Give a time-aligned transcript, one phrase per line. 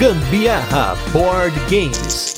[0.00, 2.34] Gambiarra Board Games.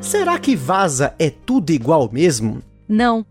[0.00, 2.64] Será que vaza é tudo igual mesmo?
[2.88, 3.24] Não.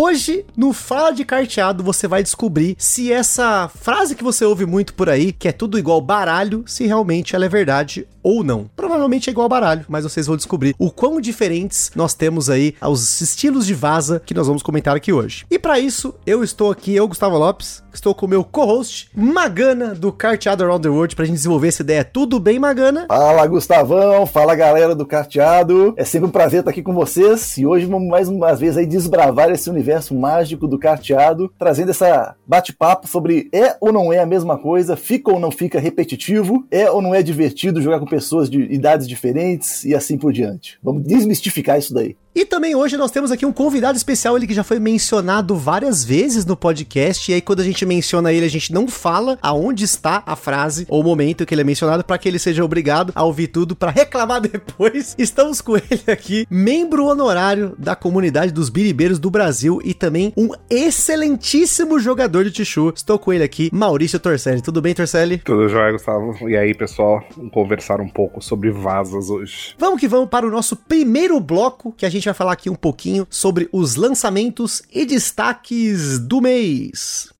[0.00, 4.94] Hoje, no Fala de Carteado, você vai descobrir se essa frase que você ouve muito
[4.94, 8.70] por aí, que é tudo igual baralho, se realmente ela é verdade ou não.
[8.76, 13.20] Provavelmente é igual baralho, mas vocês vão descobrir o quão diferentes nós temos aí aos
[13.20, 15.44] estilos de vaza que nós vamos comentar aqui hoje.
[15.50, 19.94] E para isso, eu estou aqui, eu, Gustavo Lopes, estou com o meu co-host, Magana,
[19.94, 22.04] do Carteado Around the World, pra gente desenvolver essa ideia.
[22.04, 23.06] Tudo bem, Magana?
[23.08, 24.26] Fala, Gustavão.
[24.26, 25.94] Fala, galera do Carteado.
[25.96, 27.56] É sempre um prazer estar aqui com vocês.
[27.56, 32.34] E hoje vamos mais uma vez aí desbravar esse universo mágico do Carteado, trazendo essa
[32.46, 36.90] bate-papo sobre é ou não é a mesma coisa, fica ou não fica repetitivo, é
[36.90, 40.78] ou não é divertido jogar com pessoas de idades diferentes e assim por diante.
[40.82, 42.16] Vamos desmistificar isso daí.
[42.38, 46.04] E também hoje nós temos aqui um convidado especial, ele que já foi mencionado várias
[46.04, 47.28] vezes no podcast.
[47.28, 50.86] E aí, quando a gente menciona ele, a gente não fala aonde está a frase
[50.88, 53.74] ou o momento que ele é mencionado, para que ele seja obrigado a ouvir tudo
[53.74, 55.16] para reclamar depois.
[55.18, 60.50] Estamos com ele aqui, membro honorário da comunidade dos biribeiros do Brasil e também um
[60.70, 62.92] excelentíssimo jogador de Tichu.
[62.94, 64.62] Estou com ele aqui, Maurício Torcelli.
[64.62, 65.38] Tudo bem, Torcelli?
[65.38, 66.48] Tudo jóia, Gustavo.
[66.48, 69.74] E aí, pessoal, vamos conversar um pouco sobre vazas hoje.
[69.76, 72.74] Vamos que vamos para o nosso primeiro bloco, que a gente vai falar aqui um
[72.74, 77.37] pouquinho sobre os lançamentos e destaques do mês.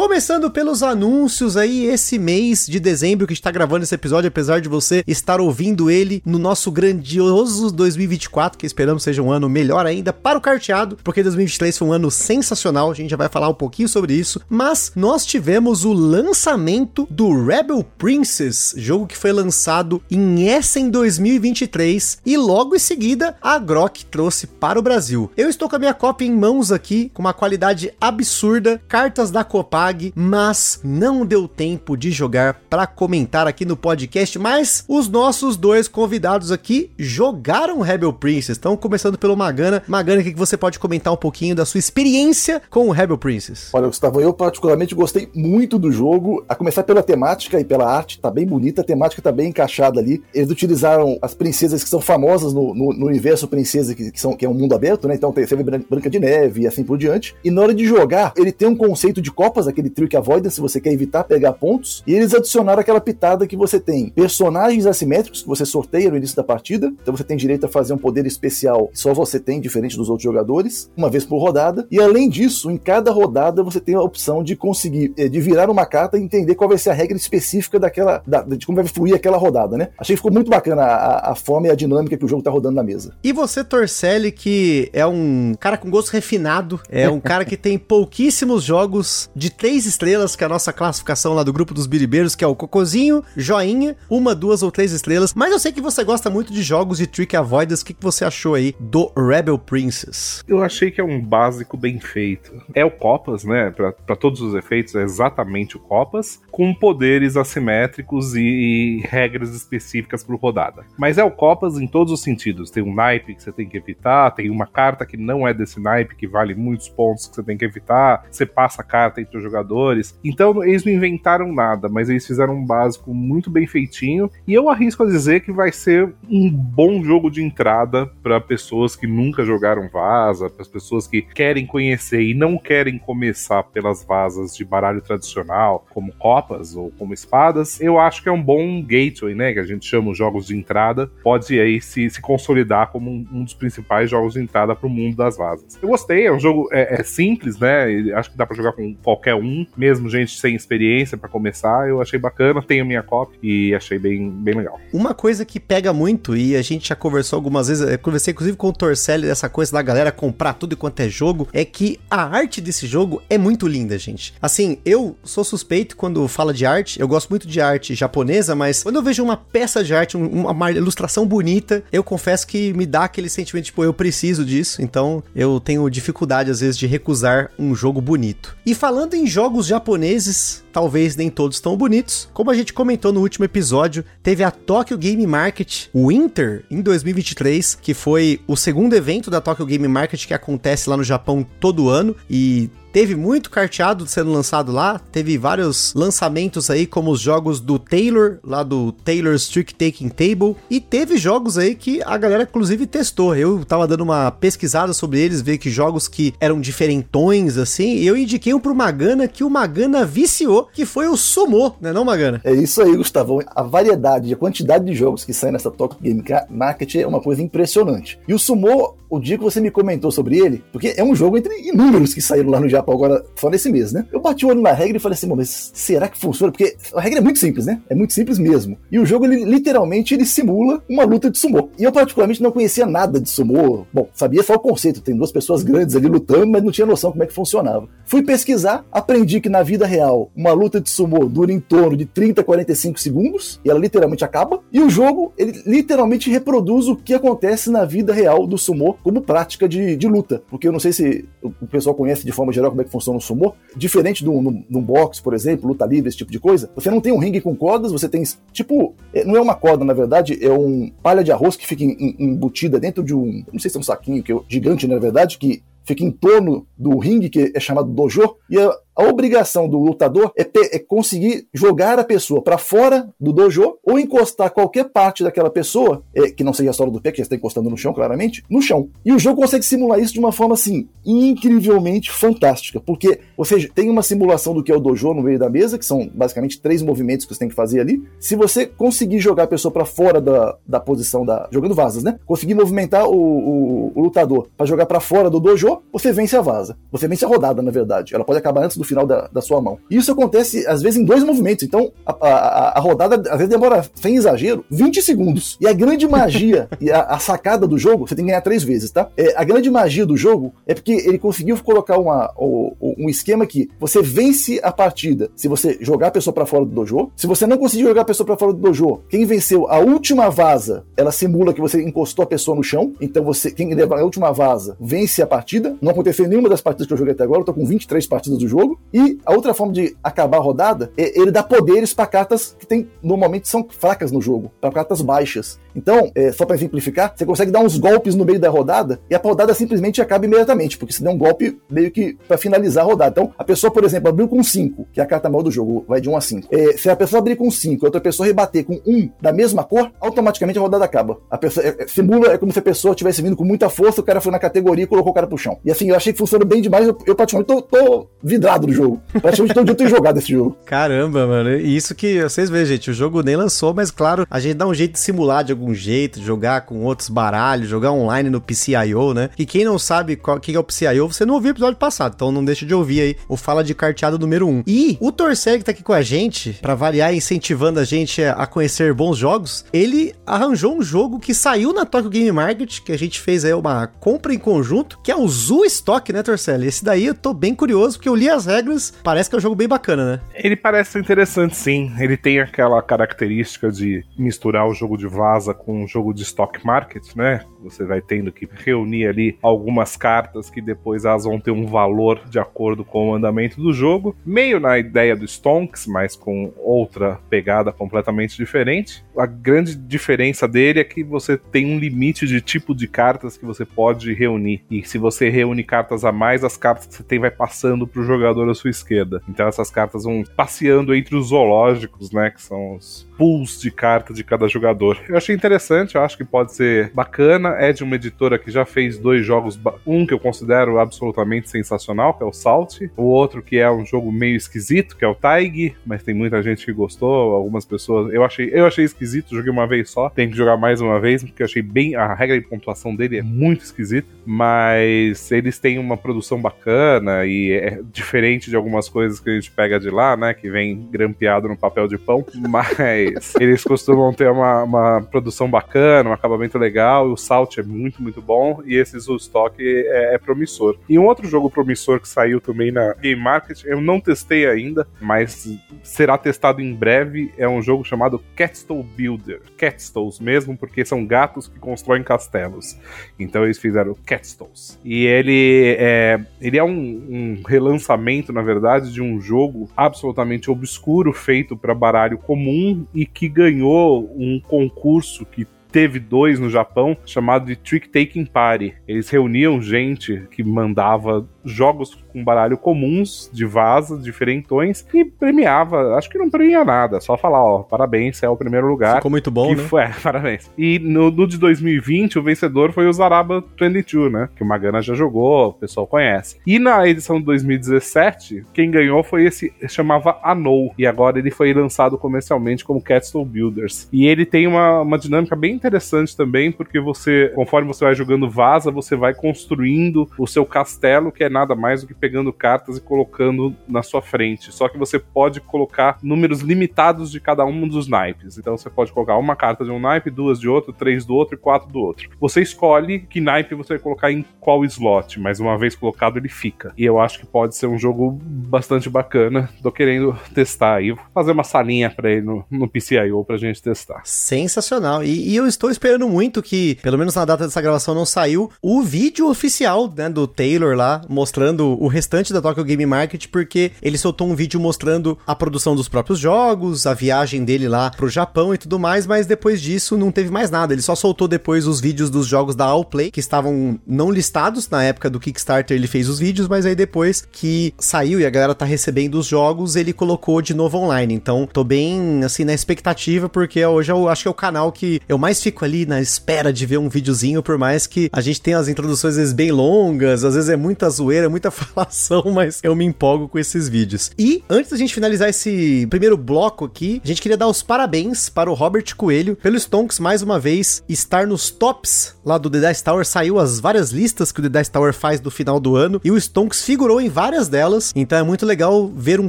[0.00, 4.66] Começando pelos anúncios aí, esse mês de dezembro que está gravando esse episódio, apesar de
[4.66, 10.10] você estar ouvindo ele no nosso grandioso 2024, que esperamos seja um ano melhor ainda
[10.10, 13.54] para o carteado, porque 2023 foi um ano sensacional, a gente já vai falar um
[13.54, 20.02] pouquinho sobre isso, mas nós tivemos o lançamento do Rebel Princess, jogo que foi lançado
[20.10, 25.30] em Essen 2023 e logo em seguida a Grok trouxe para o Brasil.
[25.36, 29.44] Eu estou com a minha cópia em mãos aqui, com uma qualidade absurda, cartas da
[29.44, 35.56] Copag, mas não deu tempo de jogar para comentar aqui no podcast, mas os nossos
[35.56, 38.58] dois convidados aqui jogaram Rebel Princess.
[38.58, 39.82] Então, começando pelo Magana.
[39.86, 43.70] Magana, o que você pode comentar um pouquinho da sua experiência com o Rebel Princess?
[43.72, 48.20] Olha, Gustavo, eu particularmente gostei muito do jogo, a começar pela temática e pela arte,
[48.20, 50.22] tá bem bonita, a temática tá bem encaixada ali.
[50.34, 54.36] Eles utilizaram as princesas que são famosas no, no, no universo princesa, que, que, são,
[54.36, 55.14] que é um mundo aberto, né?
[55.14, 55.46] Então vê
[55.88, 57.34] Branca de Neve e assim por diante.
[57.44, 60.60] E na hora de jogar, ele tem um conceito de copas, aquele trick avoidance, se
[60.60, 65.42] você quer evitar pegar pontos, e eles adicionaram aquela pitada que você tem personagens assimétricos
[65.42, 68.26] que você sorteia no início da partida, então você tem direito a fazer um poder
[68.26, 72.28] especial que só você tem, diferente dos outros jogadores, uma vez por rodada, e além
[72.28, 76.18] disso, em cada rodada você tem a opção de conseguir, eh, de virar uma carta
[76.18, 79.36] e entender qual vai ser a regra específica daquela, da, de como vai fluir aquela
[79.36, 79.88] rodada, né?
[79.98, 82.50] Achei que ficou muito bacana a, a forma e a dinâmica que o jogo tá
[82.50, 83.14] rodando na mesa.
[83.22, 87.78] E você, Torcelli, que é um cara com gosto refinado, é um cara que tem
[87.78, 92.34] pouquíssimos jogos de três estrelas, que é a nossa classificação lá do grupo dos biribeiros,
[92.34, 95.34] que é o cocozinho, joinha, uma, duas ou três estrelas.
[95.34, 97.82] Mas eu sei que você gosta muito de jogos de Trick Avoidance.
[97.82, 100.42] O que, que você achou aí do Rebel Princess?
[100.48, 102.50] Eu achei que é um básico bem feito.
[102.74, 103.70] É o Copas, né?
[103.70, 110.24] Para todos os efeitos, é exatamente o Copas, com poderes assimétricos e, e regras específicas
[110.24, 110.86] por rodada.
[110.96, 112.70] Mas é o Copas em todos os sentidos.
[112.70, 115.78] Tem um naipe que você tem que evitar, tem uma carta que não é desse
[115.78, 119.36] naipe, que vale muitos pontos que você tem que evitar, você passa a carta entre
[119.36, 120.18] os jogadores.
[120.24, 124.30] Então eles não inventaram nada, mas eles fizeram um básico muito bem feitinho.
[124.46, 128.94] E eu arrisco a dizer que vai ser um bom jogo de entrada para pessoas
[128.94, 134.04] que nunca jogaram vaza, para as pessoas que querem conhecer e não querem começar pelas
[134.04, 137.80] vazas de baralho tradicional, como copas ou como espadas.
[137.80, 139.52] Eu acho que é um bom gateway, né?
[139.52, 141.10] Que a gente chama os jogos de entrada.
[141.22, 144.90] Pode aí se, se consolidar como um, um dos principais jogos de entrada para o
[144.90, 145.78] mundo das vazas.
[145.80, 148.12] Eu gostei, é um jogo é, é simples, né?
[148.14, 152.00] Acho que dá para jogar com qualquer um, mesmo gente sem experiência para começar, eu
[152.00, 154.80] achei bacana, tenho minha cópia e achei bem, bem legal.
[154.92, 158.56] Uma coisa que pega muito, e a gente já conversou algumas vezes, eu conversei inclusive
[158.56, 162.24] com o Torcelli dessa coisa da galera comprar tudo enquanto é jogo, é que a
[162.24, 164.34] arte desse jogo é muito linda, gente.
[164.40, 168.82] Assim, eu sou suspeito quando fala de arte, eu gosto muito de arte japonesa, mas
[168.82, 172.86] quando eu vejo uma peça de arte, uma, uma ilustração bonita, eu confesso que me
[172.86, 177.50] dá aquele sentimento, tipo, eu preciso disso, então eu tenho dificuldade às vezes de recusar
[177.58, 178.56] um jogo bonito.
[178.64, 183.20] E falando em jogos japoneses, talvez nem todos tão bonitos, como a gente comentou no
[183.20, 189.30] último episódio, teve a Tokyo Game Market Winter em 2023, que foi o segundo evento
[189.30, 192.14] da Tokyo Game Market que acontece lá no Japão todo ano.
[192.28, 197.78] E Teve muito carteado sendo lançado lá, teve vários lançamentos aí, como os jogos do
[197.78, 202.86] Taylor, lá do Taylor's Trick Taking Table, e teve jogos aí que a galera inclusive
[202.86, 203.36] testou.
[203.36, 208.06] Eu tava dando uma pesquisada sobre eles, ver que jogos que eram diferentões assim, e
[208.06, 212.04] eu indiquei um pro Magana que o Magana viciou, que foi o Sumo, né não,
[212.04, 212.40] Magana?
[212.42, 213.40] É isso aí, Gustavão.
[213.54, 217.42] A variedade, a quantidade de jogos que saem nessa Tokyo Game Market é uma coisa
[217.42, 218.18] impressionante.
[218.26, 221.36] E o Sumo, o dia que você me comentou sobre ele, porque é um jogo
[221.36, 224.06] entre inúmeros que saíram lá no Japão, Japão agora, só nesse mês, né?
[224.12, 226.50] Eu bati o olho na regra e falei assim, mas será que funciona?
[226.50, 227.80] Porque a regra é muito simples, né?
[227.88, 228.76] É muito simples mesmo.
[228.90, 231.68] E o jogo, ele literalmente, ele simula uma luta de sumô.
[231.78, 233.86] E eu particularmente não conhecia nada de sumô.
[233.92, 237.12] Bom, sabia só o conceito, tem duas pessoas grandes ali lutando, mas não tinha noção
[237.12, 237.88] como é que funcionava.
[238.04, 242.06] Fui pesquisar, aprendi que na vida real, uma luta de sumô dura em torno de
[242.06, 244.60] 30 a 45 segundos, e ela literalmente acaba.
[244.72, 249.20] E o jogo, ele literalmente reproduz o que acontece na vida real do sumô como
[249.20, 250.42] prática de, de luta.
[250.48, 253.18] Porque eu não sei se o pessoal conhece de forma geral como é que funciona
[253.18, 253.54] o sumô.
[253.76, 257.12] Diferente do no, boxe, por exemplo, luta livre, esse tipo de coisa, você não tem
[257.12, 258.22] um ringue com cordas, você tem,
[258.52, 261.84] tipo, é, não é uma corda, na verdade, é um palha de arroz que fica
[261.84, 265.38] embutida dentro de um, não sei se é um saquinho, que é gigante, na verdade,
[265.38, 269.78] que fica em torno do ringue, que é chamado dojo, e a, a obrigação do
[269.78, 275.22] lutador é, é, conseguir jogar a pessoa para fora do dojo ou encostar qualquer parte
[275.22, 277.76] daquela pessoa, é, que não seja a sola do pé, que já está encostando no
[277.76, 278.88] chão, claramente, no chão.
[279.04, 283.88] E o jogo consegue simular isso de uma forma, assim, incrivelmente fantástica, porque você tem
[283.88, 286.82] uma simulação do que é o dojo no meio da mesa, que são basicamente três
[286.82, 288.02] movimentos que você tem que fazer ali.
[288.18, 291.48] Se você conseguir jogar a pessoa para fora da, da posição da.
[291.50, 292.18] jogando vasas, né?
[292.26, 296.40] Conseguir movimentar o, o, o lutador para jogar para fora do dojo, você vence a
[296.40, 296.76] vaza.
[296.92, 298.14] Você vence a rodada, na verdade.
[298.14, 299.78] Ela pode acabar antes do final da, da sua mão.
[299.90, 301.64] Isso acontece, às vezes, em dois movimentos.
[301.64, 305.56] Então, a, a, a, rodada, às vezes, demora, sem exagero, 20 segundos.
[305.60, 308.62] E a grande magia e a, a, sacada do jogo, você tem que ganhar três
[308.62, 309.08] vezes, tá?
[309.16, 313.68] É, a grande magia do jogo é porque ele conseguiu colocar uma, um esquema que
[313.78, 317.10] você vence a partida se você jogar a pessoa para fora do dojo.
[317.16, 320.28] Se você não conseguir jogar a pessoa para fora do dojo, quem venceu a última
[320.30, 322.92] vaza, ela simula que você encostou a pessoa no chão.
[323.00, 325.76] Então, você quem leva a última vaza vence a partida.
[325.80, 328.06] Não aconteceu em nenhuma das partidas que eu joguei até agora, eu tô com 23
[328.06, 328.69] partidas do jogo.
[328.92, 332.66] E a outra forma de acabar a rodada é ele dar poderes para cartas que
[332.66, 335.58] tem, normalmente são fracas no jogo, para cartas baixas.
[335.74, 339.14] Então, é, só para exemplificar, você consegue dar uns golpes no meio da rodada e
[339.14, 342.86] a rodada simplesmente acaba imediatamente, porque você deu um golpe meio que para finalizar a
[342.86, 343.10] rodada.
[343.10, 345.84] Então, a pessoa, por exemplo, abriu com 5, que é a carta mal do jogo,
[345.86, 346.48] vai de 1 um a 5.
[346.50, 349.32] É, se a pessoa abrir com 5 e outra pessoa rebater com 1 um da
[349.32, 351.18] mesma cor, automaticamente a rodada acaba.
[351.30, 354.00] A pessoa é, é simula é como se a pessoa tivesse vindo com muita força,
[354.00, 355.58] o cara foi na categoria e colocou o cara pro chão.
[355.64, 358.72] E assim, eu achei que funcionou bem demais, eu, eu praticamente tô, tô vidrado no
[358.72, 359.00] jogo.
[359.20, 360.56] Praticamente todo dia eu tenho jogado esse jogo.
[360.64, 361.50] Caramba, mano.
[361.56, 364.66] E isso que vocês veem, gente, o jogo nem lançou, mas claro, a gente dá
[364.66, 369.14] um jeito de simular de algum jeito, jogar com outros baralhos, jogar online no PCIO,
[369.14, 369.30] né?
[369.38, 372.14] E quem não sabe o que é o PCIO, você não ouviu o episódio passado,
[372.14, 374.64] então não deixa de ouvir aí o Fala de Carteado número 1.
[374.66, 378.46] E o Torceg que tá aqui com a gente, para variar, incentivando a gente a
[378.46, 382.98] conhecer bons jogos, ele arranjou um jogo que saiu na Tokyo Game Market, que a
[382.98, 386.62] gente fez aí uma compra em conjunto, que é o Zoo Stock, né, Torcel?
[386.64, 389.40] Esse daí eu tô bem curioso, porque eu li as regras, parece que é um
[389.40, 390.20] jogo bem bacana, né?
[390.34, 391.92] Ele parece interessante, sim.
[391.98, 396.64] Ele tem aquela característica de misturar o jogo de vaza com o jogo de stock
[396.64, 397.44] market, né?
[397.62, 402.22] Você vai tendo que reunir ali algumas cartas que depois elas vão ter um valor
[402.28, 404.16] de acordo com o andamento do jogo.
[404.24, 409.04] Meio na ideia do Stonks, mas com outra pegada completamente diferente.
[409.16, 413.44] A grande diferença dele é que você tem um limite de tipo de cartas que
[413.44, 414.62] você pode reunir.
[414.70, 418.00] E se você reúne cartas a mais, as cartas que você tem vai passando para
[418.00, 419.22] o jogador à sua esquerda.
[419.28, 422.30] Então essas cartas vão passeando entre os zoológicos, né?
[422.30, 424.98] Que são os pools de cartas de cada jogador.
[425.06, 427.50] Eu achei interessante, eu acho que pode ser bacana.
[427.58, 432.14] É de uma editora que já fez dois jogos, um que eu considero absolutamente sensacional,
[432.14, 435.14] que é o Salt, o outro que é um jogo meio esquisito, que é o
[435.14, 438.10] Taig, mas tem muita gente que gostou, algumas pessoas.
[438.10, 441.22] Eu achei, eu achei esquisito, joguei uma vez só, tem que jogar mais uma vez,
[441.22, 445.78] porque eu achei bem a regra de pontuação dele é muito esquisita, mas eles têm
[445.78, 450.16] uma produção bacana e é diferente de algumas coisas que a gente pega de lá,
[450.16, 453.09] né, que vem grampeado no papel de pão, mas
[453.40, 458.20] Eles, costumam ter uma, uma produção bacana, um acabamento legal, o salt é muito, muito
[458.20, 460.76] bom, e esse Stock é, é promissor.
[460.88, 464.86] E um outro jogo promissor que saiu também na Game Market, eu não testei ainda,
[465.00, 465.48] mas
[465.82, 469.40] será testado em breve, é um jogo chamado Catstall Builder.
[469.56, 472.76] Catstalls mesmo, porque são gatos que constroem castelos.
[473.18, 474.78] Então eles fizeram Catstalls.
[474.84, 481.12] E ele é, ele é um, um relançamento, na verdade, de um jogo absolutamente obscuro
[481.12, 487.46] feito para baralho comum e que ganhou um concurso que teve dois no Japão, chamado
[487.46, 488.74] de Trick Taking Party.
[488.86, 495.96] Eles reuniam gente que mandava jogos com baralho comuns, de vaza, diferentões, e premiava.
[495.96, 498.96] Acho que não premia nada, só falar, ó, parabéns, é o primeiro lugar.
[498.96, 499.62] Ficou muito bom, né?
[499.62, 500.50] Foi, é, parabéns.
[500.56, 504.28] E no, no, de 2020, o vencedor foi o Zaraba 22, né?
[504.34, 506.38] Que o Magana já jogou, o pessoal conhece.
[506.46, 511.52] E na edição de 2017, quem ganhou foi esse, chamava Anou, e agora ele foi
[511.52, 513.88] lançado comercialmente como Catstone Builders.
[513.92, 518.28] E ele tem uma, uma dinâmica bem interessante também, porque você, conforme você vai jogando
[518.28, 522.78] vaza, você vai construindo o seu castelo, que é nada mais do que pegando cartas
[522.78, 524.52] e colocando na sua frente.
[524.52, 528.38] Só que você pode colocar números limitados de cada um dos naipes.
[528.38, 531.34] Então você pode colocar uma carta de um naipe, duas de outro, três do outro
[531.34, 532.10] e quatro do outro.
[532.20, 536.28] Você escolhe que naipe você vai colocar em qual slot, mas uma vez colocado ele
[536.28, 536.72] fica.
[536.76, 539.48] E eu acho que pode ser um jogo bastante bacana.
[539.62, 543.62] Tô querendo testar aí, vou fazer uma salinha para ele no, no PCIO pra gente
[543.62, 544.02] testar.
[544.04, 545.02] Sensacional.
[545.04, 548.50] E, e, eu estou esperando muito que, pelo menos na data dessa gravação não saiu,
[548.62, 553.72] o vídeo oficial, né, do Taylor lá, mostrando o restante da Tokyo Game Market, porque
[553.82, 558.08] ele soltou um vídeo mostrando a produção dos próprios jogos, a viagem dele lá pro
[558.08, 560.72] Japão e tudo mais, mas depois disso não teve mais nada.
[560.72, 564.82] Ele só soltou depois os vídeos dos jogos da Allplay, que estavam não listados na
[564.82, 568.54] época do Kickstarter, ele fez os vídeos, mas aí depois que saiu e a galera
[568.54, 571.12] tá recebendo os jogos, ele colocou de novo online.
[571.12, 575.02] Então, tô bem assim na expectativa, porque hoje eu acho que é o canal que
[575.06, 578.40] eu mais fico ali na espera de ver um videozinho, por mais que a gente
[578.40, 582.22] tenha as introduções às vezes bem longas, às vezes é muita zoeira zoeira, muita falação,
[582.32, 584.12] mas eu me empolgo com esses vídeos.
[584.16, 588.28] E antes da gente finalizar esse primeiro bloco aqui, a gente queria dar os parabéns
[588.28, 592.68] para o Robert Coelho pelo Stonks mais uma vez estar nos tops lá do The
[592.68, 593.04] Dice Tower.
[593.04, 596.10] Saiu as várias listas que o The Dice Tower faz do final do ano e
[596.10, 597.92] o Stonks figurou em várias delas.
[597.96, 599.28] Então é muito legal ver um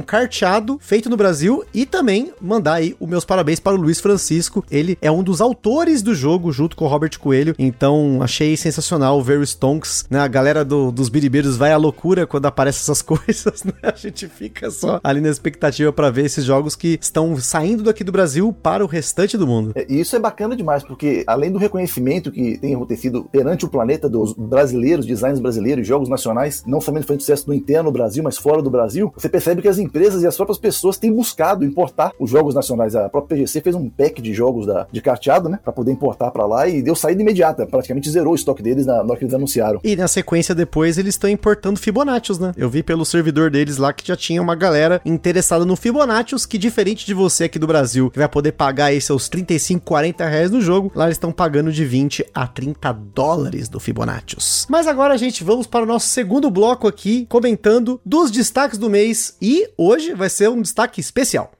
[0.00, 4.64] carteado feito no Brasil e também mandar aí os meus parabéns para o Luiz Francisco.
[4.70, 7.54] Ele é um dos autores do jogo junto com o Robert Coelho.
[7.58, 10.20] Então achei sensacional ver o Stonks, né?
[10.20, 13.72] A galera do, dos biribeiros vai à loucura quando aparecem essas coisas, né?
[13.82, 18.04] A gente fica só ali na expectativa para ver esses jogos que estão saindo daqui
[18.04, 19.72] do Brasil para o restante do mundo.
[19.74, 24.08] É, isso é bacana demais, porque além do reconhecimento que tem acontecido perante o planeta
[24.08, 28.22] dos brasileiros, designs brasileiros, jogos nacionais, não somente foi um sucesso no interno no Brasil,
[28.22, 31.64] mas fora do Brasil, você percebe que as empresas e as próprias pessoas têm buscado
[31.64, 32.94] importar os jogos nacionais.
[32.94, 36.30] A própria PGC fez um pack de jogos da, de carteado, né, para poder importar
[36.30, 39.24] para lá e deu saída imediata, praticamente zerou o estoque deles na, na hora que
[39.24, 39.80] eles anunciaram.
[39.82, 42.52] E na sequência depois eles estão importando importando Fibonacci, né?
[42.56, 46.58] Eu vi pelo servidor deles lá que já tinha uma galera interessada no Fibonacci, que
[46.58, 50.50] diferente de você aqui do Brasil, que vai poder pagar aí seus 35, 40 reais
[50.50, 54.66] no jogo, lá eles estão pagando de 20 a 30 dólares do Fibonacci.
[54.68, 59.36] Mas agora, gente, vamos para o nosso segundo bloco aqui, comentando dos destaques do mês,
[59.40, 61.52] e hoje vai ser um destaque especial.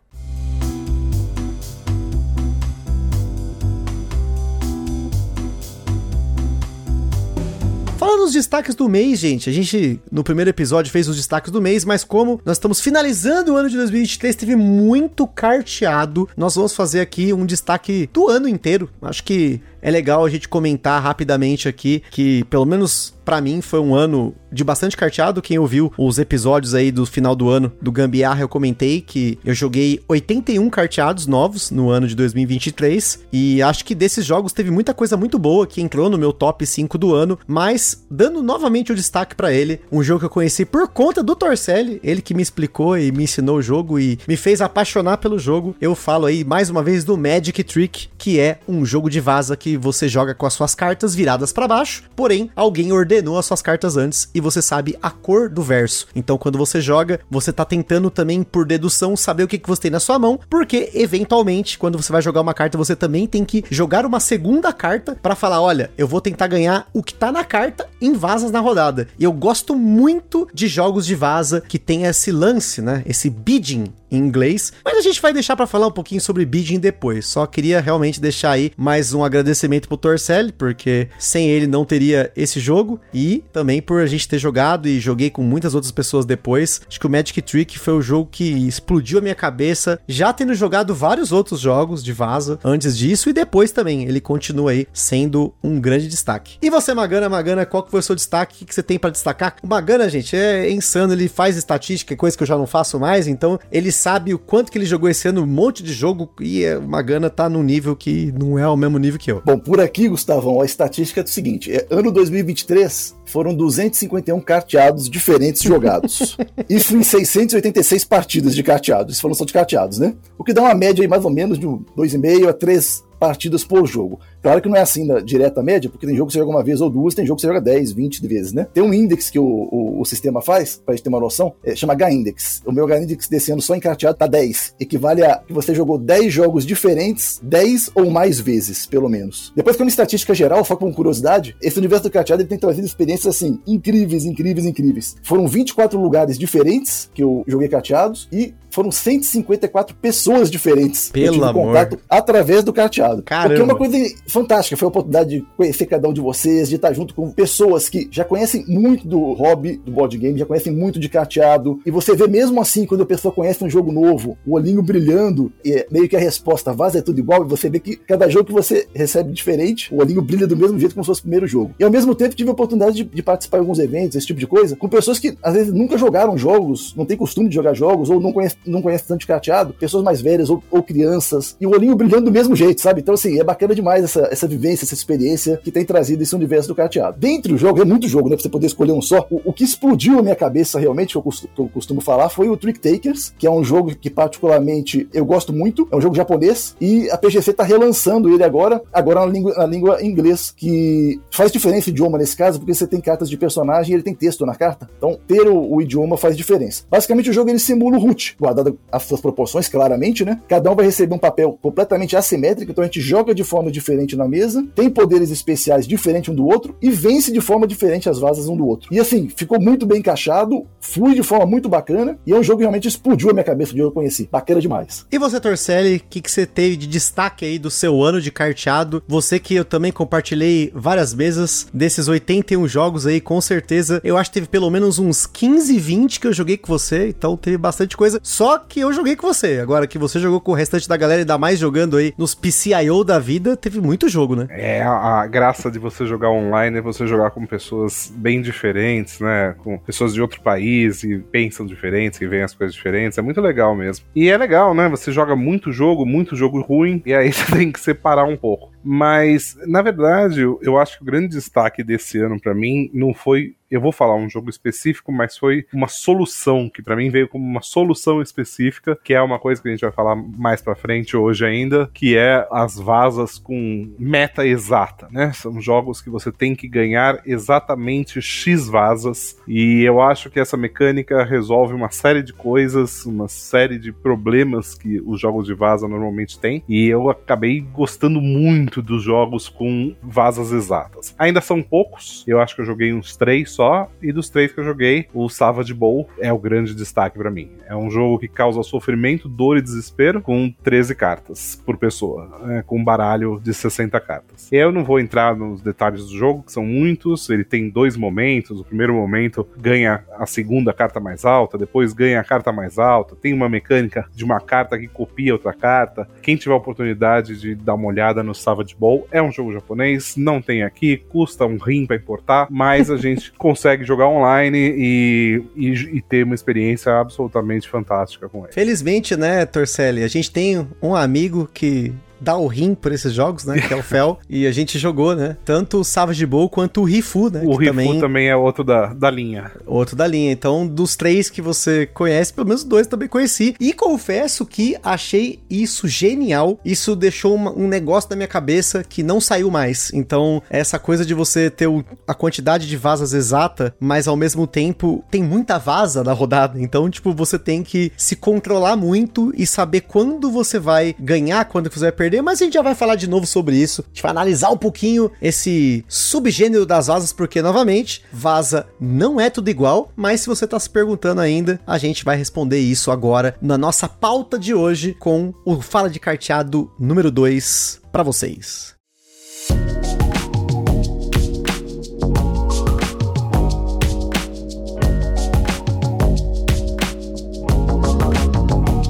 [8.03, 11.63] Falando nos destaques do mês, gente, a gente no primeiro episódio fez os destaques do
[11.63, 16.75] mês, mas como nós estamos finalizando o ano de 2023, teve muito carteado, nós vamos
[16.75, 18.91] fazer aqui um destaque do ano inteiro.
[19.01, 23.81] Acho que é legal a gente comentar rapidamente aqui que, pelo menos para mim foi
[23.81, 25.43] um ano de bastante carteado.
[25.43, 29.55] Quem ouviu os episódios aí do final do ano do Gambiarra, eu comentei que eu
[29.55, 34.93] joguei 81 carteados novos no ano de 2023 e acho que desses jogos teve muita
[34.93, 38.95] coisa muito boa que entrou no meu top 5 do ano, mas dando novamente o
[38.95, 42.43] destaque para ele, um jogo que eu conheci por conta do Torcelli, ele que me
[42.43, 45.75] explicou e me ensinou o jogo e me fez apaixonar pelo jogo.
[45.81, 49.57] Eu falo aí mais uma vez do Magic Trick, que é um jogo de vaza
[49.57, 53.63] que você joga com as suas cartas viradas para baixo, porém alguém ordenou as suas
[53.63, 56.07] cartas antes e você sabe a cor do verso.
[56.15, 59.83] Então, quando você joga, você tá tentando também, por dedução, saber o que, que você
[59.83, 63.45] tem na sua mão, porque eventualmente, quando você vai jogar uma carta, você também tem
[63.45, 67.33] que jogar uma segunda carta para falar: olha, eu vou tentar ganhar o que tá
[67.33, 69.09] na carta em vazas na rodada.
[69.19, 73.03] E eu gosto muito de jogos de vaza que tem esse lance, né?
[73.07, 74.73] Esse bidding em inglês.
[74.85, 77.27] Mas a gente vai deixar para falar um pouquinho sobre bidding depois.
[77.27, 82.31] Só queria realmente deixar aí mais um agradecimento pro Torcelli, porque sem ele não teria
[82.37, 86.27] esse jogo e também por a gente ter jogado e joguei com muitas outras pessoas
[86.27, 86.83] depois.
[86.87, 90.55] Acho que o Magic Trick foi o jogo que explodiu a minha cabeça, já tendo
[90.55, 94.05] jogado vários outros jogos de vaza antes disso e depois também.
[94.05, 96.59] Ele continua aí sendo um grande destaque.
[96.61, 98.65] E você, Magana, Magana, qual que foi o seu destaque?
[98.65, 99.57] O que você tem para destacar?
[99.63, 103.27] O Magana, gente, é insano, ele faz estatística, coisa que eu já não faço mais,
[103.27, 106.65] então ele sabe o quanto que ele jogou esse ano, um monte de jogo, e
[106.65, 109.41] é, o Magana tá num nível que não é o mesmo nível que eu.
[109.45, 115.09] Bom, por aqui, Gustavão, a estatística é o seguinte: é, ano 2023 foram 251 carteados
[115.09, 116.37] diferentes jogados.
[116.69, 119.15] Isso em 686 partidas de carteados.
[119.15, 120.15] Isso foram só de carteados, né?
[120.37, 123.87] O que dá uma média aí mais ou menos de 2,5 a 3 partidas por
[123.87, 124.19] jogo.
[124.43, 126.65] Claro que não é assim na direta média, porque tem jogo que você joga uma
[126.65, 128.67] vez ou duas, tem jogo que você joga 10, 20 vezes, né?
[128.75, 131.77] Tem um index que o, o, o sistema faz, pra gente ter uma noção, é,
[131.77, 132.63] chama H-Index.
[132.67, 134.75] O meu H-Index desse ano só encarteado tá 10.
[134.81, 139.53] Equivale a que você jogou 10 jogos diferentes 10 ou mais vezes, pelo menos.
[139.55, 142.85] Depois que uma estatística geral, só com curiosidade, esse universo do carteado ele tem trazido
[142.85, 145.15] experiências assim, incríveis, incríveis, incríveis.
[145.23, 151.33] Foram 24 lugares diferentes que eu joguei carteados e foram 154 pessoas diferentes Pelo eu
[151.35, 151.67] tive amor.
[151.67, 153.12] contato através do carteado.
[153.21, 153.49] Caramba.
[153.49, 156.77] Porque é uma coisa fantástica, foi a oportunidade de conhecer cada um de vocês, de
[156.77, 160.73] estar junto com pessoas que já conhecem muito do hobby do board game, já conhecem
[160.73, 164.39] muito de carteado, e você vê mesmo assim, quando a pessoa conhece um jogo novo,
[164.47, 167.69] o olhinho brilhando, e é meio que a resposta, vaza é tudo igual, e você
[167.69, 171.05] vê que cada jogo que você recebe diferente, o olhinho brilha do mesmo jeito como
[171.05, 171.75] se fosse o primeiro jogo.
[171.79, 174.41] E ao mesmo tempo tive a oportunidade de, de participar de alguns eventos, esse tipo
[174.41, 177.75] de coisa, com pessoas que às vezes nunca jogaram jogos, não tem costume de jogar
[177.75, 181.57] jogos, ou não conhece, não conhece tanto de carteado, pessoas mais velhas ou, ou crianças,
[181.61, 183.02] e o olhinho brilhando do mesmo jeito, sabe?
[183.03, 186.69] Então, assim, é bacana demais essa, essa vivência, essa experiência que tem trazido esse universo
[186.69, 187.19] do carteado.
[187.19, 188.37] Dentre o jogo, é muito jogo, né?
[188.37, 189.27] Pra você poder escolher um só.
[189.29, 192.29] O, o que explodiu a minha cabeça realmente, que eu, costumo, que eu costumo falar,
[192.29, 196.01] foi o Trick Takers, que é um jogo que particularmente eu gosto muito, é um
[196.01, 200.55] jogo japonês, e a PGC tá relançando ele agora, agora na língua, na língua inglês,
[200.57, 204.03] que faz diferença o idioma nesse caso, porque você tem cartas de personagem e ele
[204.03, 204.89] tem texto na carta.
[204.97, 206.85] Então, ter o, o idioma faz diferença.
[206.89, 210.41] Basicamente, o jogo ele simula o root, guardado as suas proporções, claramente, né?
[210.49, 214.17] Cada um vai receber um papel completamente assimétrico, então a gente joga de forma diferente
[214.17, 218.19] na mesa, tem poderes especiais diferentes um do outro e vence de forma diferente as
[218.19, 218.89] vasas um do outro.
[218.93, 222.59] E assim, ficou muito bem encaixado, flui de forma muito bacana e é um jogo
[222.59, 224.29] que realmente explodiu a minha cabeça de eu conheci.
[224.31, 225.07] Bacana demais.
[225.11, 228.31] E você, Torcelli, o que, que você teve de destaque aí do seu ano de
[228.31, 229.03] carteado?
[229.07, 234.01] Você que eu também compartilhei várias mesas desses 81 jogos aí, com certeza.
[234.05, 237.37] Eu acho que teve pelo menos uns 15, 20 que eu joguei com você, então
[237.37, 238.21] teve bastante coisa.
[238.23, 239.59] Só que eu joguei com você.
[239.61, 242.35] Agora que você jogou com o restante da galera, ainda mais jogando aí nos
[242.73, 244.47] PCIO da vida, teve muito jogo, né?
[244.51, 249.55] É, a, graça de você jogar online é você jogar com pessoas bem diferentes, né?
[249.59, 253.19] Com pessoas de outro país e pensam diferentes, que veem as coisas diferentes.
[253.19, 254.07] É muito legal mesmo.
[254.15, 254.89] E é legal, né?
[254.89, 258.73] Você joga muito jogo, muito jogo ruim, e aí você tem que separar um pouco.
[258.83, 263.55] Mas, na verdade, eu, acho que o grande destaque desse ano pra mim não foi
[263.73, 267.43] eu vou falar um jogo específico, mas foi uma solução que pra mim veio como
[267.43, 271.17] uma solução específica, que é uma coisa que a gente vai falar mais pra frente
[271.17, 275.33] hoje ainda, que é as vasas com meta exata, né?
[275.33, 280.57] São jogos que você tem que ganhar exatamente X vasas, e eu acho que essa
[280.57, 285.89] mecânica resolve uma série de coisas, uma série de problemas que os jogos de vaza
[285.89, 291.15] normalmente têm, e eu acabei gostando muito dos jogos com vasas exatas.
[291.19, 293.62] Ainda são poucos, eu acho que eu joguei uns três só,
[294.03, 297.51] e dos três que eu joguei, o Savage Bowl é o grande destaque pra mim.
[297.67, 302.65] É um jogo que causa sofrimento, dor e desespero, com 13 cartas por pessoa, né,
[302.67, 304.49] com um baralho de 60 cartas.
[304.51, 308.61] Eu não vou entrar nos detalhes do jogo, que são muitos, ele tem dois momentos,
[308.61, 313.17] o primeiro momento ganha a segunda carta mais alta, depois ganha a carta mais alta,
[313.17, 316.09] tem uma mecânica de uma carta que copia outra carta.
[316.21, 320.41] Quem tiver oportunidade de dar uma olhada no Savage Bowl, é um jogo japonês, não
[320.41, 325.69] tem aqui, custa um rim pra importar, mas a gente consegue jogar online e, e,
[325.97, 328.53] e ter uma experiência absolutamente fantástica com ele.
[328.53, 333.45] Felizmente, né, Torcelli, a gente tem um amigo que dá o rim por esses jogos,
[333.45, 333.61] né?
[333.61, 334.19] Que é o Fel.
[334.29, 335.37] e a gente jogou, né?
[335.45, 337.43] Tanto o Savage Bowl quanto o Rifu, né?
[337.45, 338.01] O Rifu também...
[338.01, 339.51] também é outro da, da linha.
[339.67, 340.31] Outro da linha.
[340.31, 343.55] Então, dos três que você conhece, pelo menos dois também conheci.
[343.59, 346.59] E confesso que achei isso genial.
[346.65, 349.93] Isso deixou uma, um negócio na minha cabeça que não saiu mais.
[349.93, 354.47] Então, essa coisa de você ter o, a quantidade de vasas exata, mas ao mesmo
[354.47, 356.61] tempo tem muita vaza na rodada.
[356.61, 361.71] Então, tipo, você tem que se controlar muito e saber quando você vai ganhar, quando
[361.71, 363.83] você vai perder perder, mas a gente já vai falar de novo sobre isso.
[363.83, 369.31] A gente vai analisar um pouquinho esse subgênero das vazas, porque, novamente, vaza não é
[369.31, 373.35] tudo igual, mas se você tá se perguntando ainda, a gente vai responder isso agora
[373.41, 378.75] na nossa pauta de hoje com o Fala de Carteado número 2 para vocês.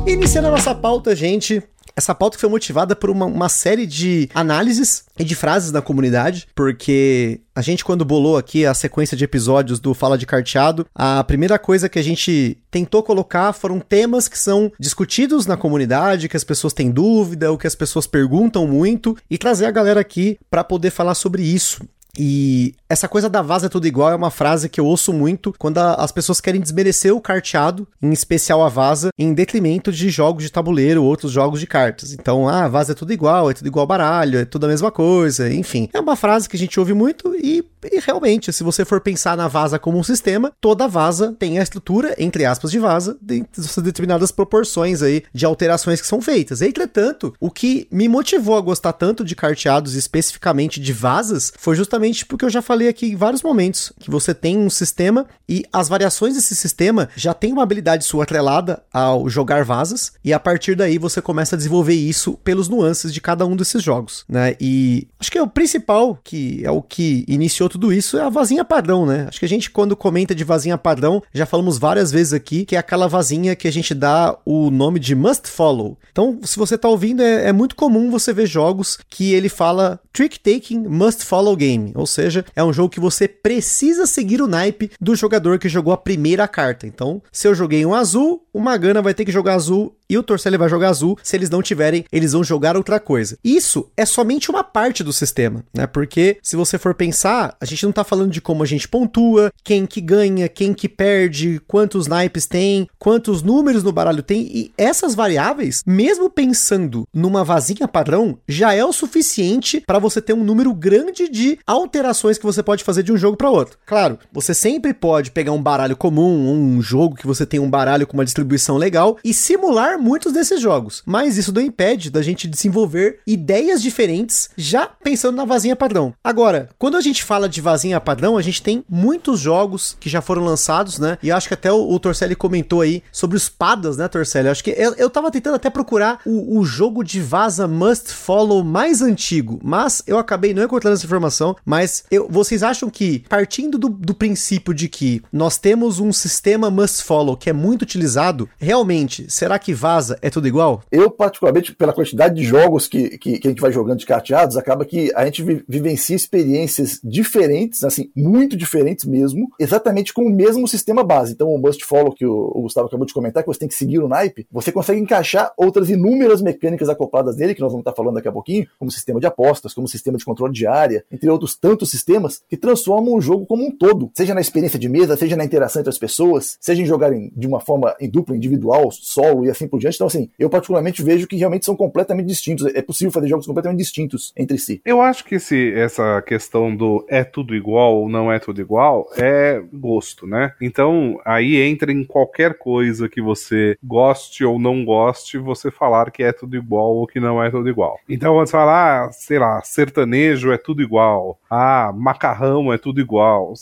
[0.06, 1.62] Iniciando a nossa pauta, gente,
[1.96, 6.48] essa pauta foi motivada por uma, uma, série de análises e de frases da comunidade,
[6.54, 11.22] porque a gente, quando bolou aqui a sequência de episódios do Fala de Carteado, a
[11.24, 16.36] primeira coisa que a gente tentou colocar foram temas que são discutidos na comunidade, que
[16.36, 20.38] as pessoas têm dúvida, ou que as pessoas perguntam muito, e trazer a galera aqui
[20.50, 21.82] para poder falar sobre isso.
[22.18, 25.54] E essa coisa da vaza é tudo igual é uma frase que eu ouço muito
[25.58, 30.10] quando a, as pessoas querem desmerecer o carteado, em especial a vaza, em detrimento de
[30.10, 32.12] jogos de tabuleiro ou outros jogos de cartas.
[32.12, 35.52] Então, ah, vaza é tudo igual, é tudo igual baralho, é tudo a mesma coisa,
[35.52, 35.88] enfim.
[35.92, 39.36] É uma frase que a gente ouve muito e, e realmente, se você for pensar
[39.36, 43.44] na vaza como um sistema, toda vaza tem a estrutura, entre aspas, de vaza, de
[43.82, 46.60] determinadas proporções aí de alterações que são feitas.
[46.60, 52.01] Entretanto, o que me motivou a gostar tanto de carteados, especificamente de vazas, foi justamente
[52.26, 55.88] porque eu já falei aqui em vários momentos que você tem um sistema e as
[55.88, 60.74] variações desse sistema já tem uma habilidade sua atrelada ao jogar vazas e a partir
[60.74, 64.56] daí você começa a desenvolver isso pelos nuances de cada um desses jogos, né?
[64.60, 68.28] E acho que é o principal que é o que iniciou tudo isso é a
[68.28, 69.26] vazinha padrão, né?
[69.28, 72.76] Acho que a gente quando comenta de vazinha padrão, já falamos várias vezes aqui que
[72.76, 75.98] é aquela vazinha que a gente dá o nome de must follow.
[76.10, 80.00] Então, se você tá ouvindo, é, é muito comum você ver jogos que ele fala
[80.12, 84.46] trick taking must follow game, ou seja, é um jogo que você precisa seguir o
[84.46, 86.86] naipe do jogador que jogou a primeira carta.
[86.86, 90.22] Então, se eu joguei um azul, o Magana vai ter que jogar azul e o
[90.22, 91.18] Torcelli vai jogar azul.
[91.22, 93.38] Se eles não tiverem, eles vão jogar outra coisa.
[93.42, 95.86] Isso é somente uma parte do sistema, né?
[95.86, 99.50] Porque se você for pensar, a gente não tá falando de como a gente pontua,
[99.64, 104.72] quem que ganha, quem que perde, quantos naipes tem, quantos números no baralho tem e
[104.76, 110.44] essas variáveis, mesmo pensando numa vazinha padrão, já é o suficiente para você ter um
[110.44, 113.78] número grande de alterações que você pode fazer de um jogo para outro.
[113.86, 118.06] Claro, você sempre pode pegar um baralho comum, um jogo que você tem um baralho
[118.06, 121.02] com uma distribuição legal e simular muitos desses jogos.
[121.06, 126.14] Mas isso não impede da gente desenvolver ideias diferentes já pensando na vazinha padrão.
[126.22, 130.20] Agora, quando a gente fala de vazinha padrão, a gente tem muitos jogos que já
[130.20, 131.18] foram lançados, né?
[131.22, 134.48] E acho que até o, o Torcelli comentou aí sobre os padas, né, Torcelli?
[134.48, 138.62] Acho que eu, eu tava tentando até procurar o, o jogo de vaza must follow
[138.62, 143.78] mais antigo, mas eu acabei não encontrando essa informação, mas eu vocês acham que, partindo
[143.78, 148.46] do, do princípio de que nós temos um sistema must follow que é muito utilizado,
[148.58, 150.82] realmente, será que vaza é tudo igual?
[150.92, 154.58] Eu, particularmente, pela quantidade de jogos que, que, que a gente vai jogando de carteados,
[154.58, 160.30] acaba que a gente vi, vivencia experiências diferentes, assim, muito diferentes mesmo, exatamente com o
[160.30, 161.32] mesmo sistema base.
[161.32, 163.74] Então, o must follow que o, o Gustavo acabou de comentar, que você tem que
[163.74, 167.94] seguir o naipe, você consegue encaixar outras inúmeras mecânicas acopladas nele, que nós vamos estar
[167.94, 171.30] falando daqui a pouquinho, como sistema de apostas, como sistema de controle de área, entre
[171.30, 175.16] outros tantos sistemas, que transformam o jogo como um todo, seja na experiência de mesa,
[175.16, 178.90] seja na interação entre as pessoas, seja em jogarem de uma forma em dupla, individual,
[178.90, 179.94] solo e assim por diante.
[179.94, 182.66] Então, assim, eu particularmente vejo que realmente são completamente distintos.
[182.74, 184.82] É possível fazer jogos completamente distintos entre si.
[184.84, 189.08] Eu acho que esse, essa questão do é tudo igual ou não é tudo igual
[189.16, 190.54] é gosto, né?
[190.60, 196.24] Então, aí entra em qualquer coisa que você goste ou não goste, você falar que
[196.24, 197.98] é tudo igual ou que não é tudo igual.
[198.08, 203.54] Então, você fala, ah, sei lá, sertanejo é tudo igual, ah, macarrão é tudo igual.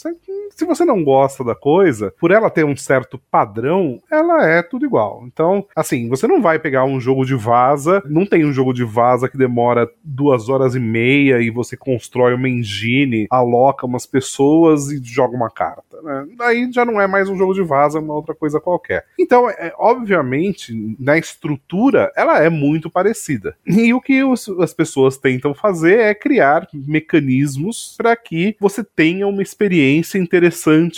[0.50, 4.84] Se você não gosta da coisa, por ela ter um certo padrão, ela é tudo
[4.84, 5.22] igual.
[5.26, 8.84] Então, assim, você não vai pegar um jogo de vaza, não tem um jogo de
[8.84, 14.90] vaza que demora duas horas e meia e você constrói uma engine, aloca umas pessoas
[14.90, 16.00] e joga uma carta.
[16.02, 16.26] Né?
[16.36, 19.04] Daí já não é mais um jogo de vaza, é uma outra coisa qualquer.
[19.18, 23.56] Então, é, obviamente, na estrutura, ela é muito parecida.
[23.66, 29.26] E o que os, as pessoas tentam fazer é criar mecanismos para que você tenha
[29.26, 30.39] uma experiência interessante,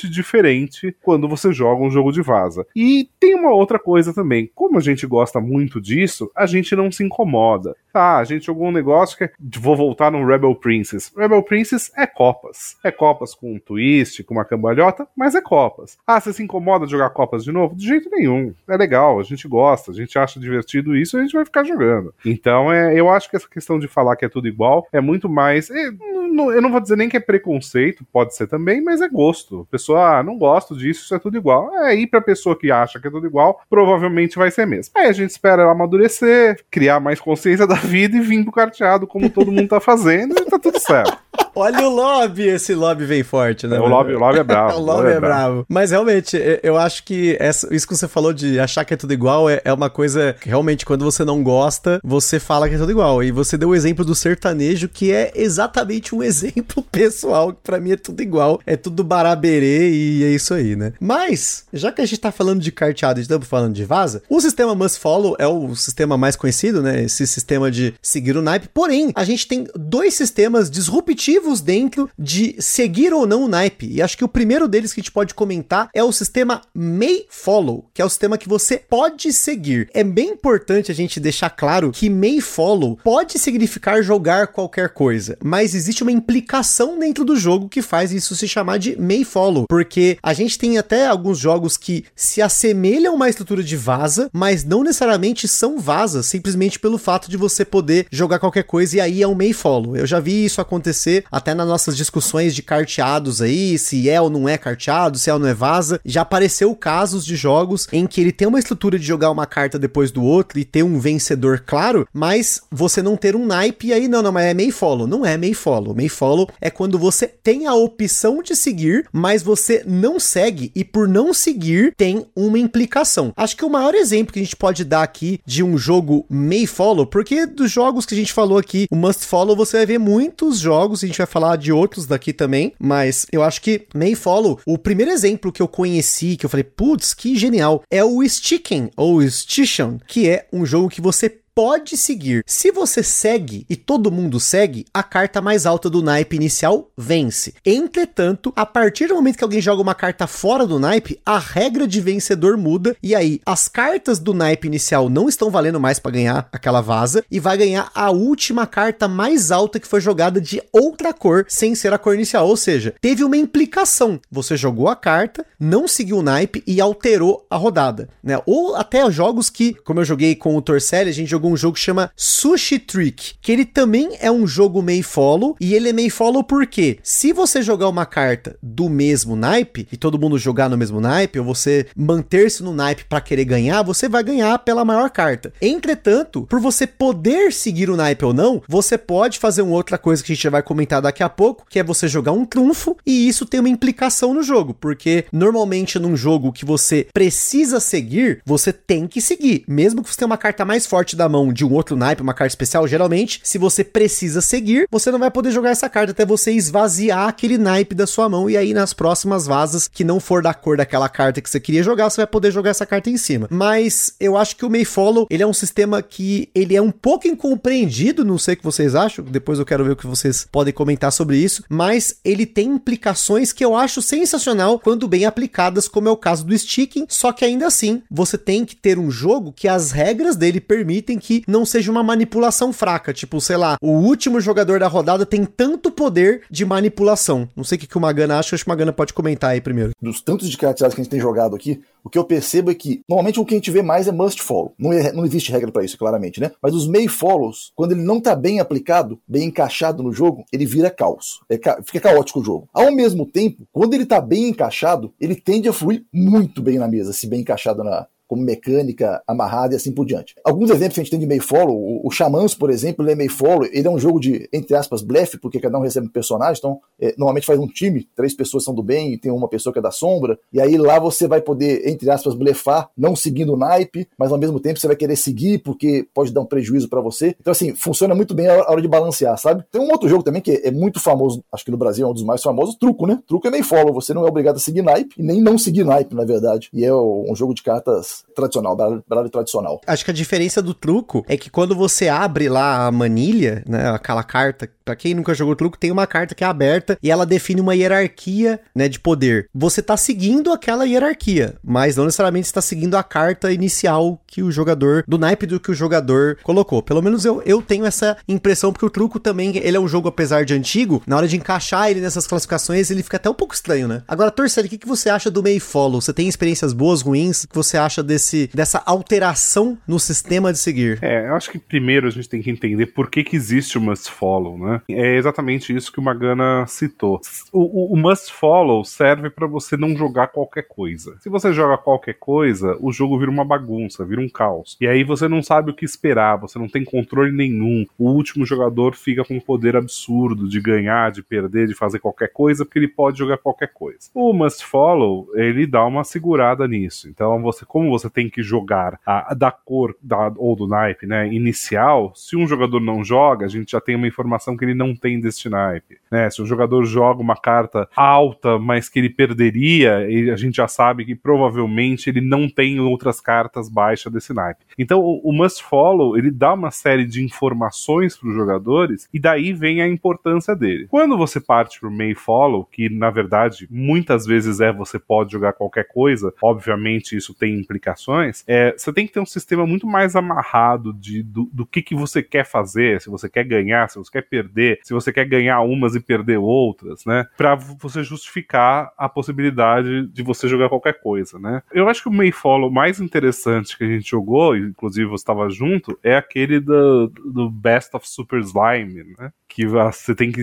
[0.09, 2.67] diferente, quando você joga um jogo de vaza.
[2.75, 4.51] E tem uma outra coisa também.
[4.55, 7.75] Como a gente gosta muito disso, a gente não se incomoda.
[7.95, 9.31] Ah, a gente jogou um negócio que é...
[9.59, 11.13] Vou voltar no Rebel Princess.
[11.17, 12.77] Rebel Princess é copas.
[12.83, 15.99] É copas com um twist, com uma cambalhota, mas é copas.
[16.07, 17.77] Ah, você se incomoda de jogar copas de novo?
[17.77, 18.55] De jeito nenhum.
[18.67, 22.15] É legal, a gente gosta, a gente acha divertido isso a gente vai ficar jogando.
[22.25, 25.29] Então, é, eu acho que essa questão de falar que é tudo igual é muito
[25.29, 25.71] mais.
[25.71, 25.91] É,
[26.33, 29.67] não, eu não vou dizer nem que é preconceito, pode ser também, mas é gosto.
[29.71, 31.75] Pessoa, ah, não gosto disso, isso é tudo igual.
[31.85, 34.93] É, e pra pessoa que acha que é tudo igual, provavelmente vai ser mesmo.
[34.97, 39.07] Aí a gente espera ela amadurecer, criar mais consciência da vida e vir pro carteado
[39.07, 41.19] como todo mundo tá fazendo e tá tudo certo.
[41.55, 43.79] Olha o lobby, esse lobby vem forte, né?
[43.79, 44.79] O lobby, o lobby é bravo.
[44.81, 45.67] o lobby é, é bravo.
[45.69, 49.13] Mas realmente, eu acho que essa, isso que você falou de achar que é tudo
[49.13, 52.79] igual é, é, uma coisa que realmente, quando você não gosta, você fala que é
[52.79, 53.23] tudo igual.
[53.23, 57.79] E você deu o exemplo do sertanejo, que é exatamente um exemplo pessoal, que pra
[57.79, 58.61] mim é tudo igual.
[58.67, 60.95] É tudo baraberê e é isso aí, né?
[60.99, 64.41] Mas, já que a gente tá falando de carteado e estamos falando de vaza, o
[64.41, 67.03] sistema Must Follow é o sistema mais conhecido, né?
[67.03, 68.69] Esse sistema de seguir o naipe.
[68.73, 73.87] Porém, a gente tem dois sistemas disruptivos dentro de seguir ou não o naipe.
[73.91, 77.27] E acho que o primeiro deles que a gente pode comentar é o sistema May
[77.29, 79.89] Follow, que é o sistema que você pode seguir.
[79.93, 85.37] É bem importante a gente deixar claro que May Follow pode significar jogar qualquer coisa,
[85.43, 89.67] mas existe uma implicação dentro do jogo que faz isso se chamar de May Follow,
[89.69, 94.31] porque a gente tem até alguns jogos que se assemelham a uma estrutura de vaza,
[94.33, 99.01] mas não necessariamente são vazas, simplesmente pelo fato de você poder jogar qualquer coisa e
[99.01, 99.97] aí é um May Follow.
[99.97, 104.29] Eu já vi isso acontecer até nas nossas discussões de carteados aí, se é ou
[104.29, 108.07] não é carteado, se é ou não é vaza, já apareceu casos de jogos em
[108.07, 111.01] que ele tem uma estrutura de jogar uma carta depois do outro e ter um
[111.01, 114.73] vencedor claro, mas você não ter um naipe e aí não, não, mas é meio
[114.73, 115.07] follow.
[115.07, 115.95] Não é meio follow.
[115.95, 120.85] Meio follow é quando você tem a opção de seguir, mas você não segue e
[120.85, 123.33] por não seguir tem uma implicação.
[123.37, 126.69] Acho que o maior exemplo que a gente pode dar aqui de um jogo meio
[126.69, 129.99] follow, porque dos jogos que a gente falou aqui, o must follow, você vai ver
[129.99, 134.15] muitos jogos, a gente vai falar de outros daqui também, mas eu acho que May
[134.15, 138.27] Follow, o primeiro exemplo que eu conheci, que eu falei, putz, que genial, é o
[138.27, 142.43] Sticken, ou Stition, que é um jogo que você pode seguir.
[142.47, 147.55] Se você segue e todo mundo segue, a carta mais alta do naipe inicial vence.
[147.65, 151.87] Entretanto, a partir do momento que alguém joga uma carta fora do naipe, a regra
[151.87, 156.13] de vencedor muda e aí as cartas do naipe inicial não estão valendo mais para
[156.13, 160.63] ganhar aquela vaza e vai ganhar a última carta mais alta que foi jogada de
[160.73, 164.19] outra cor sem ser a cor inicial, ou seja, teve uma implicação.
[164.31, 168.41] Você jogou a carta, não seguiu o naipe e alterou a rodada, né?
[168.47, 171.57] Ou até jogos que, como eu joguei com o Torcelli, a gente jogou jogou um
[171.57, 175.89] jogo que chama Sushi Trick, que ele também é um jogo meio follow, e ele
[175.89, 180.39] é meio follow porque se você jogar uma carta do mesmo naipe, e todo mundo
[180.39, 184.57] jogar no mesmo naipe, ou você manter-se no naipe para querer ganhar, você vai ganhar
[184.61, 185.53] pela maior carta.
[185.61, 190.23] Entretanto, por você poder seguir o naipe ou não, você pode fazer uma outra coisa
[190.23, 193.27] que a gente vai comentar daqui a pouco, que é você jogar um trunfo, e
[193.27, 198.73] isso tem uma implicação no jogo, porque normalmente num jogo que você precisa seguir, você
[198.73, 201.73] tem que seguir, mesmo que você tenha uma carta mais forte da mão de um
[201.73, 205.71] outro naipe, uma carta especial, geralmente, se você precisa seguir, você não vai poder jogar
[205.71, 208.49] essa carta até você esvaziar aquele naipe da sua mão.
[208.49, 211.83] E aí, nas próximas vazas, que não for da cor daquela carta que você queria
[211.83, 213.49] jogar, você vai poder jogar essa carta em cima.
[213.51, 217.27] Mas eu acho que o Mayfollow, ele é um sistema que ele é um pouco
[217.27, 220.75] incompreendido, não sei o que vocês acham, depois eu quero ver o que vocês podem
[220.75, 226.09] comentar sobre isso, mas ele tem implicações que eu acho sensacional quando bem aplicadas, como
[226.09, 229.53] é o caso do sticking, só que ainda assim, você tem que ter um jogo
[229.53, 233.15] que as regras dele permitem que não seja uma manipulação fraca.
[233.15, 237.49] Tipo, sei lá, o último jogador da rodada tem tanto poder de manipulação.
[237.55, 239.61] Não sei o que, que o Magana acha, acho que o Magana pode comentar aí
[239.61, 239.93] primeiro.
[240.03, 242.75] Dos tantos de carteados que a gente tem jogado aqui, o que eu percebo é
[242.75, 244.75] que, normalmente, o que a gente vê mais é must follow.
[244.77, 246.51] Não, é, não existe regra para isso, claramente, né?
[246.61, 250.67] Mas os may follows, quando ele não tá bem aplicado, bem encaixado no jogo, ele
[250.67, 251.41] vira caos.
[251.49, 251.81] É ca...
[251.85, 252.69] Fica caótico o jogo.
[252.75, 256.89] Ao mesmo tempo, quando ele tá bem encaixado, ele tende a fluir muito bem na
[256.89, 260.35] mesa, se bem encaixado na, como mecânica amarrada e assim por diante.
[260.43, 263.15] Alguns exemplos que a gente tem de Mayfollow, o, o Xamãs, por exemplo, ele é
[263.15, 266.59] Mayfollow, ele é um jogo de, entre aspas, blefe, porque cada um recebe um personagem,
[266.59, 269.71] então é, normalmente faz um time, três pessoas são do bem e tem uma pessoa
[269.71, 273.53] que é da sombra, e aí lá você vai poder, entre aspas, blefar, não seguindo
[273.53, 276.89] o naipe, mas ao mesmo tempo você vai querer seguir porque pode dar um prejuízo
[276.89, 277.37] para você.
[277.39, 279.63] Então assim, funciona muito bem a hora de balancear, sabe?
[279.71, 282.15] Tem um outro jogo também que é muito famoso, acho que no Brasil é um
[282.15, 283.21] dos mais famosos, Truco, né?
[283.27, 286.15] Truco é Mayfollow, você não é obrigado a seguir naipe, e nem não seguir naipe,
[286.15, 286.71] na verdade.
[286.73, 289.81] E é um jogo de cartas tradicional, baralho tradicional.
[289.87, 293.91] Acho que a diferença do truco é que quando você abre lá a manilha, né,
[293.91, 297.27] aquela carta Pra quem nunca jogou truco, tem uma carta que é aberta e ela
[297.27, 299.49] define uma hierarquia, né, de poder.
[299.55, 304.51] Você tá seguindo aquela hierarquia, mas não necessariamente está seguindo a carta inicial que o
[304.51, 306.83] jogador, do naipe do que o jogador colocou.
[306.83, 310.09] Pelo menos eu, eu tenho essa impressão, porque o truco também, ele é um jogo,
[310.09, 313.55] apesar de antigo, na hora de encaixar ele nessas classificações, ele fica até um pouco
[313.55, 314.03] estranho, né?
[314.09, 316.01] Agora, Torceli, o que, que você acha do May Follow?
[316.01, 317.45] Você tem experiências boas, ruins?
[317.45, 320.99] O que você acha desse, dessa alteração no sistema de seguir?
[321.03, 324.11] É, eu acho que primeiro a gente tem que entender por que, que existe Must
[324.11, 324.72] Follow, né?
[324.73, 324.83] Né?
[324.89, 327.21] É exatamente isso que o Magana citou.
[327.53, 331.17] O, o, o must follow serve para você não jogar qualquer coisa.
[331.21, 334.77] Se você joga qualquer coisa, o jogo vira uma bagunça, vira um caos.
[334.81, 337.87] E aí você não sabe o que esperar, você não tem controle nenhum.
[337.99, 342.33] O último jogador fica com um poder absurdo de ganhar, de perder, de fazer qualquer
[342.33, 344.11] coisa, porque ele pode jogar qualquer coisa.
[344.15, 347.09] O must follow, ele dá uma segurada nisso.
[347.09, 351.33] Então, você, como você tem que jogar a, da cor da, ou do naipe, né,
[351.33, 354.95] inicial, se um jogador não joga, a gente já tem uma informação que ele não
[354.95, 355.99] tem deste naipe.
[356.11, 356.29] Né?
[356.31, 359.99] Se um jogador joga uma carta alta, mas que ele perderia,
[360.33, 364.65] a gente já sabe que provavelmente ele não tem outras cartas baixas desse naipe.
[364.79, 369.19] Então, o, o must follow, ele dá uma série de informações para os jogadores e
[369.19, 370.87] daí vem a importância dele.
[370.89, 375.33] Quando você parte para o may follow, que na verdade muitas vezes é você pode
[375.33, 379.87] jogar qualquer coisa, obviamente isso tem implicações, é, você tem que ter um sistema muito
[379.87, 383.99] mais amarrado de, do, do que, que você quer fazer, se você quer ganhar, se
[383.99, 384.52] você quer perder,
[384.83, 387.27] se você quer ganhar umas e perder outras, né?
[387.37, 391.63] Para você justificar a possibilidade de você jogar qualquer coisa, né?
[391.73, 395.99] Eu acho que o Mayfollow mais interessante que a gente jogou, inclusive você estava junto,
[396.03, 399.33] é aquele do, do Best of Super Slime, né?
[399.49, 400.43] Que você tem que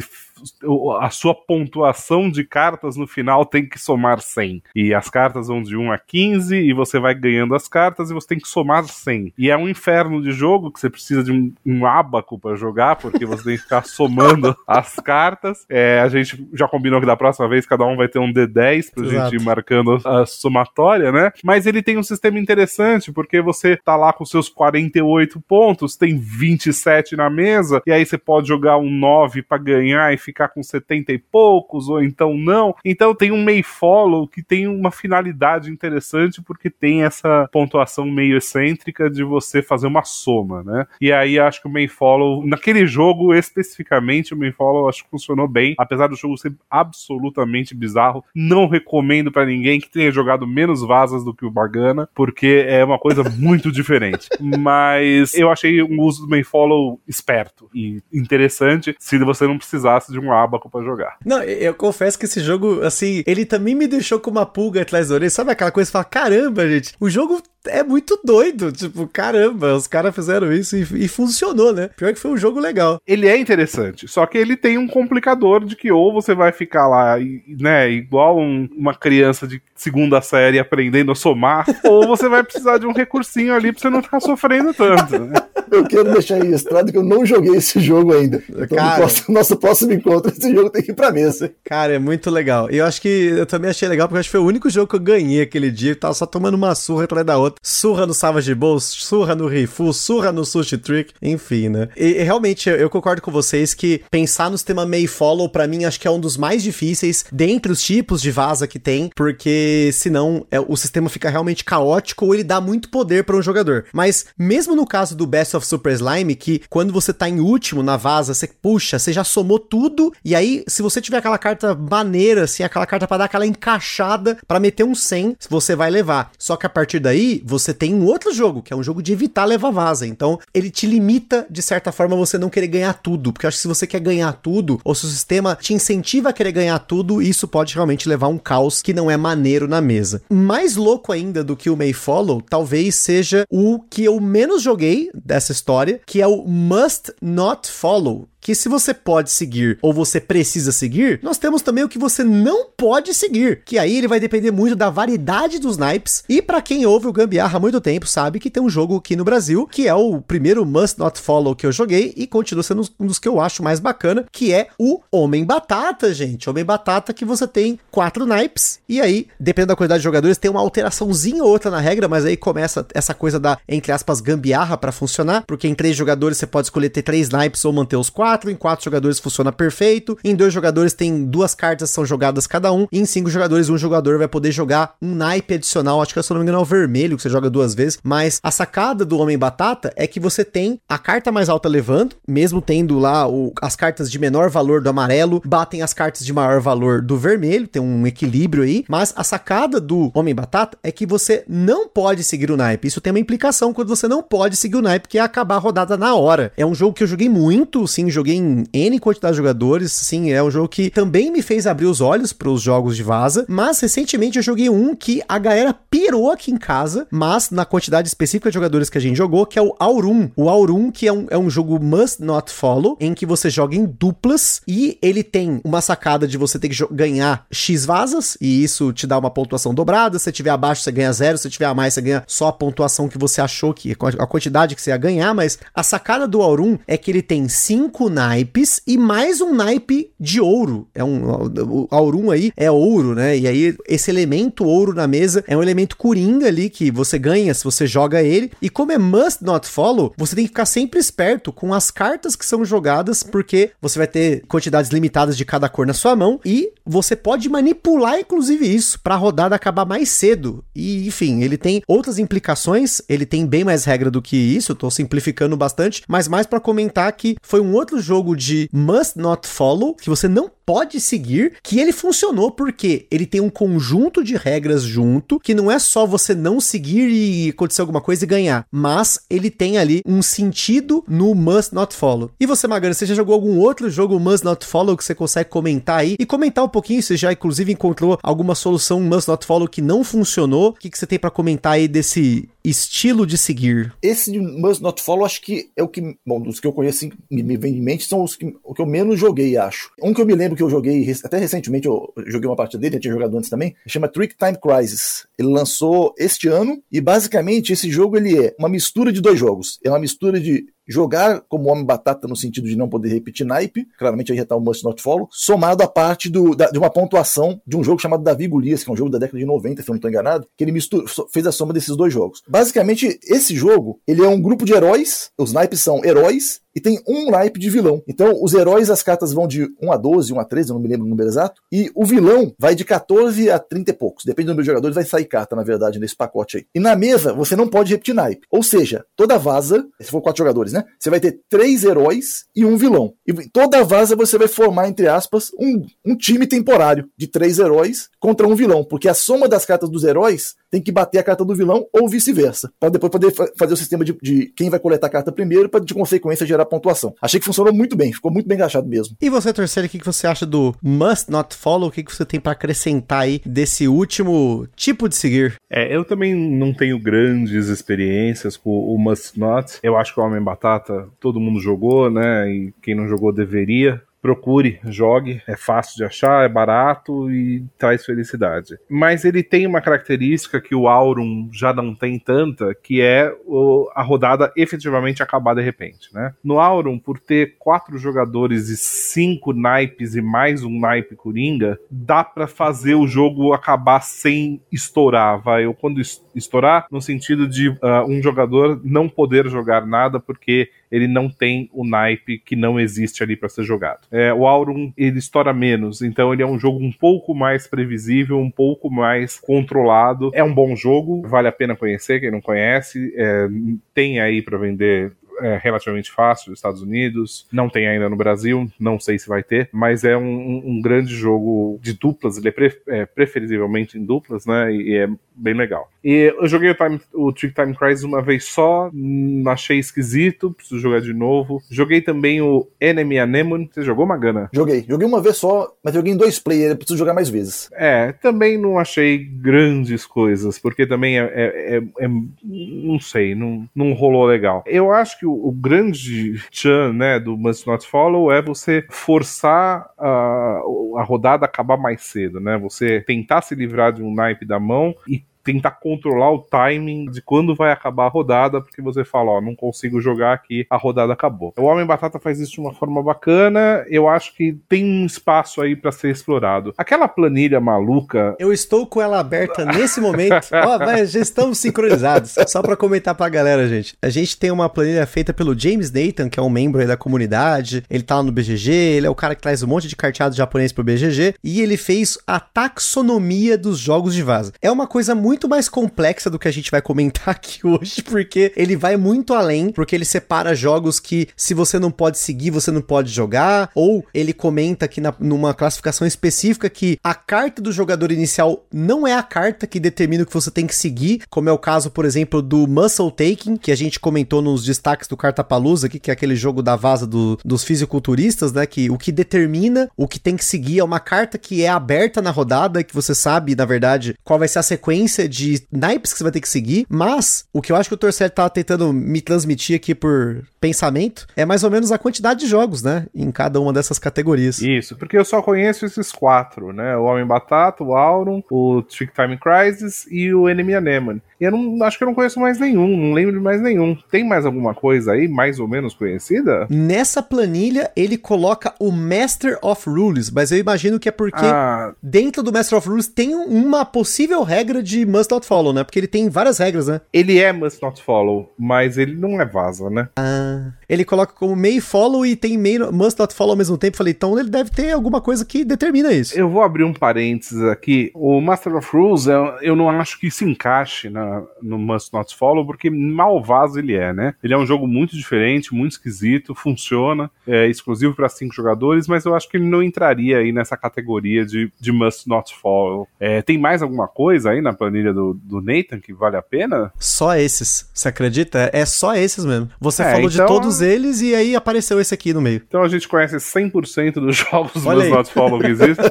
[0.99, 4.63] a sua pontuação de cartas no final tem que somar 100.
[4.75, 8.13] E as cartas vão de 1 a 15 e você vai ganhando as cartas e
[8.13, 9.33] você tem que somar 100.
[9.37, 12.95] E é um inferno de jogo que você precisa de um, um ábaco para jogar,
[12.95, 15.65] porque você tem que ficar somando as cartas.
[15.69, 18.93] É, a gente já combinou que da próxima vez cada um vai ter um D10
[18.93, 19.31] pra Exato.
[19.31, 21.31] gente ir marcando a somatória, né?
[21.43, 26.17] Mas ele tem um sistema interessante, porque você tá lá com seus 48 pontos, tem
[26.17, 30.63] 27 na mesa, e aí você pode jogar um 9 para ganhar e ficar com
[30.63, 32.73] 70 e poucos, ou então não.
[32.85, 38.37] Então tem um May Follow que tem uma finalidade interessante porque tem essa pontuação meio
[38.37, 40.87] excêntrica de você fazer uma soma, né?
[41.01, 45.09] E aí acho que o May Follow, naquele jogo especificamente, o May Follow acho que
[45.09, 48.23] funcionou bem, apesar do jogo ser absolutamente bizarro.
[48.35, 52.83] Não recomendo para ninguém que tenha jogado menos vasas do que o Bagana, porque é
[52.83, 54.29] uma coisa muito diferente.
[54.39, 60.11] Mas eu achei um uso do May Follow esperto e interessante se você não precisasse
[60.11, 61.17] de um abaco para jogar.
[61.25, 65.09] Não, eu confesso que esse jogo, assim, ele também me deixou com uma pulga atrás
[65.09, 65.29] da orelha.
[65.29, 68.71] Sabe aquela coisa que fala, caramba, gente, o jogo é muito doido.
[68.71, 71.89] Tipo, caramba, os caras fizeram isso e, e, funcionou, né?
[71.95, 73.01] Pior que foi um jogo legal.
[73.05, 76.87] Ele é interessante, só que ele tem um complicador de que ou você vai ficar
[76.87, 77.17] lá,
[77.59, 82.77] né, igual um, uma criança de segunda série aprendendo a somar, ou você vai precisar
[82.77, 85.33] de um recursinho ali pra você não ficar sofrendo tanto, né?
[85.71, 88.41] Eu quero deixar registrado que eu não joguei esse jogo ainda.
[88.49, 91.51] Então, cara, no próximo, nosso próximo encontro, esse jogo tem que ir pra mesa.
[91.63, 92.69] Cara, é muito legal.
[92.71, 94.69] E eu acho que eu também achei legal, porque eu acho que foi o único
[94.69, 95.91] jogo que eu ganhei aquele dia.
[95.91, 97.59] Eu tava só tomando uma surra atrás da outra.
[97.61, 101.89] Surra no Savage Bowls, surra no Rifu, surra no Sushi Trick, enfim, né?
[101.95, 105.85] E, e realmente, eu concordo com vocês que pensar no sistema May Follow, para mim,
[105.85, 109.89] acho que é um dos mais difíceis dentre os tipos de vaza que tem, porque
[109.93, 113.85] senão é, o sistema fica realmente caótico ou ele dá muito poder para um jogador.
[113.93, 117.83] Mas mesmo no caso do Best of Super Slime, que quando você tá em último
[117.83, 121.75] na vaza, você puxa, você já somou tudo, e aí, se você tiver aquela carta
[121.75, 126.31] maneira, assim, aquela carta para dar aquela encaixada para meter um 100, você vai levar.
[126.37, 129.13] Só que a partir daí, você tem um outro jogo, que é um jogo de
[129.13, 130.07] evitar levar vaza.
[130.07, 133.57] Então, ele te limita, de certa forma, você não querer ganhar tudo, porque eu acho
[133.57, 136.79] que se você quer ganhar tudo, ou se o sistema te incentiva a querer ganhar
[136.79, 140.21] tudo, isso pode realmente levar um caos que não é maneiro na mesa.
[140.29, 145.09] Mais louco ainda do que o May Follow, talvez seja o que eu menos joguei
[145.13, 150.19] dessa história, que é o Must Not Follow que se você pode seguir ou você
[150.19, 154.19] precisa seguir, nós temos também o que você não pode seguir, que aí ele vai
[154.19, 156.23] depender muito da variedade dos naipes.
[156.29, 159.15] E para quem ouve o Gambiarra há muito tempo, sabe que tem um jogo aqui
[159.15, 162.87] no Brasil, que é o primeiro Must Not Follow que eu joguei e continua sendo
[162.99, 166.49] um dos que eu acho mais bacana, que é o Homem Batata, gente.
[166.49, 170.49] Homem Batata que você tem quatro naipes e aí, dependendo da quantidade de jogadores, tem
[170.49, 174.77] uma alteraçãozinha ou outra na regra, mas aí começa essa coisa da, entre aspas, gambiarra
[174.77, 178.09] para funcionar, porque em três jogadores você pode escolher ter três naipes ou manter os
[178.09, 182.45] quatro quatro, em quatro jogadores funciona perfeito, em dois jogadores tem duas cartas são jogadas
[182.45, 186.13] cada um, e em cinco jogadores um jogador vai poder jogar um naipe adicional, acho
[186.13, 188.51] que se não me engano é o vermelho que você joga duas vezes, mas a
[188.51, 192.99] sacada do Homem Batata é que você tem a carta mais alta levando, mesmo tendo
[192.99, 197.01] lá o, as cartas de menor valor do amarelo, batem as cartas de maior valor
[197.01, 201.43] do vermelho, tem um equilíbrio aí, mas a sacada do Homem Batata é que você
[201.47, 204.83] não pode seguir o naipe, isso tem uma implicação quando você não pode seguir o
[204.83, 206.53] naipe, que é acabar a rodada na hora.
[206.55, 210.31] É um jogo que eu joguei muito, sim, joguei em N quantidade de jogadores, sim,
[210.31, 213.45] é um jogo que também me fez abrir os olhos para os jogos de vaza,
[213.47, 218.07] mas recentemente eu joguei um que a galera pirou aqui em casa, mas na quantidade
[218.07, 220.29] específica de jogadores que a gente jogou, que é o Aurum.
[220.35, 223.75] O Aurum, que é um, é um jogo must not follow, em que você joga
[223.75, 228.63] em duplas e ele tem uma sacada de você ter que ganhar X vazas, e
[228.63, 230.19] isso te dá uma pontuação dobrada.
[230.19, 233.07] Se tiver abaixo, você ganha zero, se tiver a mais, você ganha só a pontuação
[233.07, 236.77] que você achou que a quantidade que você ia ganhar, mas a sacada do Aurum
[236.85, 240.87] é que ele tem cinco naipes e mais um naipe de ouro.
[240.93, 243.37] É um Aurum aí é ouro, né?
[243.37, 247.53] E aí esse elemento ouro na mesa é um elemento coringa ali que você ganha
[247.53, 248.51] se você joga ele.
[248.61, 252.35] E como é must not follow, você tem que ficar sempre esperto com as cartas
[252.35, 256.39] que são jogadas, porque você vai ter quantidades limitadas de cada cor na sua mão
[256.43, 260.63] e você pode manipular inclusive isso para a rodada acabar mais cedo.
[260.75, 264.75] E enfim, ele tem outras implicações, ele tem bem mais regra do que isso, eu
[264.75, 269.47] tô simplificando bastante, mas mais para comentar que foi um outro jogo de must not
[269.47, 274.35] follow que você não pode seguir, que ele funcionou porque ele tem um conjunto de
[274.35, 278.67] regras junto, que não é só você não seguir e acontecer alguma coisa e ganhar,
[278.71, 282.29] mas ele tem ali um sentido no must not follow.
[282.39, 285.49] E você, Magana, você já jogou algum outro jogo must not follow que você consegue
[285.49, 286.15] comentar aí?
[286.19, 290.03] E comentar um pouquinho, você já inclusive encontrou alguma solução must not follow que não
[290.03, 290.69] funcionou?
[290.69, 293.93] O que, que você tem para comentar aí desse estilo de seguir?
[294.01, 297.05] Esse de Must Not Follow, acho que é o que, bom, dos que eu conheço,
[297.05, 299.91] assim, me, me vem em mente, são os que, o que eu menos joguei, acho.
[300.01, 302.97] Um que eu me lembro que eu joguei, até recentemente eu joguei uma partida dele,
[302.97, 305.25] eu tinha jogado antes também, chama Trick Time Crisis.
[305.37, 309.79] Ele lançou este ano, e basicamente esse jogo ele é uma mistura de dois jogos.
[309.83, 313.87] É uma mistura de jogar como homem batata no sentido de não poder repetir naipe,
[313.97, 316.89] claramente aí já tá o Must Not Follow, somado à parte do, da, de uma
[316.89, 319.83] pontuação de um jogo chamado Davi Golias, que é um jogo da década de 90,
[319.83, 322.41] se eu não estou enganado, que ele mistura, fez a soma desses dois jogos.
[322.47, 327.01] Basicamente, esse jogo, ele é um grupo de heróis, os naipes são heróis, e tem
[327.07, 328.01] um naipe de vilão.
[328.07, 330.81] Então, os heróis, as cartas vão de 1 a 12, 1 a 13, eu não
[330.81, 334.23] me lembro o número exato, e o vilão vai de 14 a 30 e poucos.
[334.23, 336.65] Depende do número de jogadores, vai sair carta, na verdade, nesse pacote aí.
[336.73, 338.47] E na mesa, você não pode repetir naipe.
[338.51, 340.78] Ou seja, toda vaza, se for quatro jogadores, né?
[340.97, 343.13] Você vai ter três heróis e um vilão.
[343.27, 348.09] E toda vaza você vai formar, entre aspas, um, um time temporário de três heróis
[348.19, 348.83] contra um vilão.
[348.83, 352.07] Porque a soma das cartas dos heróis tem que bater a carta do vilão ou
[352.07, 352.71] vice-versa.
[352.79, 355.83] Para depois poder fazer o sistema de, de, quem vai coletar a carta primeiro, para
[355.83, 357.13] de consequência gerar pontuação.
[357.21, 359.15] Achei que funcionou muito bem, ficou muito bem encaixado mesmo.
[359.21, 361.89] E você, Torcelo, o que você acha do Must Not Follow?
[361.89, 365.55] O que você tem para acrescentar aí desse último tipo de seguir?
[365.69, 369.79] É, eu também não tenho grandes experiências com o Must Not.
[369.81, 372.51] Eu acho que o Homem Batata todo mundo jogou, né?
[372.51, 378.05] E quem não jogou deveria procure, jogue, é fácil de achar, é barato e traz
[378.05, 378.77] felicidade.
[378.89, 383.89] Mas ele tem uma característica que o Aurum já não tem tanta, que é o,
[383.95, 386.33] a rodada efetivamente acabar de repente, né?
[386.43, 392.23] No Aurum, por ter quatro jogadores e cinco naipes e mais um naipe coringa, dá
[392.23, 396.01] para fazer o jogo acabar sem estourar, vai, ou quando
[396.35, 401.69] estourar, no sentido de uh, um jogador não poder jogar nada porque ele não tem
[401.73, 404.07] o naipe que não existe ali para ser jogado.
[404.11, 408.39] É, o Aurum ele estoura menos, então ele é um jogo um pouco mais previsível,
[408.39, 410.31] um pouco mais controlado.
[410.33, 413.13] É um bom jogo, vale a pena conhecer quem não conhece.
[413.15, 413.47] É,
[413.93, 418.69] tem aí para vender é relativamente fácil nos Estados Unidos, não tem ainda no Brasil,
[418.79, 422.51] não sei se vai ter, mas é um, um grande jogo de duplas, ele é,
[422.51, 424.73] pre, é, preferivelmente em duplas, né?
[424.73, 425.89] E é bem legal.
[426.03, 430.51] E eu joguei o, time, o Trick Time Crisis uma vez só, hum, achei esquisito,
[430.51, 431.61] preciso jogar de novo.
[431.69, 433.69] Joguei também o Enemy Anemone.
[433.71, 434.49] Você jogou, Magana?
[434.53, 434.85] Joguei.
[434.87, 437.69] Joguei uma vez só, mas joguei em dois players, preciso jogar mais vezes.
[437.73, 443.67] É, também não achei grandes coisas, porque também é, é, é, é não sei, não,
[443.75, 444.63] não rolou legal.
[444.65, 449.89] Eu acho que o, o grande chan, né, do Must Not Follow é você forçar
[449.97, 450.61] a,
[450.97, 452.57] a rodada a acabar mais cedo, né?
[452.57, 457.21] Você tentar se livrar de um naipe da mão e tentar controlar o timing de
[457.21, 461.13] quando vai acabar a rodada, porque você fala, ó, não consigo jogar aqui, a rodada
[461.13, 461.53] acabou.
[461.57, 465.61] O Homem Batata faz isso de uma forma bacana, eu acho que tem um espaço
[465.61, 466.73] aí para ser explorado.
[466.77, 468.35] Aquela planilha maluca.
[468.39, 470.47] Eu estou com ela aberta nesse momento.
[470.53, 472.35] Ó, oh, já estamos sincronizados.
[472.47, 473.95] Só para comentar pra galera, gente.
[474.01, 476.97] A gente tem uma planilha feita pelo James Nathan, que é um membro aí da
[476.97, 477.83] comunidade.
[477.89, 480.35] Ele tá lá no BGG, ele é o cara que traz um monte de carteado
[480.35, 484.53] japonês pro BGG e ele fez a taxonomia dos jogos de vaza.
[484.61, 488.01] É uma coisa muito muito mais complexa do que a gente vai comentar aqui hoje,
[488.01, 492.49] porque ele vai muito além, porque ele separa jogos que se você não pode seguir,
[492.49, 497.61] você não pode jogar, ou ele comenta aqui na, numa classificação específica que a carta
[497.61, 501.21] do jogador inicial não é a carta que determina o que você tem que seguir,
[501.29, 505.07] como é o caso, por exemplo, do Muscle Taking, que a gente comentou nos destaques
[505.07, 508.97] do Cartapalusa aqui, que é aquele jogo da vaza do, dos fisiculturistas, né, que o
[508.97, 512.83] que determina o que tem que seguir é uma carta que é aberta na rodada,
[512.83, 516.31] que você sabe, na verdade, qual vai ser a sequência de naipes que você vai
[516.31, 519.75] ter que seguir, mas o que eu acho que o Torcer tá tentando me transmitir
[519.75, 523.73] aqui por pensamento é mais ou menos a quantidade de jogos, né, em cada uma
[523.73, 524.61] dessas categorias.
[524.61, 529.13] Isso, porque eu só conheço esses quatro, né, o Homem Batata, o Auron, o Trick
[529.13, 531.21] Time Crisis e o Enemy Anemone.
[531.39, 533.97] E eu não, acho que eu não conheço mais nenhum, não lembro de mais nenhum.
[534.11, 536.67] Tem mais alguma coisa aí, mais ou menos conhecida?
[536.69, 541.93] Nessa planilha, ele coloca o Master of Rules, mas eu imagino que é porque Ah,
[542.01, 545.83] dentro do Master of Rules tem uma possível regra de must not follow, né?
[545.83, 547.01] Porque ele tem várias regras, né?
[547.13, 550.09] ele é Must Not Follow, mas ele não é vaza, né?
[550.17, 553.95] Ah, ele coloca como may follow e tem may must not follow ao mesmo tempo.
[553.97, 556.37] Falei, então ele deve ter alguma coisa que determina isso.
[556.37, 558.11] Eu vou abrir um parênteses aqui.
[558.15, 559.27] O Master of Rules,
[559.61, 564.11] eu, não acho que se encaixe na, no Must Not Follow, porque malvaso ele é,
[564.11, 564.33] né?
[564.43, 569.25] Ele é um jogo muito diferente, muito esquisito, funciona, é exclusivo para cinco jogadores, mas
[569.25, 573.07] eu acho que ele não entraria aí nessa categoria de, de Must Not Follow.
[573.19, 576.91] É, tem mais alguma coisa aí na planilha do, do Nathan que vale a pena?
[576.97, 578.69] Só esses, você acredita?
[578.73, 579.69] É só esses mesmo.
[579.79, 580.47] Você É, falou de então-
[580.79, 582.61] todos eles e aí apareceu esse aqui no meio.
[582.67, 585.17] Então a gente conhece 100% dos jogos Olha Must aí.
[585.17, 586.05] Not Follow que existem.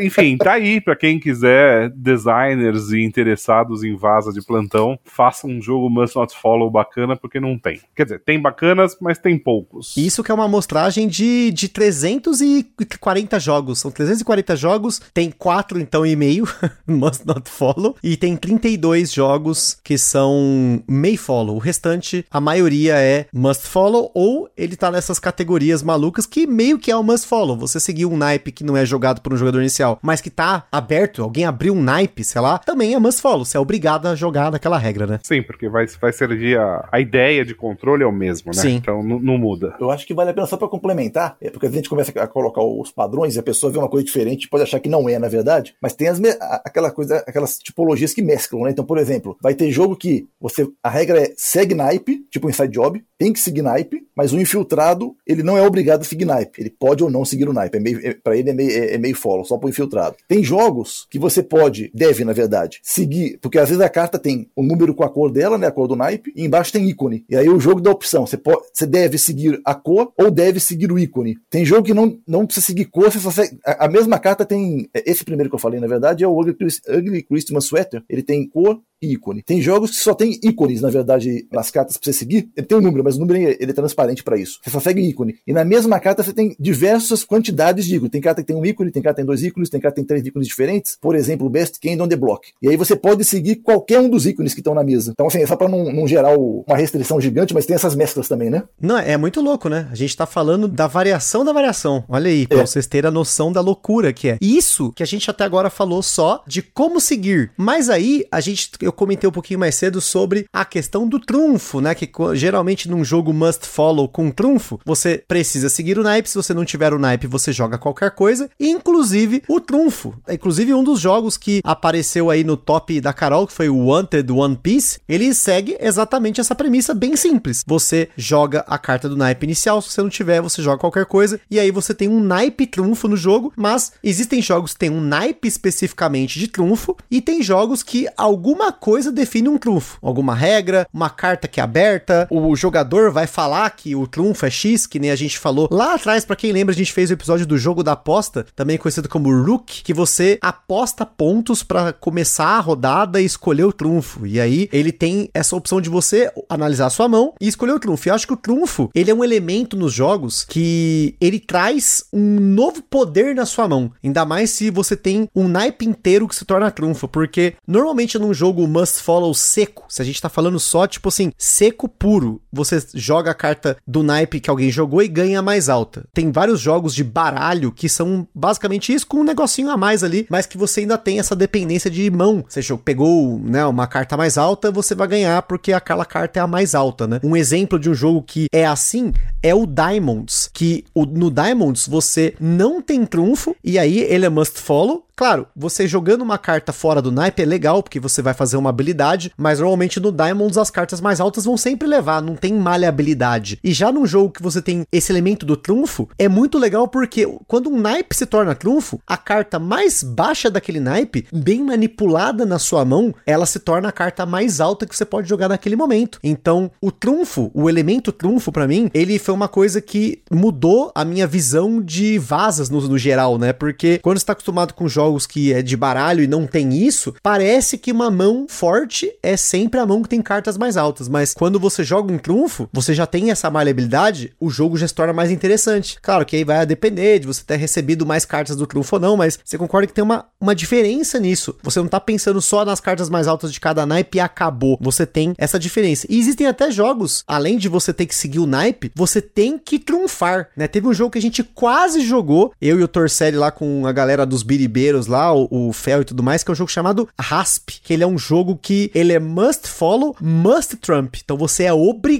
[0.00, 5.60] Enfim, tá aí pra quem quiser, designers e interessados em vaza de plantão, faça um
[5.60, 7.80] jogo Must Not Follow bacana, porque não tem.
[7.94, 9.96] Quer dizer, tem bacanas, mas tem poucos.
[9.96, 13.78] Isso que é uma amostragem de, de 340 jogos.
[13.78, 16.46] São 340 jogos, tem 4 então e meio,
[16.86, 21.56] must not follow, e tem 32 jogos que são may follow.
[21.56, 26.78] O restante, a maioria é must follow, ou ele tá nessas categorias malucas que meio
[26.78, 27.56] que é o must follow.
[27.56, 30.66] Você seguir um naipe que não é jogado por um jogador inicial, mas que tá
[30.70, 33.44] aberto, alguém abriu um naipe, sei lá, também é must follow.
[33.44, 35.20] Você é obrigado a jogar naquela regra, né?
[35.22, 38.60] Sim, porque vai, vai servir a, a ideia de controle é o mesmo, né?
[38.60, 38.76] Sim.
[38.76, 39.74] Então não, muda.
[39.80, 42.26] Eu acho que vale a pena só para complementar, é porque a gente começa a
[42.26, 45.18] colocar os padrões e a pessoa vê uma coisa diferente, pode achar que não é,
[45.18, 46.18] na verdade, mas tem as
[46.64, 48.70] aquela coisa, aquelas tipologias que mesclam, né?
[48.70, 52.72] Então, por exemplo, vai ter jogo que você a regra é segue naipe, tipo inside
[52.72, 56.60] job, tem que seguir naipe, mas o infiltrado, ele não é obrigado a seguir naipe,
[56.60, 58.98] ele pode ou não seguir o naipe, é é, para ele é meio, é, é
[58.98, 60.16] meio follow, só pro infiltrado.
[60.26, 64.50] Tem jogos que você pode, deve, na verdade, seguir, porque às vezes a carta tem
[64.54, 67.24] o número com a cor dela, né, a cor do naipe, e embaixo tem ícone.
[67.28, 70.60] E aí o jogo dá opção, você, pode, você deve seguir a cor ou deve
[70.60, 71.36] seguir o ícone.
[71.50, 74.44] Tem jogo que não, não precisa seguir cor, você só segue, a, a mesma carta
[74.44, 76.56] tem, é, esse primeiro que eu falei, na verdade, é o Ugly,
[76.88, 79.42] Ugly Christmas Sweater, ele tem cor ícone.
[79.42, 82.48] Tem jogos que só tem ícones, na verdade, nas cartas pra você seguir.
[82.56, 84.58] Ele tem um número, mas o número ele é transparente para isso.
[84.62, 85.36] Você só segue ícone.
[85.46, 88.10] E na mesma carta você tem diversas quantidades de ícones.
[88.10, 90.00] Tem carta que tem um ícone, tem carta que tem dois ícones, tem carta que
[90.02, 90.96] tem três ícones diferentes.
[91.00, 92.48] Por exemplo, o Best Candy on the Block.
[92.62, 95.10] E aí você pode seguir qualquer um dos ícones que estão na mesa.
[95.12, 97.94] Então, assim, é só pra não, não gerar o- uma restrição gigante, mas tem essas
[97.94, 98.64] mesclas também, né?
[98.80, 99.88] Não, é muito louco, né?
[99.90, 102.04] A gente tá falando da variação da variação.
[102.08, 102.66] Olha aí, pra É.
[102.66, 104.38] vocês terem a noção da loucura que é.
[104.40, 107.50] Isso que a gente até agora falou só de como seguir.
[107.56, 111.80] Mas aí, a gente, eu comentei um pouquinho mais cedo sobre a questão do trunfo,
[111.80, 111.94] né?
[111.94, 116.28] Que geralmente num jogo must follow com trunfo, você precisa seguir o naipe.
[116.28, 120.14] Se você não tiver o naipe, você joga qualquer coisa, inclusive o trunfo.
[120.28, 124.30] Inclusive, um dos jogos que apareceu aí no top da Carol, que foi o Wanted
[124.32, 127.62] One Piece, ele segue exatamente essa premissa bem simples.
[127.66, 131.40] Você joga a carta do naipe inicial, se você não tiver, você joga qualquer coisa,
[131.50, 135.00] e aí você tem um naipe trunfo no jogo, mas existem jogos que tem um
[135.00, 139.98] naipe especificamente de trunfo, e tem jogos que alguma coisa define um trunfo.
[140.00, 144.50] Alguma regra, uma carta que é aberta, o jogador vai falar que o trunfo é
[144.50, 147.12] X, que nem a gente falou lá atrás, pra quem lembra, a gente fez o
[147.12, 152.46] episódio do jogo da aposta, também conhecido como Rook, que você aposta pontos pra começar
[152.46, 154.26] a rodada e escolher o trunfo.
[154.26, 157.80] E aí ele tem essa opção de você analisar a sua mão e escolher o
[157.80, 158.08] trunfo.
[158.08, 162.38] Eu acho que o trunfo, ele é um elemento nos jogos que ele traz um
[162.40, 163.90] novo poder na sua mão.
[164.02, 168.34] Ainda mais se você tem um naipe inteiro que se torna trunfo, porque normalmente num
[168.34, 172.82] jogo must follow seco, se a gente tá falando só tipo assim, seco puro, você
[172.94, 176.04] joga a carta do naipe que alguém jogou e ganha mais alta.
[176.12, 180.26] Tem vários jogos de baralho que são basicamente isso, com um negocinho a mais ali,
[180.30, 182.44] mas que você ainda tem essa dependência de mão.
[182.48, 186.46] Você pegou né, uma carta mais alta, você vai ganhar porque aquela carta é a
[186.46, 187.20] mais alta, né?
[187.22, 192.34] Um exemplo de um jogo que é assim é o Diamonds, que no Diamonds você
[192.40, 197.02] não tem trunfo e aí ele é must follow, Claro, você jogando uma carta fora
[197.02, 200.70] do naipe é legal, porque você vai fazer uma habilidade, mas normalmente no Diamonds as
[200.70, 203.58] cartas mais altas vão sempre levar, não tem maleabilidade.
[203.62, 207.26] E já num jogo que você tem esse elemento do trunfo, é muito legal porque
[207.46, 212.58] quando um naipe se torna trunfo, a carta mais baixa daquele naipe, bem manipulada na
[212.58, 216.18] sua mão, ela se torna a carta mais alta que você pode jogar naquele momento.
[216.22, 221.04] Então, o trunfo, o elemento trunfo para mim, ele foi uma coisa que mudou a
[221.04, 223.52] minha visão de vasas no, no geral, né?
[223.52, 227.14] Porque quando você tá acostumado com jogos que é de baralho e não tem isso,
[227.22, 231.08] parece que uma mão forte é sempre a mão que tem cartas mais altas.
[231.08, 234.92] Mas quando você joga um trunfo, você já tem essa maleabilidade, o jogo já se
[234.92, 235.98] torna mais interessante.
[236.02, 239.16] Claro que aí vai depender de você ter recebido mais cartas do trunfo ou não,
[239.16, 241.56] mas você concorda que tem uma, uma diferença nisso.
[241.62, 244.76] Você não tá pensando só nas cartas mais altas de cada naipe e acabou.
[244.78, 246.06] Você tem essa diferença.
[246.10, 249.78] E existem até jogos, além de você ter que seguir o naipe, você tem que
[249.78, 250.68] trunfar, né?
[250.68, 253.92] Teve um jogo que a gente quase jogou, eu e o Torcelli lá com a
[253.92, 257.08] galera dos biribeiros lá, o, o Fel e tudo mais, que é um jogo chamado
[257.18, 261.16] Rasp, que ele é um jogo que ele é must follow, must trump.
[261.24, 262.17] Então você é obrigado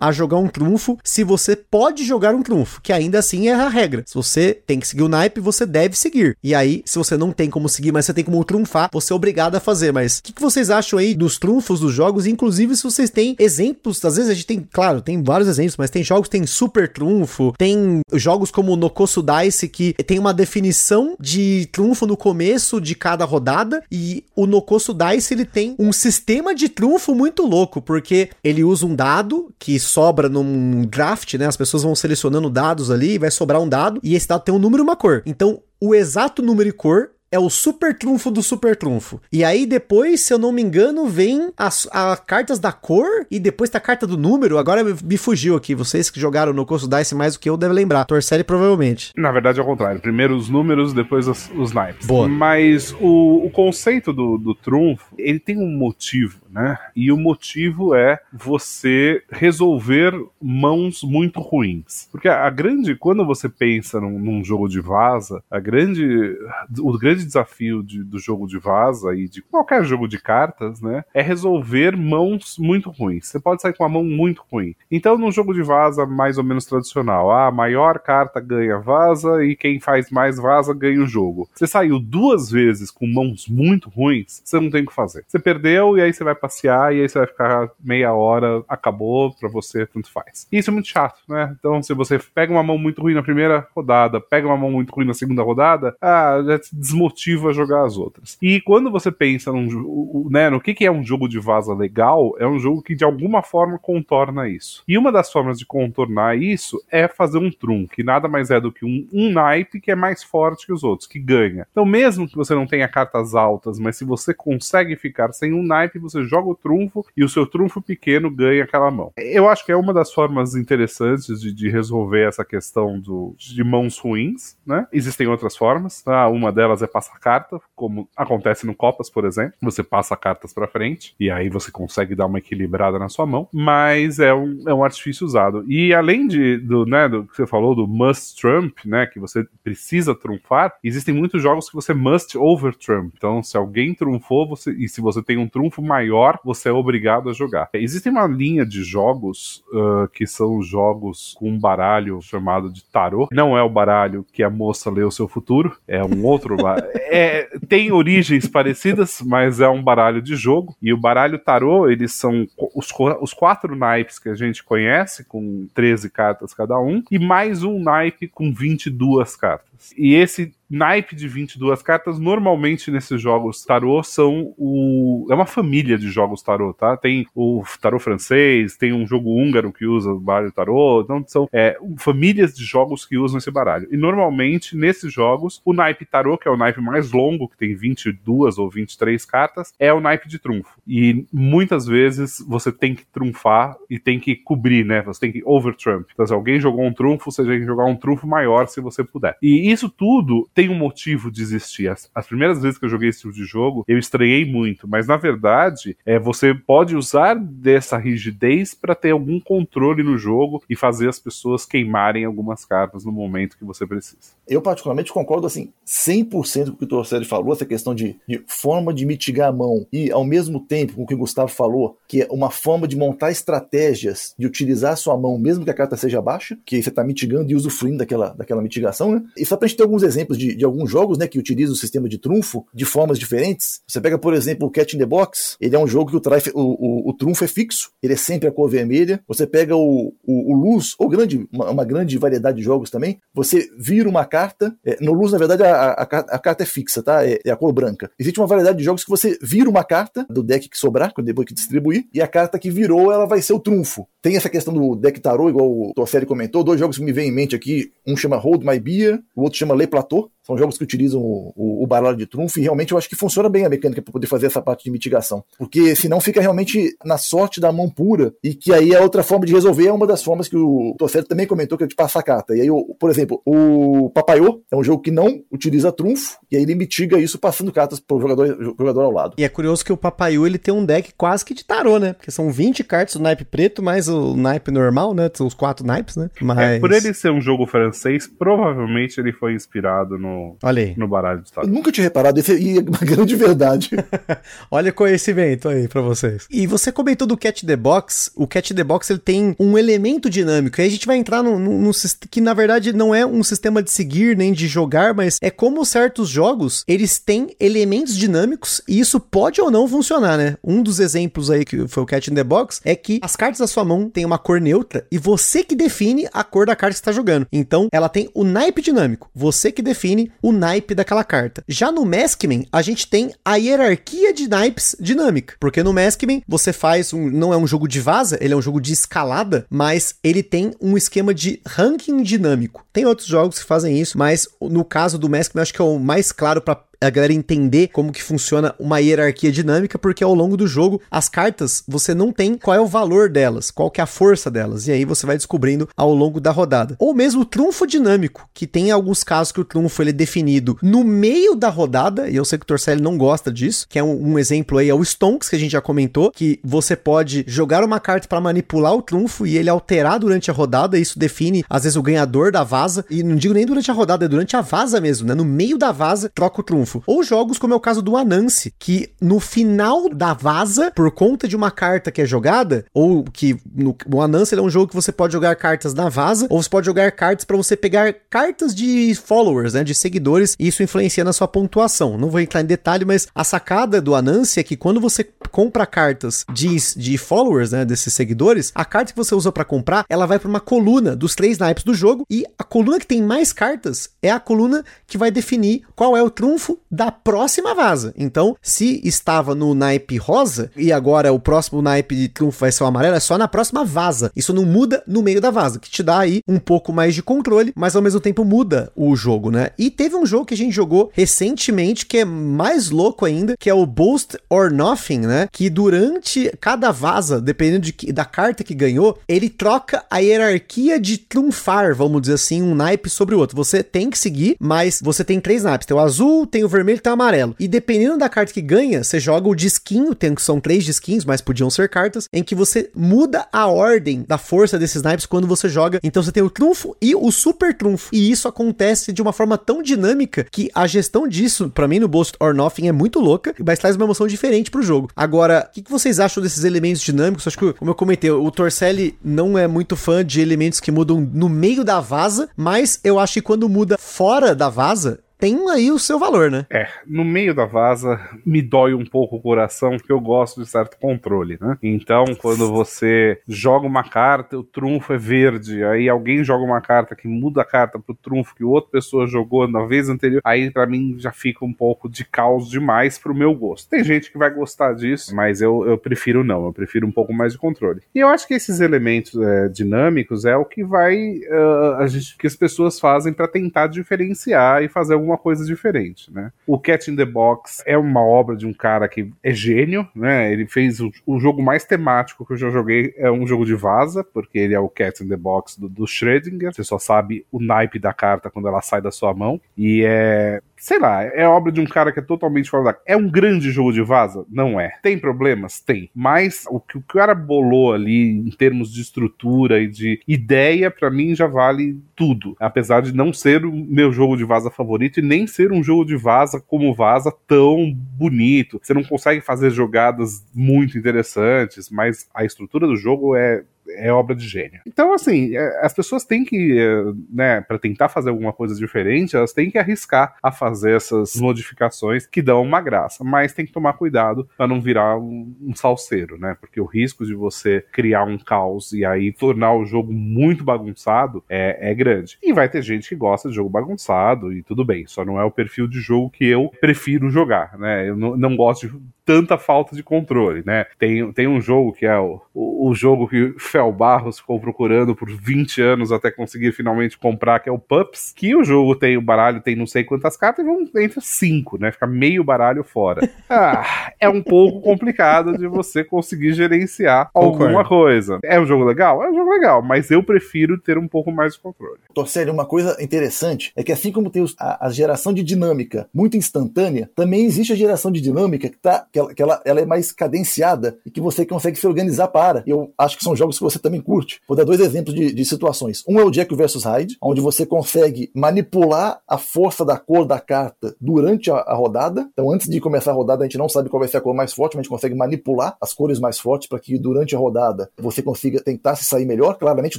[0.00, 3.68] a jogar um trunfo se você pode jogar um trunfo, que ainda assim é a
[3.68, 4.02] regra.
[4.06, 6.36] Se você tem que seguir o naipe, você deve seguir.
[6.42, 9.16] E aí, se você não tem como seguir, mas você tem como trunfar, você é
[9.16, 9.92] obrigado a fazer.
[9.92, 12.26] Mas o que, que vocês acham aí dos trunfos dos jogos?
[12.26, 15.90] Inclusive, se vocês têm exemplos, às vezes a gente tem, claro, tem vários exemplos, mas
[15.90, 21.14] tem jogos que tem super trunfo, tem jogos como Nokosu Dice que tem uma definição
[21.20, 26.54] de trunfo no começo de cada rodada e o Nokosu Dice ele tem um sistema
[26.54, 31.46] de trunfo muito louco, porque ele usa um dado que sobra num draft, né?
[31.46, 34.54] As pessoas vão selecionando dados ali e vai sobrar um dado e esse dado tem
[34.54, 35.22] um número e uma cor.
[35.24, 39.20] Então, o exato número e cor é o super trunfo do super trunfo.
[39.32, 43.38] E aí depois, se eu não me engano, vem as, as cartas da cor e
[43.38, 44.58] depois tá a carta do número.
[44.58, 45.74] Agora me fugiu aqui.
[45.74, 48.04] Vocês que jogaram no Costo Dice mais do que eu devem lembrar.
[48.04, 49.12] Torcelli provavelmente.
[49.16, 50.00] Na verdade é o contrário.
[50.00, 52.06] Primeiro os números, depois os, os naipes.
[52.06, 52.28] Boa.
[52.28, 56.78] Mas o, o conceito do, do trunfo, ele tem um motivo né?
[56.94, 62.08] E o motivo é você resolver mãos muito ruins.
[62.10, 66.36] Porque a grande, quando você pensa num, num jogo de vaza, a grande,
[66.78, 71.04] o grande desafio de, do jogo de vaza e de qualquer jogo de cartas, né,
[71.14, 73.28] é resolver mãos muito ruins.
[73.28, 74.74] Você pode sair com uma mão muito ruim.
[74.90, 79.54] Então, num jogo de vaza mais ou menos tradicional, a maior carta ganha vaza e
[79.54, 81.48] quem faz mais vaza ganha o jogo.
[81.54, 85.24] Você saiu duas vezes com mãos muito ruins, você não tem o que fazer.
[85.26, 89.34] Você perdeu e aí você vai passear e aí você vai ficar meia hora, acabou,
[89.34, 90.46] pra você, tanto faz.
[90.50, 91.54] Isso é muito chato, né?
[91.58, 94.94] Então, se você pega uma mão muito ruim na primeira rodada, pega uma mão muito
[94.94, 98.38] ruim na segunda rodada, ah, já te desmotiva a jogar as outras.
[98.40, 102.34] E quando você pensa num, né, no que, que é um jogo de vaza legal,
[102.38, 104.82] é um jogo que de alguma forma contorna isso.
[104.86, 108.60] E uma das formas de contornar isso é fazer um trunfo, que nada mais é
[108.60, 111.66] do que um, um naipe que é mais forte que os outros, que ganha.
[111.70, 115.62] Então, mesmo que você não tenha cartas altas, mas se você consegue ficar sem um
[115.62, 119.12] naipe, você joga o trunfo e o seu trunfo pequeno ganha aquela mão.
[119.16, 123.64] Eu acho que é uma das formas interessantes de, de resolver essa questão do, de
[123.64, 124.86] mãos ruins, né?
[124.92, 126.28] Existem outras formas, tá?
[126.28, 129.54] Uma delas é passar carta, como acontece no Copas, por exemplo.
[129.62, 133.48] Você passa cartas para frente e aí você consegue dar uma equilibrada na sua mão,
[133.52, 135.64] mas é um, é um artifício usado.
[135.66, 139.44] E além de, do, né, do que você falou do must trump, né, que você
[139.64, 143.12] precisa trunfar, existem muitos jogos que você must over trump.
[143.16, 147.28] Então, se alguém trunfou, você, e se você tem um trunfo maior você é obrigado
[147.28, 147.68] a jogar.
[147.74, 153.28] Existe uma linha de jogos uh, que são jogos com um baralho chamado de tarô.
[153.32, 156.90] Não é o baralho que a moça lê o seu futuro, é um outro baralho.
[157.10, 160.76] é, tem origens parecidas, mas é um baralho de jogo.
[160.82, 162.88] E o baralho tarô, eles são os,
[163.20, 167.78] os quatro naipes que a gente conhece, com 13 cartas cada um, e mais um
[167.82, 169.69] naipe com 22 cartas.
[169.96, 175.26] E esse naipe de 22 cartas, normalmente nesses jogos tarô, são o.
[175.30, 176.96] É uma família de jogos tarô, tá?
[176.96, 181.48] Tem o tarô francês, tem um jogo húngaro que usa o baralho tarô, então são
[181.52, 183.88] é, famílias de jogos que usam esse baralho.
[183.90, 187.74] E normalmente, nesses jogos, o naipe tarô, que é o naipe mais longo, que tem
[187.74, 190.78] 22 ou 23 cartas, é o naipe de trunfo.
[190.86, 195.02] E muitas vezes você tem que trunfar e tem que cobrir, né?
[195.02, 196.06] Você tem que overtrump.
[196.12, 199.02] Então, se alguém jogou um trunfo, você tem que jogar um trunfo maior se você
[199.02, 199.36] puder.
[199.42, 201.88] E isso tudo tem um motivo de existir.
[201.88, 205.06] As, as primeiras vezes que eu joguei esse tipo de jogo, eu estranhei muito, mas
[205.06, 210.76] na verdade, é, você pode usar dessa rigidez para ter algum controle no jogo e
[210.76, 214.18] fazer as pessoas queimarem algumas cartas no momento que você precisa.
[214.48, 218.42] Eu, particularmente, concordo assim, 100% com o que o Torcelli falou, essa questão de, de,
[218.46, 221.96] forma de mitigar a mão e, ao mesmo tempo, com o que o Gustavo falou,
[222.08, 225.74] que é uma forma de montar estratégias de utilizar a sua mão, mesmo que a
[225.74, 229.22] carta seja baixa, que você está mitigando e usufruindo daquela, daquela mitigação, né?
[229.36, 231.76] E só pra gente ter alguns exemplos de, de alguns jogos, né, que utilizam o
[231.76, 233.80] sistema de trunfo de formas diferentes.
[233.86, 236.32] Você pega, por exemplo, o Cat in the Box, ele é um jogo que o,
[236.54, 239.20] o, o, o trunfo é fixo, ele é sempre a cor vermelha.
[239.26, 243.18] Você pega o, o, o Luz, ou grande, uma, uma, grande variedade de jogos também,
[243.34, 244.74] você vira uma carta.
[244.84, 247.26] É, no Luz, na verdade, a, a, a, carta é fixa, tá?
[247.26, 248.10] É, é, a cor branca.
[248.18, 251.46] Existe uma variedade de jogos que você vira uma carta do deck que sobrar, depois
[251.46, 254.06] que distribuir, e a carta que virou, ela vai ser o trunfo.
[254.22, 257.28] Tem essa questão do deck tarô, igual o Torcelli comentou, dois jogos que me vêm
[257.28, 260.76] em mente aqui, um chama Hold My Beer, o outro chama Le Plateau, são jogos
[260.76, 263.64] que utilizam o, o, o baralho de trunfo e realmente eu acho que funciona bem
[263.64, 265.44] a mecânica para poder fazer essa parte de mitigação.
[265.56, 269.46] Porque senão fica realmente na sorte da mão pura e que aí a outra forma
[269.46, 272.22] de resolver é uma das formas que o Torcelo também comentou, que é de passar
[272.22, 272.56] carta.
[272.56, 276.62] E aí, por exemplo, o Papaiô é um jogo que não utiliza trunfo e aí
[276.62, 279.34] ele mitiga isso passando cartas pro jogador, jogador ao lado.
[279.38, 282.14] E é curioso que o Papaiô ele tem um deck quase que de tarô, né?
[282.14, 285.30] Porque são 20 cartas do naipe preto mais o naipe normal, né?
[285.32, 286.28] São os quatro naipes, né?
[286.40, 286.58] Mas...
[286.58, 290.94] É, por ele ser um jogo francês, provavelmente ele foi inspirado no Olha aí.
[290.96, 291.66] no baralho de estado.
[291.66, 293.90] Eu nunca tinha reparado, isso é uma grande verdade.
[294.70, 296.46] Olha o conhecimento aí para vocês.
[296.50, 300.28] E você comentou do Cat the Box, o Cat the Box ele tem um elemento
[300.30, 301.90] dinâmico, aí a gente vai entrar num, num,
[302.30, 305.84] que na verdade não é um sistema de seguir nem de jogar, mas é como
[305.84, 310.56] certos jogos, eles têm elementos dinâmicos e isso pode ou não funcionar, né?
[310.62, 313.58] Um dos exemplos aí que foi o Cat in the Box é que as cartas
[313.58, 316.94] da sua mão têm uma cor neutra e você que define a cor da carta
[316.94, 317.46] que está jogando.
[317.52, 319.30] Então, ela tem o naipe dinâmico.
[319.34, 321.62] Você que define o naipe daquela carta.
[321.68, 326.72] Já no Maskman, a gente tem a hierarquia de naipes dinâmica, porque no Maskman você
[326.72, 330.14] faz um, não é um jogo de vaza, ele é um jogo de escalada, mas
[330.22, 332.84] ele tem um esquema de ranking dinâmico.
[332.92, 335.98] Tem outros jogos que fazem isso, mas no caso do Maskman acho que é o
[335.98, 340.56] mais claro para a galera entender como que funciona uma hierarquia dinâmica, porque ao longo
[340.56, 344.04] do jogo as cartas você não tem qual é o valor delas, qual que é
[344.04, 346.96] a força delas, e aí você vai descobrindo ao longo da rodada.
[346.98, 350.76] Ou mesmo o trunfo dinâmico, que tem alguns casos que o trunfo ele é definido
[350.82, 354.02] no meio da rodada, e eu sei que o Torcelli não gosta disso, que é
[354.02, 357.44] um, um exemplo aí é o Stonks, que a gente já comentou, que você pode
[357.46, 361.64] jogar uma carta para manipular o trunfo e ele alterar durante a rodada, isso define
[361.68, 364.54] às vezes o ganhador da vaza, e não digo nem durante a rodada, é durante
[364.54, 365.34] a vaza mesmo, né?
[365.34, 368.72] No meio da vaza, troca o trunfo Ou jogos como é o caso do Anansi,
[368.78, 373.56] que no final da vaza, por conta de uma carta que é jogada, ou que
[373.74, 376.68] no, o Anansi é um jogo que você pode jogar cartas na vaza, ou você
[376.68, 381.24] pode jogar cartas para você pegar cartas de followers, né, de seguidores, e isso influencia
[381.24, 382.18] na sua pontuação.
[382.18, 385.86] Não vou entrar em detalhe, mas a sacada do Anansi é que quando você compra
[385.86, 390.26] cartas de, de followers, né, desses seguidores, a carta que você usa para comprar, ela
[390.26, 393.52] vai para uma coluna dos três naipes do jogo, e a coluna que tem mais
[393.52, 398.12] cartas é a coluna que vai definir qual é o trunfo da próxima vaza.
[398.16, 402.82] Então, se estava no naipe rosa e agora o próximo naipe de trunfo vai ser
[402.82, 404.30] o amarelo, é só na próxima vaza.
[404.34, 407.22] Isso não muda no meio da vaza, que te dá aí um pouco mais de
[407.22, 409.70] controle, mas ao mesmo tempo muda o jogo, né?
[409.78, 413.70] E teve um jogo que a gente jogou recentemente que é mais louco ainda, que
[413.70, 415.48] é o Boast or Nothing, né?
[415.52, 421.18] Que durante cada vaza, dependendo de, da carta que ganhou, ele troca a hierarquia de
[421.18, 423.56] trunfar, vamos dizer assim, um naipe sobre o outro.
[423.56, 425.86] Você tem que seguir, mas você tem três naipes.
[425.86, 427.54] Tem o azul, tem o vermelho o amarelo.
[427.58, 431.40] E dependendo da carta que ganha, você joga o disquinho, tem, são três disquinhos, mas
[431.40, 435.68] podiam ser cartas, em que você muda a ordem da força desses naipes quando você
[435.68, 436.00] joga.
[436.02, 438.10] Então você tem o trunfo e o super trunfo.
[438.12, 442.08] E isso acontece de uma forma tão dinâmica que a gestão disso, para mim, no
[442.08, 445.10] Boast or Nothing é muito louca, mas traz uma emoção diferente pro jogo.
[445.16, 447.46] Agora, o que, que, vocês acham desses elementos dinâmicos?
[447.46, 451.20] Acho que, como eu comentei, o Torcelli não é muito fã de elementos que mudam
[451.20, 455.90] no meio da vaza, mas eu acho que quando muda fora da vaza, tem aí
[455.90, 456.66] o seu valor, né?
[456.70, 460.68] É, no meio da vaza me dói um pouco o coração, porque eu gosto de
[460.68, 461.78] certo controle, né?
[461.82, 467.16] Então, quando você joga uma carta, o trunfo é verde, aí alguém joga uma carta
[467.16, 470.86] que muda a carta pro trunfo que outra pessoa jogou na vez anterior, aí para
[470.86, 473.88] mim já fica um pouco de caos demais pro meu gosto.
[473.88, 477.32] Tem gente que vai gostar disso, mas eu, eu prefiro não, eu prefiro um pouco
[477.32, 478.02] mais de controle.
[478.14, 482.36] E eu acho que esses elementos é, dinâmicos é o que vai uh, a gente,
[482.36, 486.52] que as pessoas fazem para tentar diferenciar e fazer alguma alguma coisa diferente, né?
[486.66, 490.52] O Cat in the Box é uma obra de um cara que é gênio, né?
[490.52, 493.74] Ele fez o, o jogo mais temático que eu já joguei, é um jogo de
[493.74, 496.74] vaza, porque ele é o Cat in the Box do, do Schrödinger.
[496.74, 499.60] Você só sabe o naipe da carta quando ela sai da sua mão.
[499.76, 502.98] E é sei lá, é obra de um cara que é totalmente fora da.
[503.06, 504.46] É um grande jogo de vaza?
[504.50, 504.98] Não é.
[505.02, 505.80] Tem problemas?
[505.80, 506.10] Tem.
[506.14, 511.10] Mas o que o cara bolou ali em termos de estrutura e de ideia, para
[511.10, 512.56] mim já vale tudo.
[512.58, 516.04] Apesar de não ser o meu jogo de vaza favorito e nem ser um jogo
[516.04, 518.80] de vaza como vaza tão bonito.
[518.82, 523.64] Você não consegue fazer jogadas muito interessantes, mas a estrutura do jogo é
[523.96, 524.80] é obra de gênio.
[524.86, 529.36] Então, assim, é, as pessoas têm que, é, né, para tentar fazer alguma coisa diferente,
[529.36, 533.72] elas têm que arriscar a fazer essas modificações que dão uma graça, mas tem que
[533.72, 536.56] tomar cuidado para não virar um, um salseiro, né?
[536.60, 541.44] Porque o risco de você criar um caos e aí tornar o jogo muito bagunçado
[541.48, 542.38] é, é grande.
[542.42, 545.44] E vai ter gente que gosta de jogo bagunçado e tudo bem, só não é
[545.44, 548.08] o perfil de jogo que eu prefiro jogar, né?
[548.08, 548.94] Eu não, não gosto de
[549.30, 550.86] tanta falta de controle, né?
[550.98, 555.14] Tem, tem um jogo que é o, o, o jogo que Fel Barros ficou procurando
[555.14, 559.16] por 20 anos até conseguir finalmente comprar, que é o Pups, que o jogo tem
[559.16, 561.92] o baralho, tem não sei quantas cartas, e vão entre 5, né?
[561.92, 563.20] Fica meio baralho fora.
[563.52, 567.64] Ah, é um pouco complicado de você conseguir gerenciar Concordo.
[567.64, 568.38] alguma coisa.
[568.44, 569.24] É um jogo legal?
[569.24, 571.98] É um jogo legal, mas eu prefiro ter um pouco mais de controle.
[572.14, 576.36] Torcelli, uma coisa interessante é que assim como tem a, a, geração de dinâmica muito
[576.36, 579.86] instantânea, também existe a geração de dinâmica que, tá, que, ela, que ela, ela é
[579.86, 582.62] mais cadenciada e que você consegue se organizar para.
[582.66, 584.40] Eu acho que são jogos que você também curte.
[584.48, 586.02] Vou dar dois exemplos de, de situações.
[586.08, 590.40] Um é o Jack vs Hyde, onde você consegue manipular a força da cor da
[590.40, 592.28] carta durante a, a, rodada.
[592.32, 594.34] Então, antes de começar a rodada, a gente não sabe qual vai ser a cor
[594.34, 597.38] mais forte, mas a gente consegue manipular as cores mais fortes para que durante a
[597.38, 599.58] rodada você consiga tentar se sair melhor.
[599.58, 599.98] Claramente,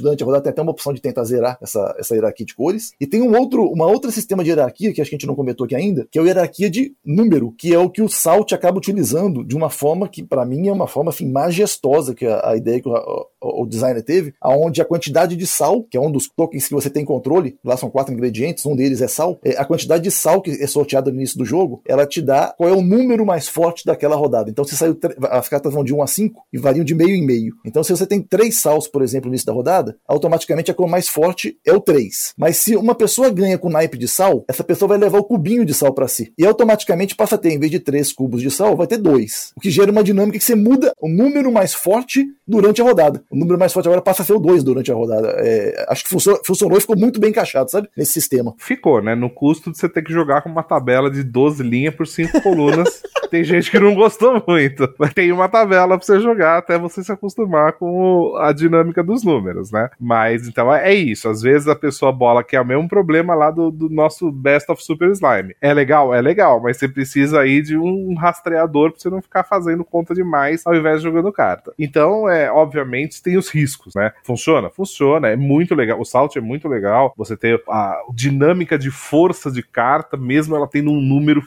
[0.00, 2.92] durante a rodada tem até uma opção de tentar zerar essa, essa hierarquia de cores.
[3.00, 5.34] E tem um outro, uma outra sistema de hierarquia que acho que a gente não
[5.34, 8.52] comentou aqui ainda, que é a hierarquia de número, que é o que o Salt
[8.52, 9.11] acaba utilizando
[9.44, 12.80] de uma forma que, para mim, é uma forma assim, majestosa, que a, a ideia
[12.80, 12.92] que o,
[13.40, 16.74] o, o designer teve, aonde a quantidade de sal, que é um dos tokens que
[16.74, 20.10] você tem controle, lá são quatro ingredientes, um deles é sal, é, a quantidade de
[20.10, 23.24] sal que é sorteada no início do jogo, ela te dá qual é o número
[23.26, 24.50] mais forte daquela rodada.
[24.50, 24.98] Então, se saiu
[25.30, 27.54] as cartas vão de 1 a 5 e variam de meio em meio.
[27.64, 30.88] Então, se você tem três sals, por exemplo, no início da rodada, automaticamente a cor
[30.88, 32.34] mais forte é o 3.
[32.36, 35.64] Mas se uma pessoa ganha com naipe de sal, essa pessoa vai levar o cubinho
[35.64, 36.32] de sal para si.
[36.38, 39.52] E automaticamente passa a ter, em vez de três cubos de sal, vai ter dois.
[39.56, 43.22] O que gera uma dinâmica que você muda o número mais forte durante a rodada.
[43.30, 45.28] O número mais forte agora passa a ser o 2 durante a rodada.
[45.38, 47.88] É, acho que funcionou, funcionou e ficou muito bem encaixado, sabe?
[47.96, 48.54] Nesse sistema.
[48.58, 49.14] Ficou, né?
[49.14, 52.40] No custo de você ter que jogar com uma tabela de 12 linhas por 5
[52.42, 53.02] colunas.
[53.32, 54.92] tem gente que não gostou muito.
[54.98, 59.24] Mas tem uma tabela pra você jogar até você se acostumar com a dinâmica dos
[59.24, 59.88] números, né?
[59.98, 61.30] Mas então é isso.
[61.30, 64.70] Às vezes a pessoa bola que é o mesmo problema lá do, do nosso Best
[64.70, 65.56] of Super Slime.
[65.62, 66.12] É legal?
[66.12, 70.14] É legal, mas você precisa aí de um rastreador pra você não ficar fazendo conta
[70.14, 71.72] demais ao invés de jogando carta.
[71.78, 74.12] Então, é, obviamente, tem os riscos, né?
[74.22, 74.68] Funciona?
[74.68, 75.98] Funciona, é muito legal.
[75.98, 77.14] O Salt é muito legal.
[77.16, 81.42] Você tem a dinâmica de força de carta, mesmo ela tendo um número,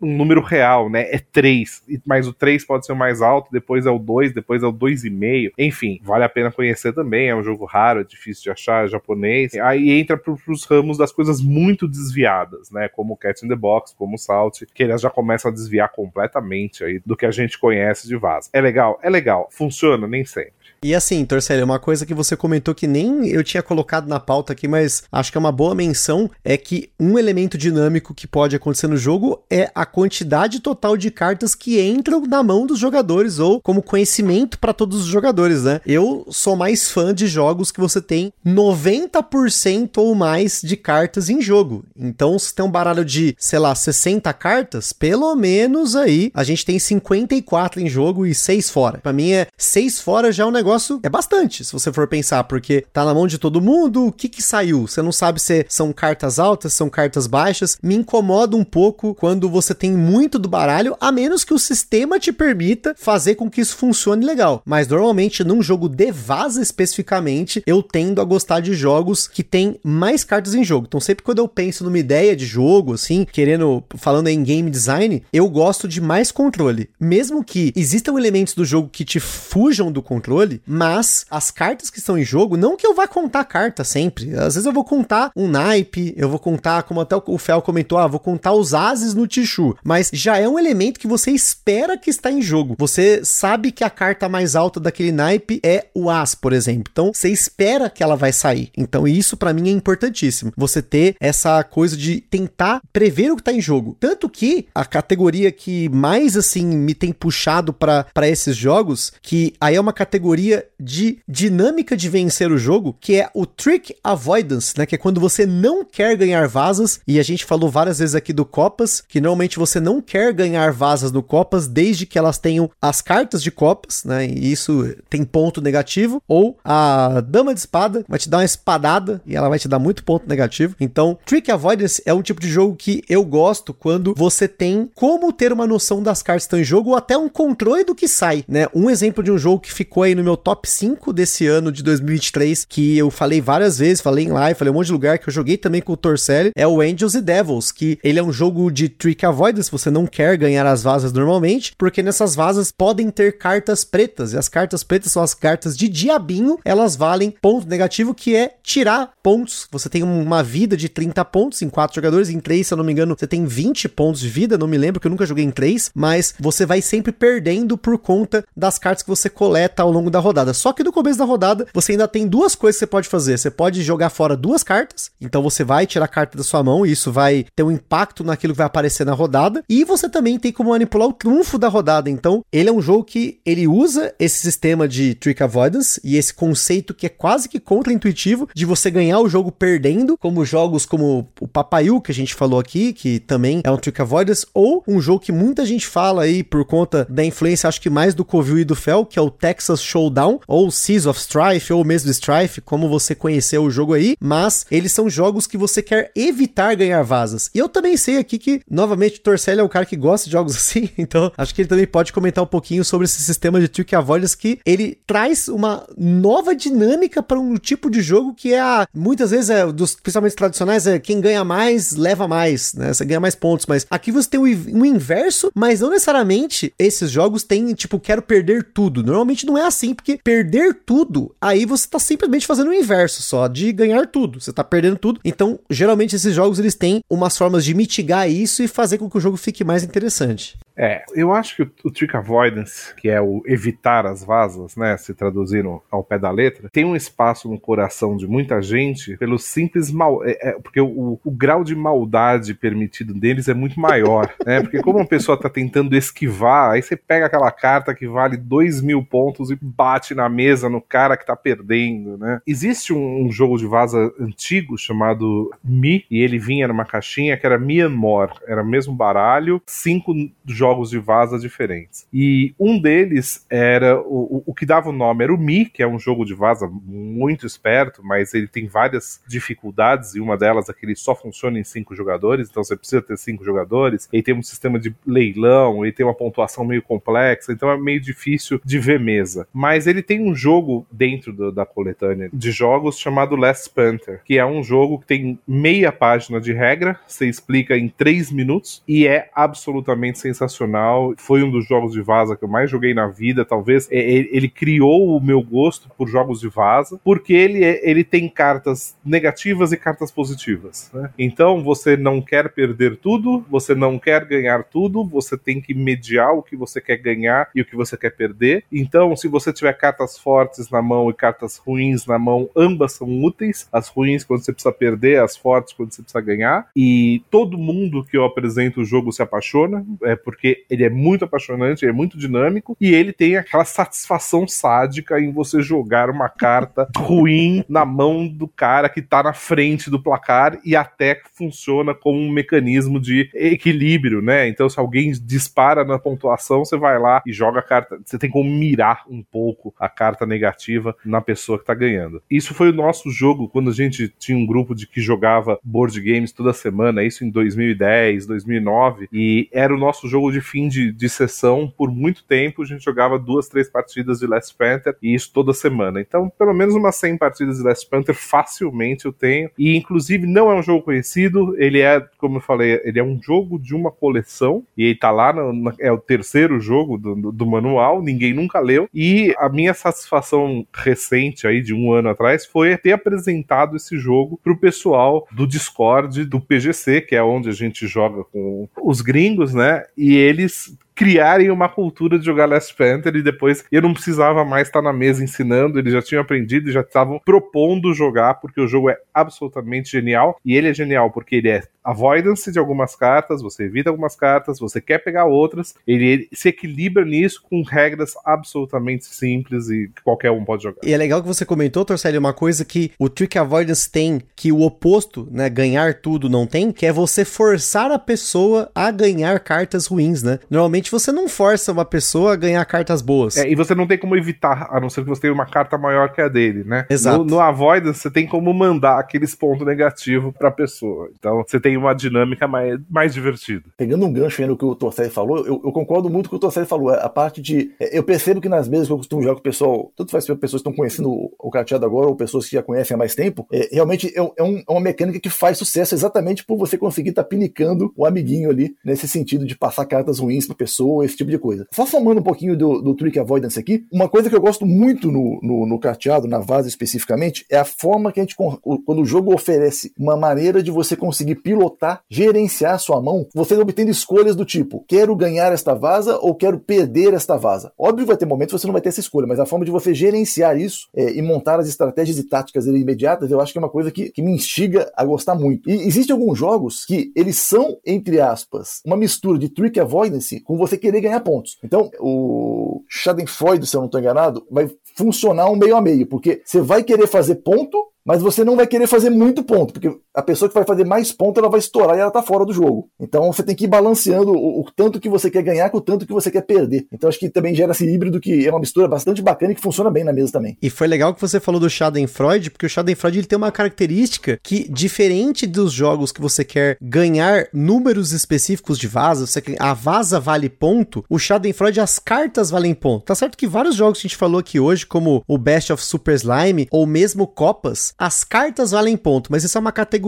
[0.00, 1.02] um número real, né?
[1.10, 1.82] É 3.
[2.06, 4.72] Mas o 3 pode ser o mais alto, depois é o 2, depois é o
[4.72, 5.52] 2,5.
[5.58, 7.28] Enfim, vale a pena conhecer também.
[7.28, 9.54] É um jogo raro, é difícil de achar, é japonês.
[9.54, 12.88] Aí entra para os ramos das coisas muito desviadas, né?
[12.88, 15.90] Como o Cat in the Box, como o Salt, que elas já começam a desviar
[15.90, 18.50] completamente aí do que a gente conhece de vaza.
[18.52, 18.98] É legal?
[19.02, 19.48] É legal.
[19.50, 20.06] Funciona?
[20.06, 20.55] Nem sempre.
[20.82, 24.52] E assim, Torcelli, uma coisa que você comentou que nem eu tinha colocado na pauta
[24.52, 28.54] aqui, mas acho que é uma boa menção, é que um elemento dinâmico que pode
[28.54, 33.38] acontecer no jogo é a quantidade total de cartas que entram na mão dos jogadores
[33.38, 35.80] ou como conhecimento para todos os jogadores, né?
[35.86, 41.40] Eu sou mais fã de jogos que você tem 90% ou mais de cartas em
[41.40, 41.84] jogo.
[41.96, 46.64] Então, se tem um baralho de, sei lá, 60 cartas, pelo menos aí a gente
[46.64, 48.98] tem 54 em jogo e 6 fora.
[48.98, 52.08] Para mim é 6 fora já é um negócio negócio é bastante, se você for
[52.08, 54.88] pensar, porque tá na mão de todo mundo, o que que saiu?
[54.88, 57.78] Você não sabe se são cartas altas, são cartas baixas.
[57.80, 62.18] Me incomoda um pouco quando você tem muito do baralho, a menos que o sistema
[62.18, 64.60] te permita fazer com que isso funcione legal.
[64.64, 69.78] Mas normalmente num jogo de vaza especificamente, eu tendo a gostar de jogos que tem
[69.84, 70.86] mais cartas em jogo.
[70.88, 75.22] Então sempre quando eu penso numa ideia de jogo, assim, querendo, falando em game design,
[75.32, 76.90] eu gosto de mais controle.
[76.98, 81.98] Mesmo que existam elementos do jogo que te fujam do controle, mas as cartas que
[81.98, 84.34] estão em jogo, não que eu vá contar carta sempre.
[84.34, 87.98] Às vezes eu vou contar um naipe, eu vou contar, como até o Fel comentou,
[87.98, 91.96] ah, vou contar os ases no Tichu, mas já é um elemento que você espera
[91.96, 92.76] que está em jogo.
[92.78, 96.90] Você sabe que a carta mais alta daquele naipe é o as, por exemplo.
[96.90, 98.70] Então, você espera que ela vai sair.
[98.76, 100.52] Então, isso para mim é importantíssimo.
[100.56, 103.96] Você ter essa coisa de tentar prever o que tá em jogo.
[103.98, 109.76] Tanto que a categoria que mais assim me tem puxado para esses jogos, que aí
[109.76, 110.45] é uma categoria
[110.78, 114.86] de dinâmica de vencer o jogo, que é o Trick Avoidance, né?
[114.86, 118.32] Que é quando você não quer ganhar vasas, e a gente falou várias vezes aqui
[118.32, 122.70] do Copas, que normalmente você não quer ganhar vasas no Copas desde que elas tenham
[122.80, 124.26] as cartas de Copas, né?
[124.26, 126.22] E isso tem ponto negativo.
[126.28, 129.78] Ou a Dama de Espada vai te dar uma espadada e ela vai te dar
[129.78, 130.74] muito ponto negativo.
[130.80, 135.32] Então, Trick Avoidance é um tipo de jogo que eu gosto quando você tem como
[135.32, 138.08] ter uma noção das cartas que estão em jogo ou até um controle do que
[138.08, 138.66] sai, né?
[138.74, 141.82] Um exemplo de um jogo que ficou aí no meu top 5 desse ano de
[141.82, 145.28] 2023, que eu falei várias vezes, falei em live, falei um monte de lugar que
[145.28, 148.32] eu joguei também com o Torcelli, é o Angels e Devils, que ele é um
[148.32, 153.10] jogo de Trick Avoidance, você não quer ganhar as vasas normalmente, porque nessas vasas podem
[153.10, 157.68] ter cartas pretas, e as cartas pretas são as cartas de diabinho, elas valem ponto
[157.68, 159.66] negativo, que é tirar pontos.
[159.70, 162.84] Você tem uma vida de 30 pontos em quatro jogadores, em três, se eu não
[162.84, 165.44] me engano, você tem 20 pontos de vida, não me lembro que eu nunca joguei
[165.44, 169.90] em três, mas você vai sempre perdendo por conta das cartas que você coleta ao
[169.90, 170.52] longo da rodada.
[170.52, 173.38] Só que no começo da rodada, você ainda tem duas coisas que você pode fazer.
[173.38, 176.84] Você pode jogar fora duas cartas, então você vai tirar a carta da sua mão,
[176.84, 180.38] e isso vai ter um impacto naquilo que vai aparecer na rodada, e você também
[180.38, 182.10] tem como manipular o trunfo da rodada.
[182.10, 186.34] Então, ele é um jogo que ele usa esse sistema de trick avoidance e esse
[186.34, 191.28] conceito que é quase que contra-intuitivo de você ganhar o jogo perdendo, como jogos como
[191.40, 195.00] o Papaiu que a gente falou aqui, que também é um trick avoidance, ou um
[195.00, 198.58] jogo que muita gente fala aí por conta da influência, acho que mais do Covil
[198.58, 200.15] e do Fel, que é o Texas Showdown,
[200.46, 204.92] ou Seas of Strife, ou mesmo Strife, como você conheceu o jogo aí, mas eles
[204.92, 207.50] são jogos que você quer evitar ganhar vasas.
[207.54, 210.54] E eu também sei aqui que, novamente, Torcelli é um cara que gosta de jogos
[210.56, 213.94] assim, então acho que ele também pode comentar um pouquinho sobre esse sistema de trick
[213.94, 218.86] avoidance que ele traz uma nova dinâmica para um tipo de jogo que é a,
[218.94, 222.92] muitas vezes é dos principalmente tradicionais é quem ganha mais leva mais, né?
[222.92, 227.42] Você ganha mais pontos, mas aqui você tem um inverso, mas não necessariamente esses jogos
[227.42, 229.02] têm tipo quero perder tudo.
[229.02, 233.48] Normalmente não é assim, porque perder tudo, aí você tá simplesmente fazendo o inverso só
[233.48, 234.40] de ganhar tudo.
[234.40, 235.20] Você tá perdendo tudo.
[235.24, 239.16] Então, geralmente esses jogos eles têm umas formas de mitigar isso e fazer com que
[239.16, 240.58] o jogo fique mais interessante.
[240.76, 244.96] É, eu acho que o, o, trick avoidance, que é o evitar as vasas, né,
[244.96, 249.38] se traduzindo ao pé da letra, tem um espaço no coração de muita gente pelo
[249.38, 254.30] simples mal, é, é, porque o, o, grau de maldade permitido deles é muito maior,
[254.44, 258.36] né, porque como uma pessoa tá tentando esquivar, aí você pega aquela carta que vale
[258.36, 262.40] dois mil pontos e bate na mesa no cara que tá perdendo, né.
[262.46, 267.46] Existe um, um jogo de vaza antigo chamado Mi, e ele vinha numa caixinha que
[267.46, 270.12] era Myanmar, era o mesmo baralho, cinco
[270.44, 272.08] jogos jogos de vaza diferentes.
[272.12, 275.86] E um deles era o, o que dava o nome era o Mi, que é
[275.86, 280.72] um jogo de vaza muito esperto, mas ele tem várias dificuldades e uma delas é
[280.72, 284.08] que ele só funciona em cinco jogadores, então você precisa ter cinco jogadores.
[284.12, 288.00] Ele tem um sistema de leilão, ele tem uma pontuação meio complexa, então é meio
[288.00, 289.46] difícil de ver mesa.
[289.52, 294.36] Mas ele tem um jogo dentro do, da coletânea de jogos chamado Last Panther, que
[294.36, 299.06] é um jogo que tem meia página de regra, você explica em três minutos e
[299.06, 301.14] é absolutamente sensacional sensacional.
[301.16, 303.44] Foi um dos jogos de vaza que eu mais joguei na vida.
[303.44, 308.02] Talvez é, ele criou o meu gosto por jogos de vaza, porque ele, é, ele
[308.02, 310.90] tem cartas negativas e cartas positivas.
[310.92, 311.10] Né?
[311.18, 316.32] Então você não quer perder tudo, você não quer ganhar tudo, você tem que mediar
[316.32, 318.64] o que você quer ganhar e o que você quer perder.
[318.72, 323.08] Então, se você tiver cartas fortes na mão e cartas ruins na mão, ambas são
[323.24, 323.68] úteis.
[323.72, 326.68] As ruins quando você precisa perder, as fortes quando você precisa ganhar.
[326.74, 330.90] E todo mundo que eu apresento o jogo se apaixona, é porque porque ele é
[330.90, 336.08] muito apaixonante, ele é muito dinâmico e ele tem aquela satisfação sádica em você jogar
[336.08, 341.20] uma carta ruim na mão do cara que tá na frente do placar e até
[341.34, 344.48] funciona como um mecanismo de equilíbrio, né?
[344.48, 347.98] Então, se alguém dispara na pontuação, você vai lá e joga a carta.
[348.04, 352.22] Você tem como mirar um pouco a carta negativa na pessoa que tá ganhando.
[352.30, 356.00] Isso foi o nosso jogo quando a gente tinha um grupo de que jogava board
[356.00, 360.68] games toda semana, isso em 2010, 2009, e era o nosso jogo de de fim
[360.68, 364.94] de, de sessão, por muito tempo, a gente jogava duas, três partidas de Last Panther,
[365.02, 366.00] e isso toda semana.
[366.00, 369.50] Então, pelo menos umas 100 partidas de Last Panther facilmente eu tenho.
[369.58, 373.20] E, inclusive, não é um jogo conhecido, ele é, como eu falei, ele é um
[373.22, 377.32] jogo de uma coleção, e ele tá lá, no, é o terceiro jogo do, do,
[377.32, 382.44] do manual, ninguém nunca leu, e a minha satisfação recente aí, de um ano atrás,
[382.44, 387.52] foi ter apresentado esse jogo pro pessoal do Discord do PGC, que é onde a
[387.52, 389.82] gente joga com os gringos, né?
[389.96, 394.66] E eles criarem uma cultura de jogar Last Panther e depois eu não precisava mais
[394.66, 398.66] estar na mesa ensinando, eles já tinham aprendido e já estavam propondo jogar, porque o
[398.66, 400.40] jogo é absolutamente genial.
[400.42, 404.58] E ele é genial porque ele é avoidance de algumas cartas, você evita algumas cartas,
[404.58, 410.32] você quer pegar outras, ele se equilibra nisso com regras absolutamente simples e que qualquer
[410.32, 410.80] um pode jogar.
[410.82, 414.50] E é legal que você comentou, Torcelli, uma coisa que o Trick Avoidance tem, que
[414.50, 419.38] o oposto, né, ganhar tudo não tem, que é você forçar a pessoa a ganhar
[419.38, 420.40] cartas ruins, né?
[420.50, 423.36] Normalmente você não força uma pessoa a ganhar cartas boas.
[423.36, 425.78] É, e você não tem como evitar, a não ser que você tenha uma carta
[425.78, 426.86] maior que a dele, né?
[426.88, 427.18] Exato.
[427.18, 431.10] No, no Avoidance, você tem como mandar aqueles pontos negativos pra pessoa.
[431.18, 433.64] Então, você tem uma dinâmica mais, mais divertida.
[433.76, 436.38] Pegando um gancho aí no que o Torcelli falou, eu, eu, concordo muito com o
[436.38, 436.90] que o Torcelli falou.
[436.90, 437.72] A parte de.
[437.80, 440.62] Eu percebo que nas mesas que eu costumo jogar com o pessoal, tanto faz pessoas
[440.62, 443.68] que estão conhecendo o carteado agora ou pessoas que já conhecem há mais tempo, é,
[443.72, 447.22] realmente é, é, um, é, uma mecânica que faz sucesso exatamente por você conseguir estar
[447.22, 451.30] tá pinicando o amiguinho ali, nesse sentido de passar cartas ruins pra pessoa, esse tipo
[451.30, 451.66] de coisa.
[451.72, 455.10] Só somando um pouquinho do, do Trick Avoidance aqui, uma coisa que eu gosto muito
[455.10, 458.36] no, no, no carteado, na vaza especificamente, é a forma que a gente.
[458.36, 463.90] Quando o jogo oferece uma maneira de você conseguir pilotar, gerenciar sua mão, você obtendo
[463.90, 467.72] escolhas do tipo: quero ganhar esta vaza ou quero perder esta vaza.
[467.78, 469.64] Óbvio que vai ter momentos que você não vai ter essa escolha, mas a forma
[469.64, 473.58] de você gerenciar isso é, e montar as estratégias e táticas imediatas, eu acho que
[473.58, 475.68] é uma coisa que, que me instiga a gostar muito.
[475.68, 480.56] E existem alguns jogos que eles são, entre aspas, uma mistura de trick avoidance com
[480.56, 481.58] você querer ganhar pontos.
[481.62, 486.40] Então, o Schadenfreude, se eu não estou enganado, vai funcionar um meio a meio, porque
[486.44, 490.22] você vai querer fazer ponto, mas você não vai querer fazer muito ponto, porque a
[490.22, 492.88] pessoa que vai fazer mais ponto, ela vai estourar e ela tá fora do jogo.
[492.98, 495.80] Então você tem que ir balanceando o, o, tanto que você quer ganhar com o
[495.80, 496.86] tanto que você quer perder.
[496.90, 499.60] Então acho que também gera esse híbrido que é uma mistura bastante bacana e que
[499.60, 500.56] funciona bem na mesa também.
[500.62, 504.38] E foi legal que você falou do Schadenfreude, porque o Schadenfreude ele tem uma característica
[504.42, 509.74] que, diferente dos jogos que você quer ganhar números específicos de vaza, você quer, a
[509.74, 513.04] vaza vale ponto, o Schadenfreude, as cartas valem ponto.
[513.04, 515.84] Tá certo que vários jogos que a gente falou aqui hoje, como o Best of
[515.84, 520.05] Super Slime, ou mesmo Copas, as cartas valem ponto, mas isso é uma categoria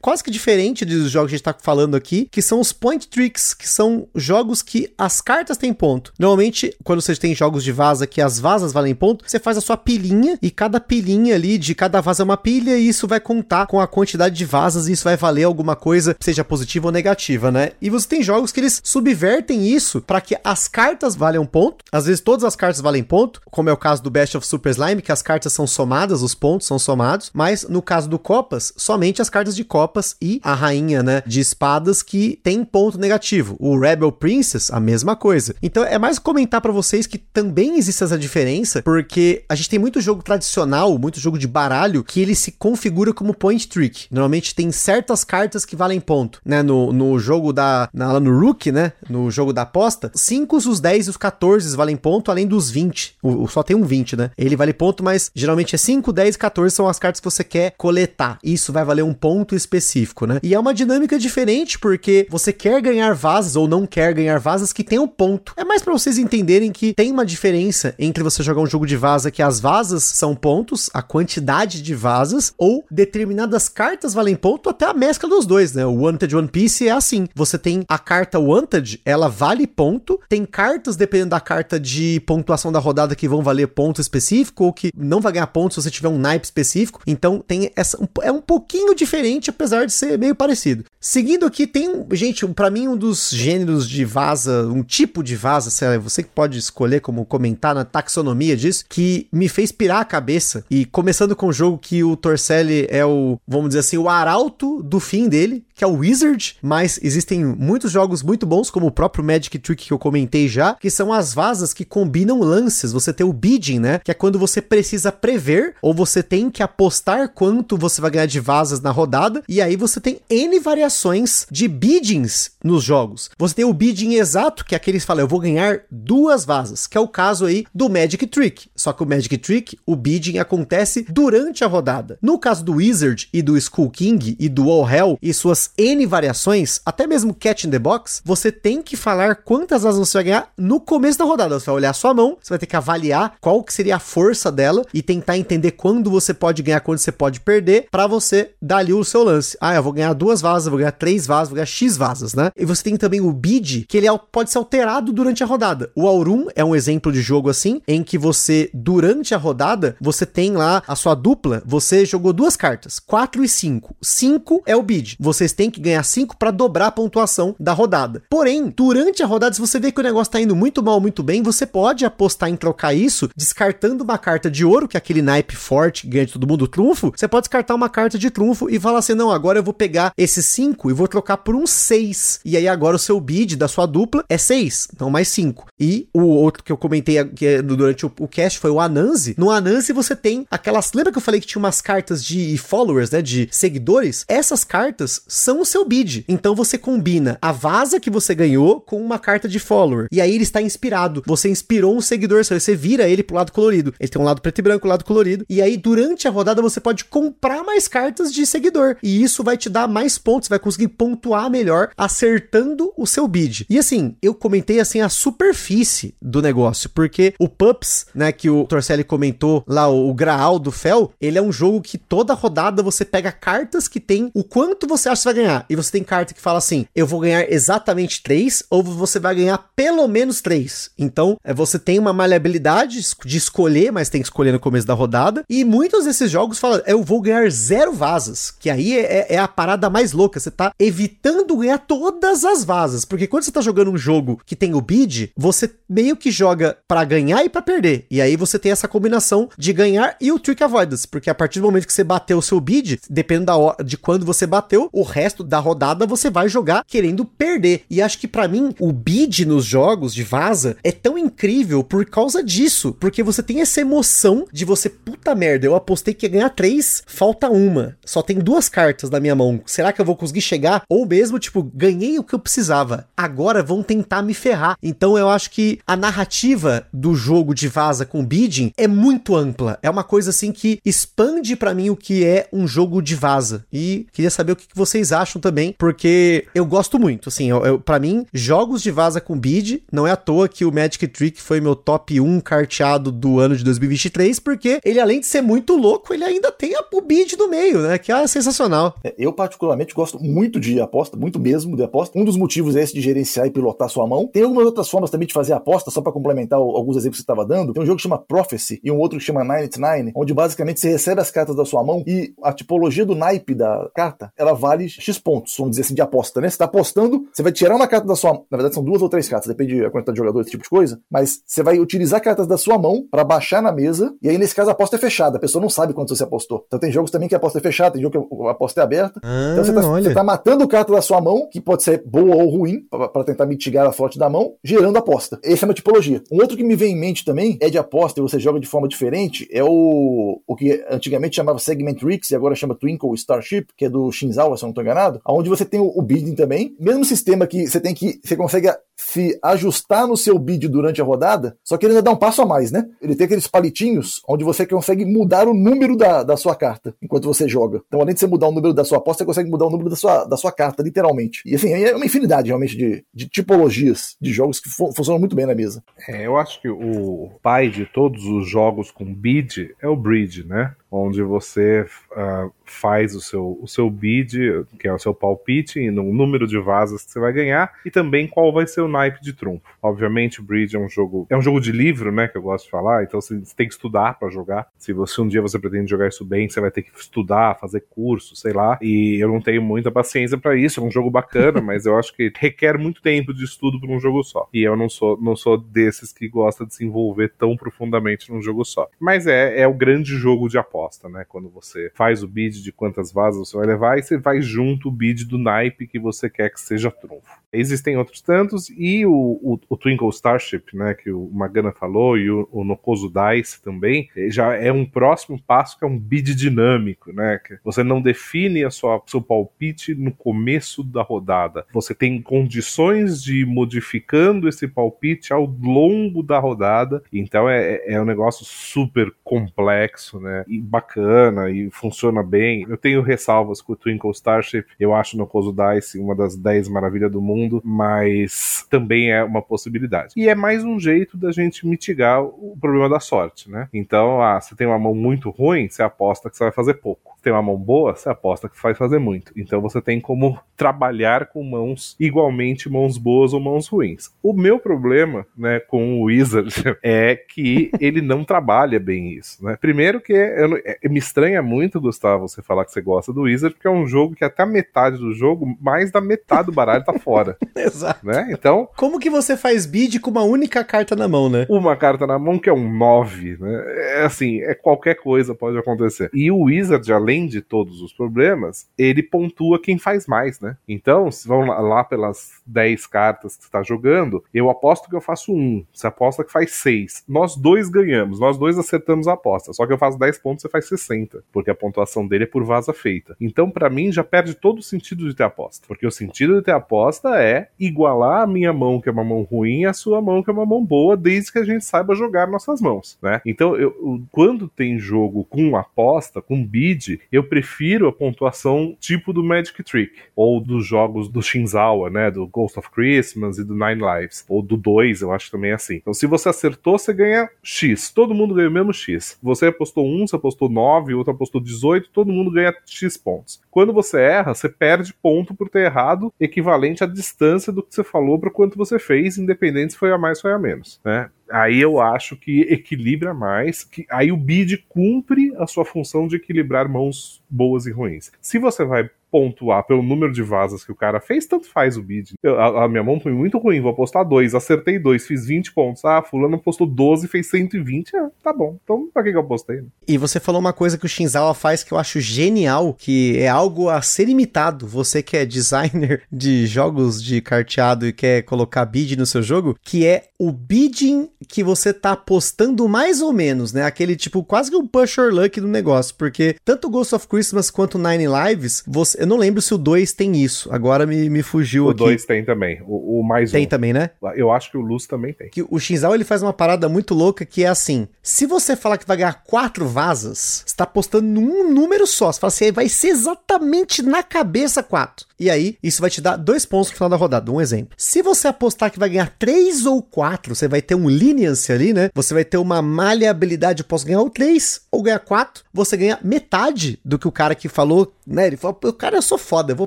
[0.00, 3.08] quase que diferente dos jogos que a gente tá falando aqui, que são os point
[3.08, 6.12] tricks, que são jogos que as cartas têm ponto.
[6.18, 9.60] Normalmente, quando você tem jogos de vaza que as vazas valem ponto, você faz a
[9.60, 13.20] sua pilhinha e cada pilhinha ali de cada vaza é uma pilha e isso vai
[13.20, 16.92] contar com a quantidade de vazas e isso vai valer alguma coisa, seja positiva ou
[16.92, 17.72] negativa, né?
[17.80, 21.84] E você tem jogos que eles subvertem isso para que as cartas valham ponto.
[21.90, 24.70] Às vezes todas as cartas valem ponto, como é o caso do Best of Super
[24.70, 28.72] Slime, que as cartas são somadas, os pontos são somados mas no caso do Copas,
[28.76, 33.56] somente as cartas de Copas e a rainha, né, de espadas que tem ponto negativo.
[33.58, 35.54] O Rebel Princess, a mesma coisa.
[35.62, 39.78] Então é mais comentar para vocês que também existe essa diferença, porque a gente tem
[39.78, 44.06] muito jogo tradicional, muito jogo de baralho, que ele se configura como point trick.
[44.10, 48.38] Normalmente tem certas cartas que valem ponto, né, no, no jogo da, na, lá no
[48.38, 52.46] Rook, né, no jogo da aposta, 5, os 10 e os 14 valem ponto, além
[52.46, 53.16] dos 20.
[53.22, 54.30] O, o, só tem um 20, né?
[54.36, 57.44] Ele vale ponto, mas geralmente é 5, 10 e 14 são as cartas que você
[57.44, 58.38] quer coletar.
[58.42, 60.38] Isso vai valer um ponto específico, né?
[60.42, 64.72] E é uma dinâmica diferente porque você quer ganhar vasas ou não quer ganhar vasas
[64.72, 65.52] que tem um ponto.
[65.56, 68.96] É mais para vocês entenderem que tem uma diferença entre você jogar um jogo de
[68.96, 74.70] vaza que as vasas são pontos, a quantidade de vasas, ou determinadas cartas valem ponto,
[74.70, 75.84] até a mescla dos dois, né?
[75.84, 77.26] O Wanted One Piece é assim.
[77.34, 80.20] Você tem a carta Wanted, ela vale ponto.
[80.28, 84.72] Tem cartas, dependendo da carta de pontuação da rodada, que vão valer ponto específico, ou
[84.72, 87.00] que não vai ganhar ponto se você tiver um naipe específico.
[87.06, 87.98] Então tem essa.
[88.22, 90.84] é um pouquinho diferente, apesar de ser meio parecido.
[91.00, 95.70] Seguindo aqui, tem, gente, para mim, um dos gêneros de vaza, um tipo de vaza,
[95.70, 100.04] sei você que pode escolher como comentar na taxonomia disso, que me fez pirar a
[100.04, 100.64] cabeça.
[100.70, 104.82] E começando com o jogo que o Torcelli é o, vamos dizer assim, o arauto
[104.82, 108.90] do fim dele, que é o Wizard, mas existem muitos jogos muito bons, como o
[108.90, 112.92] próprio Magic Trick que eu comentei já, que são as vazas que combinam lances.
[112.92, 114.00] Você tem o bidding, né?
[114.00, 118.26] Que é quando você precisa prever ou você tem que apostar quanto você vai ganhar
[118.26, 123.30] de vazas na rodada, e aí você tem N variações de biddings nos jogos.
[123.38, 126.88] Você tem o bidding exato, que é aqueles que falam, eu vou ganhar duas vazas,
[126.88, 128.68] que é o caso aí do Magic Trick.
[128.74, 132.18] Só que o Magic Trick, o bidding acontece durante a rodada.
[132.20, 136.06] No caso do Wizard e do Skull King e do All Hell e suas N
[136.06, 140.24] variações, até mesmo Catch in the Box, você tem que falar quantas asas você vai
[140.24, 141.58] ganhar no começo da rodada.
[141.58, 143.98] Você vai olhar a sua mão, você vai ter que avaliar qual que seria a
[143.98, 148.50] força dela e tentar entender quando você pode ganhar, quando você pode perder, para você
[148.60, 149.56] dar ali o seu lance.
[149.60, 152.50] Ah, eu vou ganhar duas vasas, vou ganhar três vasas, vou ganhar X vasas, né?
[152.56, 155.90] E você tem também o bid, que ele pode ser alterado durante a rodada.
[155.94, 160.24] O Aurum é um exemplo de jogo assim, em que você, durante a rodada, você
[160.24, 163.96] tem lá a sua dupla, você jogou duas cartas, 4 e 5.
[164.00, 165.16] 5 é o bid.
[165.18, 168.22] Vocês têm que ganhar 5 para dobrar a pontuação da rodada.
[168.30, 171.20] Porém, durante a rodada, se você vê que o negócio tá indo muito mal, muito
[171.20, 175.20] bem, você pode apostar em trocar isso, descartando uma carta de ouro, que é aquele
[175.20, 177.12] naipe forte que ganha de todo mundo trunfo.
[177.16, 180.12] Você pode descartar uma carta de trunfo e falar assim: não, agora eu vou pegar
[180.16, 182.40] esses 5 e vou trocar por um 6.
[182.44, 185.66] E aí agora o seu bid da sua dupla é 6, então mais 5.
[185.80, 189.34] E o outro que eu comentei aqui durante o, o cast foi o Anansi.
[189.36, 190.92] No Anansi você tem aquelas.
[190.92, 193.20] Lembra que eu falei que tinha umas cartas de followers, né?
[193.20, 194.24] De seguidores?
[194.28, 196.26] Essas cartas são o seu bid.
[196.28, 200.06] Então você combina a vaza que você ganhou com uma carta de follower.
[200.12, 201.22] E aí ele está inspirado.
[201.26, 203.94] Você inspirou um seguidor, você vira ele pro lado colorido.
[203.98, 205.46] Ele tem um lado preto e branco, um lado colorido.
[205.48, 208.96] E aí durante a rodada você pode comprar mais cartas de seguidor.
[209.02, 213.64] E isso vai te dar mais pontos, vai conseguir pontuar melhor, acertando o seu bid.
[213.70, 218.64] E assim, eu comentei assim a superfície do negócio, porque o Pups, né, que o
[218.64, 223.02] Torcelli comentou lá, o, Graal do Fel, ele é um jogo que toda rodada você
[223.02, 225.66] pega cartas que tem o quanto você acha que vai ganhar.
[225.68, 229.34] E você tem carta que fala assim: eu vou ganhar exatamente 3, ou você vai
[229.34, 230.90] ganhar pelo menos 3.
[230.98, 234.94] Então, é, você tem uma maleabilidade de escolher, mas tem que escolher no começo da
[234.94, 235.44] rodada.
[235.48, 239.38] E muitos desses jogos falam: eu vou ganhar zero vasas, que aí é, é, é
[239.38, 240.40] a parada mais louca.
[240.40, 243.04] Você tá evitando ganhar todas as vasas.
[243.04, 246.76] Porque quando você tá jogando um jogo que tem o bid, você meio que joga
[246.86, 248.06] para ganhar e para perder.
[248.10, 251.60] E aí você tem essa combinação de ganhar e o trick avoidance, porque a partir
[251.60, 254.88] do momento que você bateu o seu bid, dependendo da hora, de quando você bateu,
[254.92, 257.82] o resto da rodada você vai jogar querendo perder.
[257.90, 262.04] E acho que para mim o bid nos jogos de vaza é tão incrível por
[262.04, 266.30] causa disso, porque você tem essa emoção de você, puta merda, eu apostei que ia
[266.30, 267.96] ganhar três, falta uma.
[268.04, 269.60] Só tem duas cartas na minha mão.
[269.66, 270.82] Será que eu vou conseguir chegar?
[270.88, 273.06] Ou mesmo, tipo, ganhei o que eu precisava.
[273.16, 274.76] Agora vão tentar me ferrar.
[274.82, 279.78] Então eu acho que a narrativa do jogo de vaza com bidding é muito ampla.
[279.82, 283.64] É uma coisa assim que expande para mim o que é um jogo de vaza.
[283.72, 287.28] E queria saber o que vocês acham também, porque eu gosto muito.
[287.28, 290.64] Assim, eu, eu para mim, jogos de vaza com bid não é à toa que
[290.64, 295.20] o Magic Trick foi meu top 1 carteado do ano de 2023, porque ele além
[295.20, 297.98] de ser muito louco, ele ainda tem a, o bid no meio, né?
[297.98, 298.94] Que é sensacional.
[299.02, 302.18] É, eu particularmente gosto muito de aposta, muito mesmo de aposta.
[302.18, 304.26] Um dos motivos é esse de gerenciar e pilotar sua mão.
[304.26, 307.32] Tem algumas outras formas também de fazer aposta, só para complementar alguns exemplos que você
[307.32, 307.72] estava dando.
[307.72, 310.80] Tem um jogo que chama Prophecy e um outro que chama Nine Nine, onde basicamente
[310.80, 314.52] você recebe as cartas da sua mão e a tipologia do naipe da carta, ela
[314.52, 316.48] vale X pontos, vamos dizer assim, de aposta, né?
[316.48, 319.08] Você tá apostando, você vai tirar uma carta da sua, na verdade são duas ou
[319.08, 322.20] três cartas, depende da quantidade de jogador, esse tipo de coisa, mas você vai utilizar
[322.20, 324.98] cartas da sua mão para baixar na mesa, e aí nesse caso a aposta é
[324.98, 326.64] fechada, a pessoa não sabe quanto você apostou.
[326.66, 328.84] Então tem jogos também que a aposta é fechada, tem jogo que a aposta é
[328.84, 329.20] aberta.
[329.22, 332.36] Ah, então você tá, você tá, matando carta da sua mão, que pode ser boa
[332.36, 335.38] ou ruim, para tentar mitigar a sorte da mão, gerando aposta.
[335.42, 336.22] Essa é uma tipologia.
[336.30, 338.66] Um outro que me vem em mente também é de aposta e você joga de
[338.66, 343.68] forma diferente, é o, o que antigamente chamava Segment Rix e agora chama Twinkle Starship,
[343.76, 346.34] que é do Shinzawa, se eu não tô enganado, onde você tem o, o bidding
[346.34, 351.00] também, mesmo sistema que você tem que, você consegue se ajustar no seu bid durante
[351.00, 352.84] a rodada, só que ele ainda dá um passo a mais, né?
[353.00, 357.24] Ele tem aqueles palitinhos onde você consegue mudar o número da, da sua carta enquanto
[357.24, 357.80] você joga.
[357.86, 359.88] Então, além de você mudar o número da sua aposta, você consegue mudar o número
[359.88, 361.42] da sua, da sua carta, literalmente.
[361.46, 365.36] E assim, é uma infinidade realmente de, de tipologias de jogos que fu funcionam muito
[365.36, 365.82] bem na mesa.
[366.08, 370.44] É, eu acho que o pai de todos os jogos com bid é o Bridge,
[370.44, 370.74] né?
[370.90, 376.12] Onde você uh, faz o seu, o seu bid, que é o seu palpite, no
[376.12, 379.32] número de vasas que você vai ganhar, e também qual vai ser o naipe de
[379.32, 379.62] trunfo.
[379.82, 382.70] Obviamente, Bridge é um jogo é um jogo de livro, né, que eu gosto de
[382.70, 384.66] falar, então você tem que estudar para jogar.
[384.78, 387.84] Se você um dia você pretende jogar isso bem, você vai ter que estudar, fazer
[387.90, 388.78] curso, sei lá.
[388.80, 390.80] E eu não tenho muita paciência para isso.
[390.80, 394.00] É um jogo bacana, mas eu acho que requer muito tempo de estudo para um
[394.00, 394.48] jogo só.
[394.52, 398.42] E eu não sou não sou desses que gosta de se envolver tão profundamente num
[398.42, 398.88] jogo só.
[398.98, 400.77] Mas é, é o grande jogo de aposta,
[401.08, 401.24] né?
[401.28, 404.88] Quando você faz o bid de quantas vasas você vai levar e você vai junto
[404.88, 407.38] o bid do naipe que você quer que seja trunfo.
[407.52, 412.30] Existem outros tantos, e o, o, o Twinkle Starship, né, que o Magana falou, e
[412.30, 412.64] o, o
[413.08, 417.38] Dice também, já é um próximo passo que é um bid dinâmico, né?
[417.44, 421.66] Que você não define a sua seu palpite no começo da rodada.
[421.72, 427.02] Você tem condições de ir modificando esse palpite ao longo da rodada.
[427.12, 430.44] Então é, é um negócio super complexo, né?
[430.46, 432.66] E bacana e funciona bem.
[432.68, 434.64] Eu tenho ressalvas com o Twinkle Starship.
[434.78, 439.42] Eu acho no Coso Dice uma das 10 maravilhas do mundo, mas também é uma
[439.42, 440.14] possibilidade.
[440.16, 443.68] E é mais um jeito da gente mitigar o problema da sorte, né?
[443.72, 447.17] Então, ah, você tem uma mão muito ruim, você aposta que você vai fazer pouco.
[447.18, 449.32] Você tem uma mão boa, você aposta que vai fazer muito.
[449.36, 454.10] Então você tem como trabalhar com mãos igualmente mãos boas ou mãos ruins.
[454.22, 459.56] O meu problema, né, com o Wizard é que ele não trabalha bem isso, né?
[459.60, 463.54] Primeiro que eu, é, me estranha muito, Gustavo, você falar que você gosta do Wizard,
[463.54, 466.84] porque é um jogo que até a metade do jogo, mais da metade do baralho
[466.84, 467.36] tá fora.
[467.56, 468.06] Exato.
[468.06, 468.28] Né?
[468.30, 471.46] Então, como que você faz bid com uma única carta na mão, né?
[471.48, 473.64] Uma carta na mão que é um 9, né?
[473.96, 476.10] É assim, é qualquer coisa pode acontecer.
[476.14, 480.56] E o Wizard, além de todos os problemas, ele pontua quem faz mais, né?
[480.68, 485.00] Então, se vão lá pelas 10 cartas que você tá jogando, eu aposto que eu
[485.00, 487.04] faço um, você aposta que faz 6.
[487.08, 489.52] Nós dois ganhamos, nós dois acertamos a aposta.
[489.52, 492.44] Só que eu faço 10 pontos, você faz 60, porque a pontuação dele é por
[492.44, 493.16] vaza feita.
[493.20, 495.66] Então, para mim, já perde todo o sentido de ter aposta.
[495.66, 499.22] Porque o sentido de ter aposta é igualar a minha mão, que é uma mão
[499.22, 502.26] ruim, a sua mão, que é uma mão boa, desde que a gente saiba jogar
[502.26, 503.20] nossas mãos, né?
[503.24, 509.22] Então, eu, quando tem jogo com aposta, com bid, eu prefiro a pontuação tipo do
[509.22, 512.10] Magic Trick, ou dos jogos do Shinzawa, né?
[512.10, 515.76] Do Ghost of Christmas e do Nine Lives, ou do 2, eu acho também assim.
[515.76, 517.90] Então, se você acertou, você ganha X.
[517.90, 519.18] Todo mundo ganha o mesmo X.
[519.22, 523.40] Você apostou 1, você apostou 9, outro apostou 18, todo mundo ganha X pontos.
[523.50, 527.84] Quando você erra, você perde ponto por ter errado, equivalente à distância do que você
[527.84, 531.10] falou para quanto você fez, independente se foi a mais ou a menos, né?
[531.30, 536.16] Aí eu acho que equilibra mais, que aí o bid cumpre a sua função de
[536.16, 538.10] equilibrar mãos boas e ruins.
[538.20, 541.82] Se você vai pontuar pelo número de vazas que o cara fez, tanto faz o
[541.82, 542.14] bid.
[542.24, 545.84] A, a, minha mão foi muito ruim, vou apostar dois, acertei dois, fiz 20 pontos.
[545.84, 548.58] Ah, fulano apostou 12, fez 120, é, tá bom.
[548.62, 549.56] Então, pra que, que eu apostei?
[549.56, 549.66] Né?
[549.86, 553.28] E você falou uma coisa que o Shinzawa faz que eu acho genial, que é
[553.28, 554.66] algo a ser imitado.
[554.66, 559.56] Você que é designer de jogos de carteado e quer colocar bid no seu jogo,
[559.62, 563.62] que é o bidding que você tá apostando mais ou menos, né?
[563.62, 567.50] Aquele tipo, quase que um push or luck do negócio, porque tanto Ghost of Christmas
[567.50, 570.52] quanto Nine Lives, você eu não lembro se o 2 tem isso.
[570.52, 571.82] Agora me, me fugiu o aqui.
[571.82, 572.60] O 2 tem também.
[572.66, 573.48] O, o mais Tem um.
[573.48, 573.90] também, né?
[574.16, 575.30] Eu acho que o Luz também tem.
[575.30, 578.78] Que o Shinzal ele faz uma parada muito louca que é assim: se você falar
[578.78, 582.12] que vai ganhar quatro vasas, você tá apostando num número só.
[582.12, 585.06] Você fala assim, vai ser exatamente na cabeça quatro.
[585.20, 587.30] E aí, isso vai te dar dois pontos no final da rodada.
[587.32, 587.74] Um exemplo.
[587.76, 591.72] Se você apostar que vai ganhar três ou quatro, você vai ter um leniency ali,
[591.72, 591.90] né?
[591.92, 593.62] Você vai ter uma maleabilidade.
[593.62, 595.42] Eu posso ganhar o três ou ganhar quatro.
[595.52, 598.26] Você ganha metade do que o cara que falou, né?
[598.26, 599.66] Ele falou, cara, eu sou foda, eu vou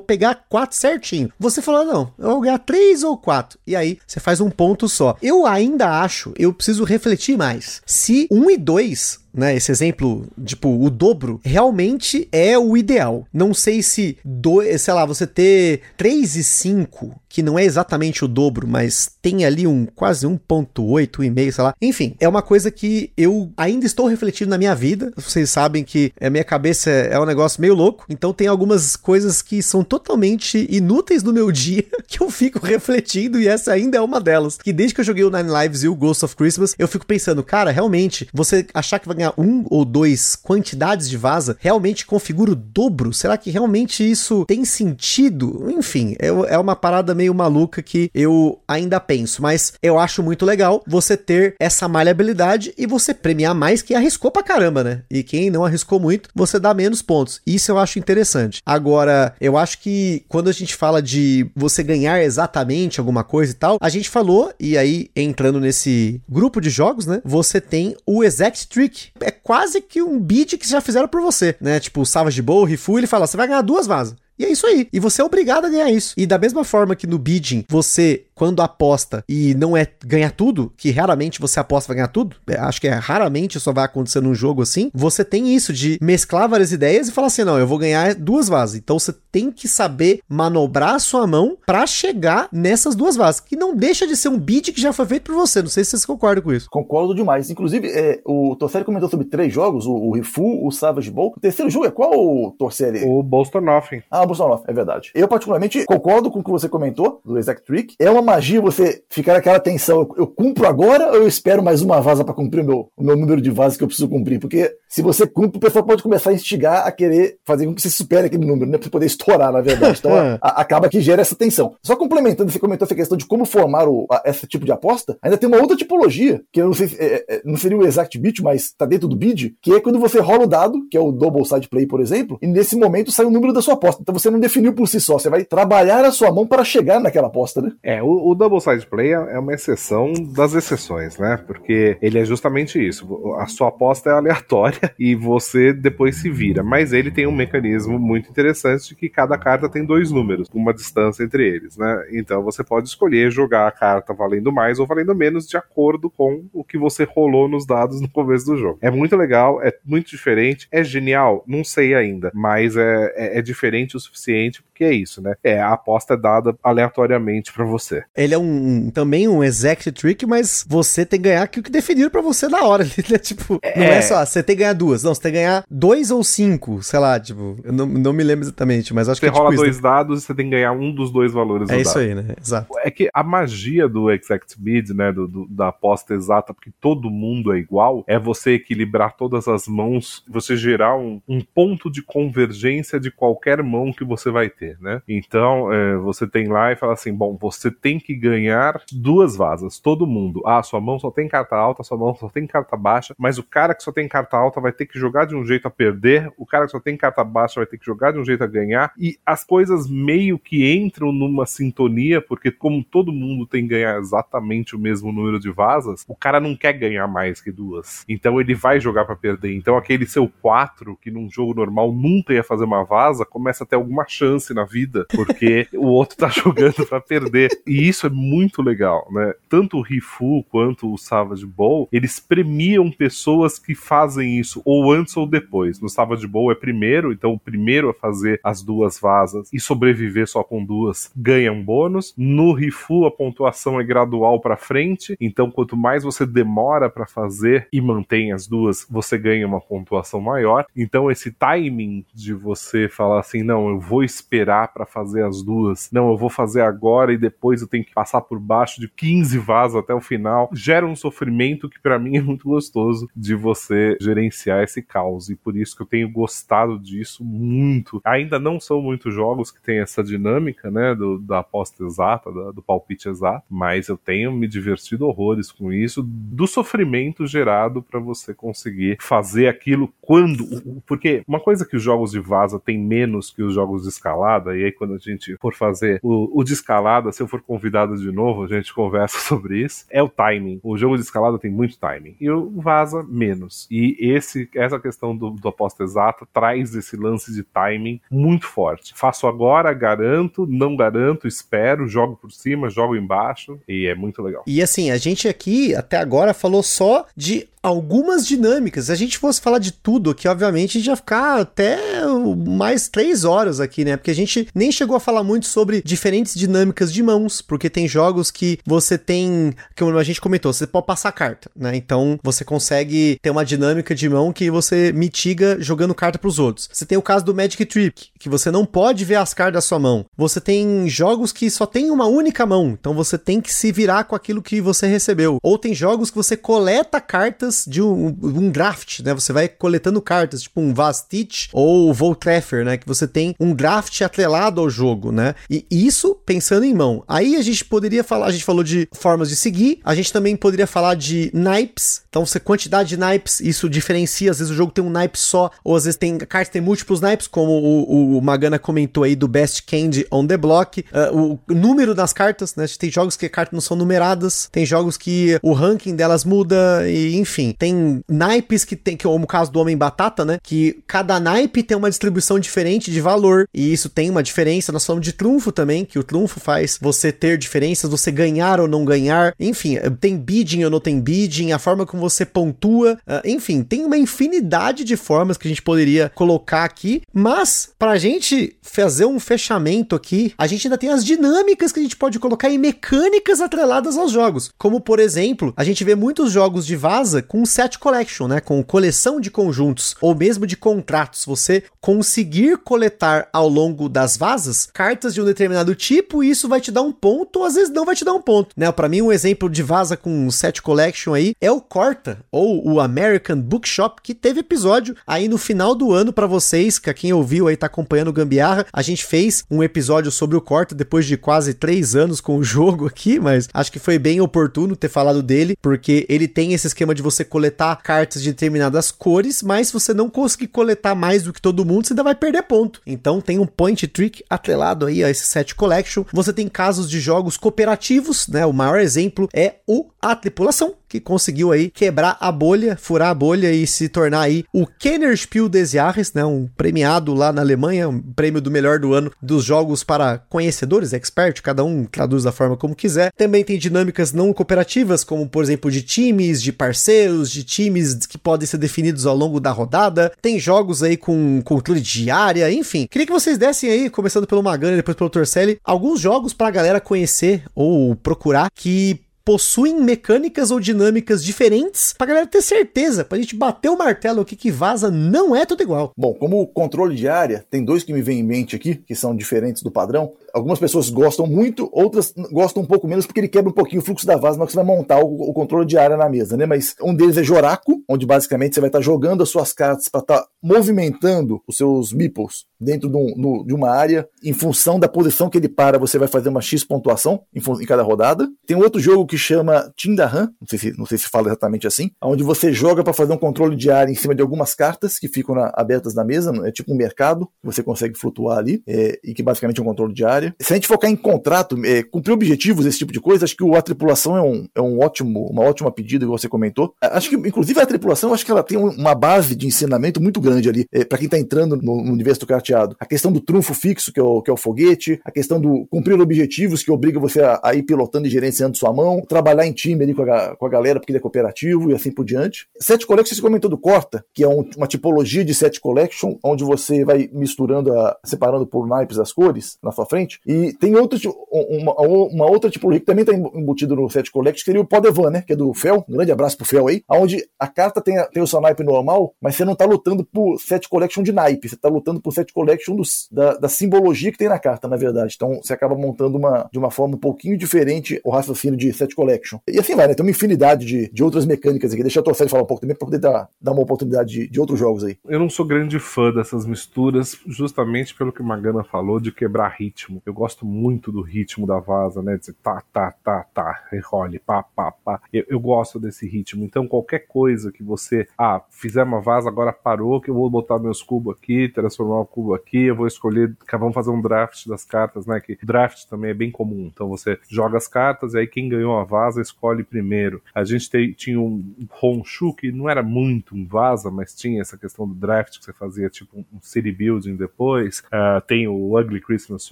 [0.00, 1.32] pegar quatro certinho.
[1.38, 3.58] Você falou, não, eu vou ganhar três ou quatro.
[3.66, 5.16] E aí, você faz um ponto só.
[5.22, 7.82] Eu ainda acho, eu preciso refletir mais.
[7.86, 13.26] Se um e dois né, esse exemplo, tipo, o dobro, realmente é o ideal.
[13.32, 18.24] Não sei se, do, sei lá, você ter 3 e 5, que não é exatamente
[18.24, 21.74] o dobro, mas tem ali um quase 1.8, 1,5, sei lá.
[21.80, 25.12] Enfim, é uma coisa que eu ainda estou refletindo na minha vida.
[25.16, 29.40] Vocês sabem que a minha cabeça é um negócio meio louco, então tem algumas coisas
[29.40, 34.00] que são totalmente inúteis no meu dia que eu fico refletindo e essa ainda é
[34.00, 34.58] uma delas.
[34.58, 37.06] Que desde que eu joguei o Nine Lives e o Ghost of Christmas, eu fico
[37.06, 42.52] pensando, cara, realmente, você achar que vai um ou dois quantidades de vaza, realmente configura
[42.52, 43.12] o dobro?
[43.12, 45.70] Será que realmente isso tem sentido?
[45.70, 50.44] Enfim, é, é uma parada meio maluca que eu ainda penso, mas eu acho muito
[50.44, 55.02] legal você ter essa maleabilidade e você premiar mais quem arriscou pra caramba, né?
[55.10, 57.40] E quem não arriscou muito, você dá menos pontos.
[57.46, 58.60] Isso eu acho interessante.
[58.64, 63.56] Agora, eu acho que quando a gente fala de você ganhar exatamente alguma coisa e
[63.56, 67.20] tal, a gente falou, e aí entrando nesse grupo de jogos, né?
[67.24, 69.10] Você tem o Exact Trick.
[69.22, 71.80] É quase que um bid que já fizeram por você, né?
[71.80, 74.16] Tipo, o Savage Bow, o Rifu, ele fala: você vai ganhar duas vasas.
[74.38, 74.88] E é isso aí.
[74.92, 76.14] E você é obrigado a ganhar isso.
[76.16, 80.72] E da mesma forma que no bidding, você quando aposta e não é ganhar tudo,
[80.76, 84.20] que raramente você aposta vai ganhar tudo, é, acho que é raramente só vai acontecer
[84.20, 87.68] num jogo assim, você tem isso de mesclar várias ideias e falar assim, não, eu
[87.68, 88.80] vou ganhar duas vases.
[88.80, 93.54] Então você tem que saber manobrar a sua mão para chegar nessas duas vases, que
[93.54, 95.62] não deixa de ser um bid que já foi feito por você.
[95.62, 96.68] Não sei se vocês concordam com isso.
[96.68, 97.48] Concordo demais.
[97.48, 101.32] Inclusive, é, o Torcelli comentou sobre três jogos, o, o Rifu, o Savage Bowl.
[101.36, 103.04] O terceiro jogo é qual, Torcelli?
[103.04, 104.02] O Boston Nothing.
[104.10, 105.10] Ah, o Boston Nothing, é verdade.
[105.14, 107.94] Eu, particularmente, concordo com o que você comentou do Exact Trick.
[108.00, 110.00] É uma magia você ficar naquela tensão.
[110.00, 113.04] Eu, eu cumpro agora ou eu espero mais uma vaza para cumprir o meu, o
[113.04, 114.40] meu número de vazas que eu preciso cumprir?
[114.40, 117.82] Porque se você cumpre, o pessoal pode começar a instigar a querer fazer com que
[117.82, 118.78] você supere aquele número, né?
[118.78, 119.98] Pra você poder estourar, na verdade.
[119.98, 121.74] Então, a, a, acaba que gera essa tensão.
[121.82, 125.16] Só complementando, você comentou essa questão de como formar o, a, esse tipo de aposta,
[125.22, 127.86] ainda tem uma outra tipologia, que eu não sei se é, é, não seria o
[127.86, 130.96] exact bid, mas tá dentro do bid, que é quando você rola o dado, que
[130.96, 133.74] é o double side play, por exemplo, e nesse momento sai o número da sua
[133.74, 134.00] aposta.
[134.00, 137.00] Então você não definiu por si só, você vai trabalhar a sua mão para chegar
[137.00, 137.72] naquela aposta, né?
[137.82, 141.36] É, o, o double side play é uma exceção das exceções, né?
[141.46, 143.34] Porque ele é justamente isso.
[143.38, 146.62] A sua aposta é aleatória e você depois se vira.
[146.62, 150.72] Mas ele tem um mecanismo muito interessante de que cada carta tem dois números, uma
[150.72, 152.06] distância entre eles, né?
[152.12, 156.44] Então você pode escolher jogar a carta valendo mais ou valendo menos de acordo com
[156.52, 158.78] o que você rolou nos dados no começo do jogo.
[158.80, 163.42] É muito legal, é muito diferente, é genial, não sei ainda, mas é, é, é
[163.42, 165.34] diferente o suficiente porque é isso, né?
[165.44, 168.02] É, a aposta é dada aleatoriamente para você.
[168.16, 172.10] Ele é um também um exact trick, mas você tem que ganhar aquilo que definiram
[172.10, 172.82] para você na hora.
[172.82, 173.78] Ele é tipo, é...
[173.78, 176.24] não é só, você tem que ganhar duas, não, você tem que ganhar dois ou
[176.24, 179.38] cinco, sei lá, tipo, eu não, não me lembro exatamente, mas acho você que é
[179.38, 179.90] rola tipo dois isso, né?
[179.90, 182.02] dados e você tem que ganhar um dos dois valores É do isso dado.
[182.02, 182.34] aí, né?
[182.40, 182.68] Exato.
[182.78, 187.10] É que a magia do exact bid, né, do, do, da aposta exata, porque todo
[187.10, 192.02] mundo é igual, é você equilibrar todas as mãos, você gerar um, um ponto de
[192.02, 195.02] convergência de qualquer mão que você vai ter, né?
[195.08, 199.78] Então, é, você tem lá e fala assim, bom, você tem que ganhar duas vasas,
[199.78, 200.42] todo mundo.
[200.46, 203.42] Ah, sua mão só tem carta alta, sua mão só tem carta baixa, mas o
[203.42, 206.32] cara que só tem carta alta vai ter que jogar de um jeito a perder,
[206.36, 208.46] o cara que só tem carta baixa vai ter que jogar de um jeito a
[208.46, 213.68] ganhar, e as coisas meio que entram numa sintonia, porque como todo mundo tem que
[213.68, 218.04] ganhar exatamente o mesmo número de vasas, o cara não quer ganhar mais que duas.
[218.08, 219.54] Então ele vai jogar para perder.
[219.54, 223.66] Então aquele seu 4, que num jogo normal nunca ia fazer uma vaza, começa a
[223.66, 227.50] ter alguma chance na vida, porque o outro tá jogando para perder.
[227.66, 229.34] E isso é muito legal, né?
[229.48, 235.16] Tanto o Rifu quanto o Savage Bowl, eles premiam pessoas que fazem isso ou antes
[235.16, 235.80] ou depois.
[235.80, 240.26] No Savage Bowl é primeiro, então o primeiro a fazer as duas vasas e sobreviver
[240.26, 242.14] só com duas ganha um bônus.
[242.16, 247.68] No Rifu a pontuação é gradual para frente, então quanto mais você demora para fazer
[247.72, 250.66] e mantém as duas, você ganha uma pontuação maior.
[250.76, 255.90] Então esse timing de você falar assim, não, eu vou esperar para fazer as duas,
[255.92, 259.38] não, eu vou fazer agora e depois eu tenho que passar por baixo de 15
[259.38, 263.96] vasas até o final, gera um sofrimento que para mim é muito gostoso de você
[264.00, 265.28] gerenciar esse caos.
[265.28, 268.00] E por isso que eu tenho gostado disso muito.
[268.04, 272.50] Ainda não são muitos jogos que tem essa dinâmica, né, do, da aposta exata, da,
[272.50, 278.00] do palpite exato, mas eu tenho me divertido horrores com isso, do sofrimento gerado para
[278.00, 283.30] você conseguir fazer aquilo quando, porque uma coisa que os jogos de vaza tem menos
[283.30, 283.88] que os jogos de
[284.32, 287.42] escalada, e aí quando a gente for fazer o, o de escalada, se eu for
[287.42, 290.60] convidado de novo, a gente conversa sobre isso, é o timing.
[290.62, 293.66] O jogo de escalada tem muito timing, e o vaza menos.
[293.70, 298.92] E esse, essa questão do, do aposta exata traz esse lance de timing muito forte.
[298.94, 304.42] Faço agora, garanto, não garanto, espero, jogo por cima, jogo embaixo, e é muito legal.
[304.46, 308.86] E assim, a gente aqui até agora falou só de algumas dinâmicas.
[308.86, 312.88] Se a gente fosse falar de tudo aqui, obviamente, a gente ia ficar até mais
[312.88, 313.96] três horas aqui, né?
[313.96, 317.88] Porque a gente nem chegou a falar muito sobre diferentes dinâmicas de mãos, porque tem
[317.88, 321.76] jogos que você tem, como a gente comentou, você pode passar carta, né?
[321.76, 326.38] Então você consegue ter uma dinâmica de mão que você mitiga jogando carta para os
[326.38, 326.68] outros.
[326.72, 329.60] Você tem o caso do Magic Trick, que você não pode ver as cartas da
[329.60, 330.06] sua mão.
[330.16, 334.04] Você tem jogos que só tem uma única mão, então você tem que se virar
[334.04, 335.38] com aquilo que você recebeu.
[335.42, 339.14] Ou tem jogos que você coleta cartas de um, um, draft, né?
[339.14, 342.76] Você vai coletando cartas, tipo um Vastich ou Voltreffer, né?
[342.76, 345.34] Que você tem um draft atrelado ao jogo, né?
[345.50, 347.02] E isso pensando em mão.
[347.08, 350.36] Aí a gente poderia falar, a gente falou de formas de seguir, a gente também
[350.36, 352.02] poderia falar de naipes.
[352.08, 354.30] Então, você quantidade de naipes, isso diferencia.
[354.30, 357.00] Às vezes o jogo tem um naipe só, ou às vezes tem cartas tem múltiplos
[357.00, 360.84] naipes, como o, o Magana comentou aí do Best Candy on the Block.
[360.92, 362.66] Uh, o número das cartas, né?
[362.78, 366.88] Tem jogos que as cartas não são numeradas, tem jogos que o ranking delas muda,
[366.88, 367.54] e enfim.
[367.58, 370.38] Tem naipes que tem, que é o caso do Homem Batata, né?
[370.42, 374.72] Que cada naipe tem uma distribuição diferente de valor, e isso tem uma diferença.
[374.72, 378.66] Nós falamos de trunfo também, que o trunfo faz você ter diferenças, você ganhar ou
[378.66, 379.34] não ganhar.
[379.38, 382.98] Enfim, tem bidding ou não tem bidding, a forma como você pontua.
[383.06, 387.96] Uh, enfim, tem uma infinidade de formas que a gente poderia colocar aqui, mas pra
[387.96, 392.18] gente fazer um fechamento aqui, a gente ainda tem as dinâmicas que a gente pode
[392.18, 394.50] colocar e mecânicas atreladas aos jogos.
[394.58, 398.40] Como, por exemplo, a gente vê muitos jogos de vaza com set collection, né?
[398.40, 401.24] Com coleção de conjuntos ou mesmo de contratos.
[401.24, 401.62] Você
[401.92, 406.72] conseguir coletar ao longo das vazas cartas de um determinado tipo e isso vai te
[406.72, 408.72] dar um ponto ou às vezes não vai te dar um ponto, né?
[408.72, 412.80] Para mim um exemplo de vaza com set collection aí é o Corta ou o
[412.80, 417.46] American Bookshop que teve episódio aí no final do ano para vocês, que quem ouviu
[417.46, 421.18] aí tá acompanhando o Gambiarra, a gente fez um episódio sobre o Corta depois de
[421.18, 425.22] quase três anos com o jogo aqui, mas acho que foi bem oportuno ter falado
[425.22, 429.74] dele, porque ele tem esse esquema de você coletar cartas de determinadas cores, mas se
[429.74, 432.80] você não conseguir coletar mais do que todo mundo, você ainda vai perder ponto.
[432.86, 436.04] Então tem um point trick atrelado aí a esse set collection.
[436.12, 438.44] Você tem casos de jogos cooperativos, né?
[438.46, 443.14] O maior exemplo é o A Tripulação, que conseguiu aí quebrar a bolha, furar a
[443.14, 447.88] bolha e se tornar aí o Kennerspiel des Jahres, né, um premiado lá na Alemanha,
[447.88, 452.32] um prêmio do melhor do ano dos jogos para conhecedores, expert, cada um traduz da
[452.32, 453.10] forma como quiser.
[453.16, 458.18] Também tem dinâmicas não cooperativas, como por exemplo de times, de parceiros, de times que
[458.18, 460.12] podem ser definidos ao longo da rodada.
[460.20, 462.86] Tem jogos aí com controle diária, enfim.
[462.86, 466.48] Queria que vocês dessem aí, começando pelo Magana e depois pelo Torcelli, alguns jogos para
[466.48, 473.04] a galera conhecer ou procurar que possuem mecânicas ou dinâmicas diferentes pra galera ter certeza,
[473.04, 475.92] pra gente bater o martelo aqui que vaza não é tudo igual.
[475.96, 479.14] Bom, como controle de área, tem dois que me vêm em mente aqui, que são
[479.14, 480.12] diferentes do padrão.
[480.34, 483.84] Algumas pessoas gostam muito, outras gostam um pouco menos, porque ele quebra um pouquinho o
[483.84, 486.08] fluxo da vaza na hora que você vai montar o, o, controle de área na
[486.08, 486.46] mesa, né?
[486.46, 490.00] Mas um deles é Joraco, onde basicamente você vai estar jogando as suas cartas para
[490.00, 494.78] estar tá movimentando os seus meeples dentro de, um, no, de, uma área, em função
[494.78, 498.28] da posição que ele para, você vai fazer uma X pontuação em, em cada rodada.
[498.46, 501.90] Tem outro jogo que chama Tindahan, não sei se, não sei se fala exatamente assim,
[502.02, 505.08] onde você joga para fazer um controle de área em cima de algumas cartas que
[505.08, 509.12] ficam na, abertas na mesa, é tipo um mercado, você consegue flutuar ali, é, e
[509.12, 510.21] que basicamente é um controle de área.
[510.40, 513.44] Se a gente focar em contrato, é, cumprir objetivos, esse tipo de coisa, acho que
[513.44, 516.74] o, a tripulação é, um, é um ótimo, uma ótima pedida que você comentou.
[516.80, 520.48] Acho que, inclusive, a tripulação, acho que ela tem uma base de ensinamento muito grande
[520.48, 522.76] ali, é, para quem está entrando no, no universo do carteado.
[522.78, 525.66] A questão do trunfo fixo, que é, o, que é o foguete, a questão do
[525.70, 529.52] cumprir objetivos, que obriga você a, a ir pilotando e gerenciando sua mão, trabalhar em
[529.52, 532.46] time ali com a, com a galera, porque ele é cooperativo e assim por diante.
[532.58, 536.44] Set Collection, você comentou do Corta, que é um, uma tipologia de Set Collection, onde
[536.44, 540.11] você vai misturando, a, separando por naipes as cores na sua frente.
[540.26, 540.98] E tem outro,
[541.30, 545.10] uma, uma outra tipologia que também está embutido no Set Collection, que seria o Podevan,
[545.10, 545.22] né?
[545.26, 545.84] Que é do Fel.
[545.88, 546.82] Um grande abraço pro Fel aí.
[546.88, 550.38] Onde a carta tem, tem o seu naipe normal, mas você não está lutando por
[550.38, 554.18] Set Collection de naipe, você está lutando por Set Collection dos, da, da simbologia que
[554.18, 555.14] tem na carta, na verdade.
[555.16, 558.94] Então você acaba montando uma, de uma forma um pouquinho diferente o raciocínio de Set
[558.94, 559.38] Collection.
[559.48, 559.94] E assim vai, né?
[559.94, 561.82] Tem uma infinidade de, de outras mecânicas aqui.
[561.82, 564.28] Deixa eu torcer de falar um pouco também para poder dar, dar uma oportunidade de,
[564.28, 564.96] de outros jogos aí.
[565.08, 570.01] Eu não sou grande fã dessas misturas, justamente pelo que Magana falou de quebrar ritmo.
[570.04, 572.16] Eu gosto muito do ritmo da vaza, né?
[572.16, 575.00] De tá, tá, tá, tá, role, pá, pá, pá.
[575.12, 576.44] Eu, eu, gosto desse ritmo.
[576.44, 580.58] Então, qualquer coisa que você, ah, fizer uma vaza, agora parou, que eu vou botar
[580.58, 584.64] meus cubos aqui, transformar o cubo aqui, eu vou escolher, vamos fazer um draft das
[584.64, 585.20] cartas, né?
[585.20, 586.70] Que draft também é bem comum.
[586.72, 590.20] Então, você joga as cartas e aí quem ganhou a vaza escolhe primeiro.
[590.34, 594.56] A gente te, tinha um Honshu que não era muito um vaza, mas tinha essa
[594.56, 597.80] questão do draft que você fazia tipo um city building depois.
[597.80, 599.44] Uh, tem o Ugly Christmas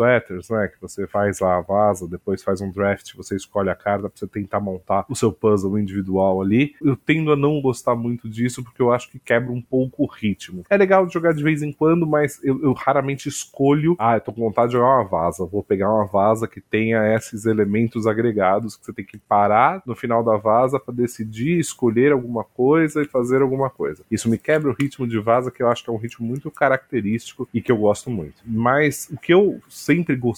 [0.43, 0.69] Sweaters, né?
[0.69, 4.19] Que você faz lá a vaza, depois faz um draft, você escolhe a carta pra
[4.19, 6.75] você tentar montar o seu puzzle individual ali.
[6.83, 10.07] Eu tendo a não gostar muito disso porque eu acho que quebra um pouco o
[10.07, 10.65] ritmo.
[10.69, 13.97] É legal de jogar de vez em quando, mas eu, eu raramente escolho.
[13.99, 15.45] Ah, eu tô com vontade de jogar uma vaza.
[15.45, 19.95] Vou pegar uma vaza que tenha esses elementos agregados que você tem que parar no
[19.95, 24.03] final da vaza para decidir, escolher alguma coisa e fazer alguma coisa.
[24.11, 26.51] Isso me quebra o ritmo de vaza, que eu acho que é um ritmo muito
[26.51, 28.43] característico e que eu gosto muito.
[28.45, 30.30] Mas o que eu sempre gostei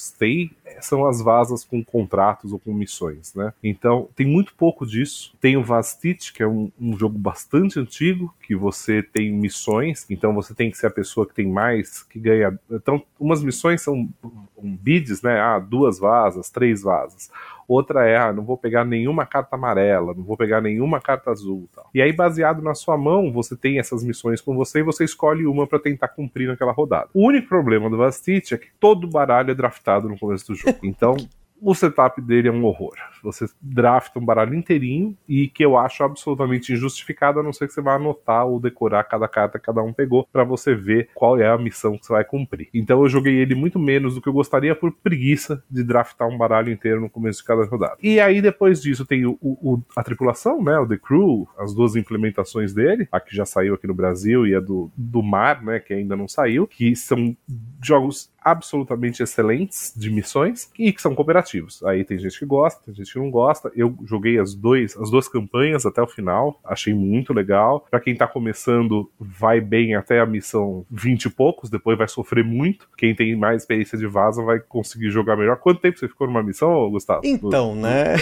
[0.80, 3.52] são as vazas com contratos ou com missões, né?
[3.62, 5.34] Então, tem muito pouco disso.
[5.40, 10.34] Tem o Vastit, que é um, um, jogo bastante antigo, que você tem missões, então
[10.34, 12.58] você tem que ser a pessoa que tem mais, que ganha.
[12.70, 14.08] Então, umas missões são
[14.56, 15.40] um bids, né?
[15.40, 17.30] Ah, duas vazas, três vazas.
[17.66, 21.68] Outra é, ah, não vou pegar nenhuma carta amarela, não vou pegar nenhuma carta azul.
[21.74, 21.90] Tal.
[21.94, 25.46] E aí, baseado na sua mão, você tem essas missões com você e você escolhe
[25.46, 27.08] uma para tentar cumprir naquela rodada.
[27.14, 30.72] O único problema do Vastit é que todo baralho é draftado no começo do jogo.
[30.92, 31.16] Então,
[31.62, 32.94] o setup dele é um horror.
[33.22, 37.72] Você drafta um baralho inteirinho e que eu acho absolutamente injustificado, a não ser que
[37.72, 41.38] você vá anotar ou decorar cada carta que cada um pegou para você ver qual
[41.38, 42.68] é a missão que você vai cumprir.
[42.74, 46.36] Então eu joguei ele muito menos do que eu gostaria por preguiça de draftar um
[46.36, 47.96] baralho inteiro no começo de cada rodada.
[48.02, 51.94] E aí depois disso tem o, o, a tripulação, né, o The Crew, as duas
[51.94, 55.78] implementações dele, a que já saiu aqui no Brasil e a do, do mar, né,
[55.78, 57.36] que ainda não saiu, que são
[57.80, 61.82] jogos absolutamente excelentes de missões e que são cooperativos.
[61.84, 63.70] Aí tem gente que gosta, tem gente que não gosta.
[63.74, 67.86] Eu joguei as, dois, as duas campanhas até o final, achei muito legal.
[67.90, 72.44] Para quem tá começando, vai bem até a missão 20 e poucos, depois vai sofrer
[72.44, 72.88] muito.
[72.96, 75.56] Quem tem mais experiência de vaza vai conseguir jogar melhor.
[75.56, 77.22] Quanto tempo você ficou numa missão, Gustavo?
[77.24, 78.14] Então, né?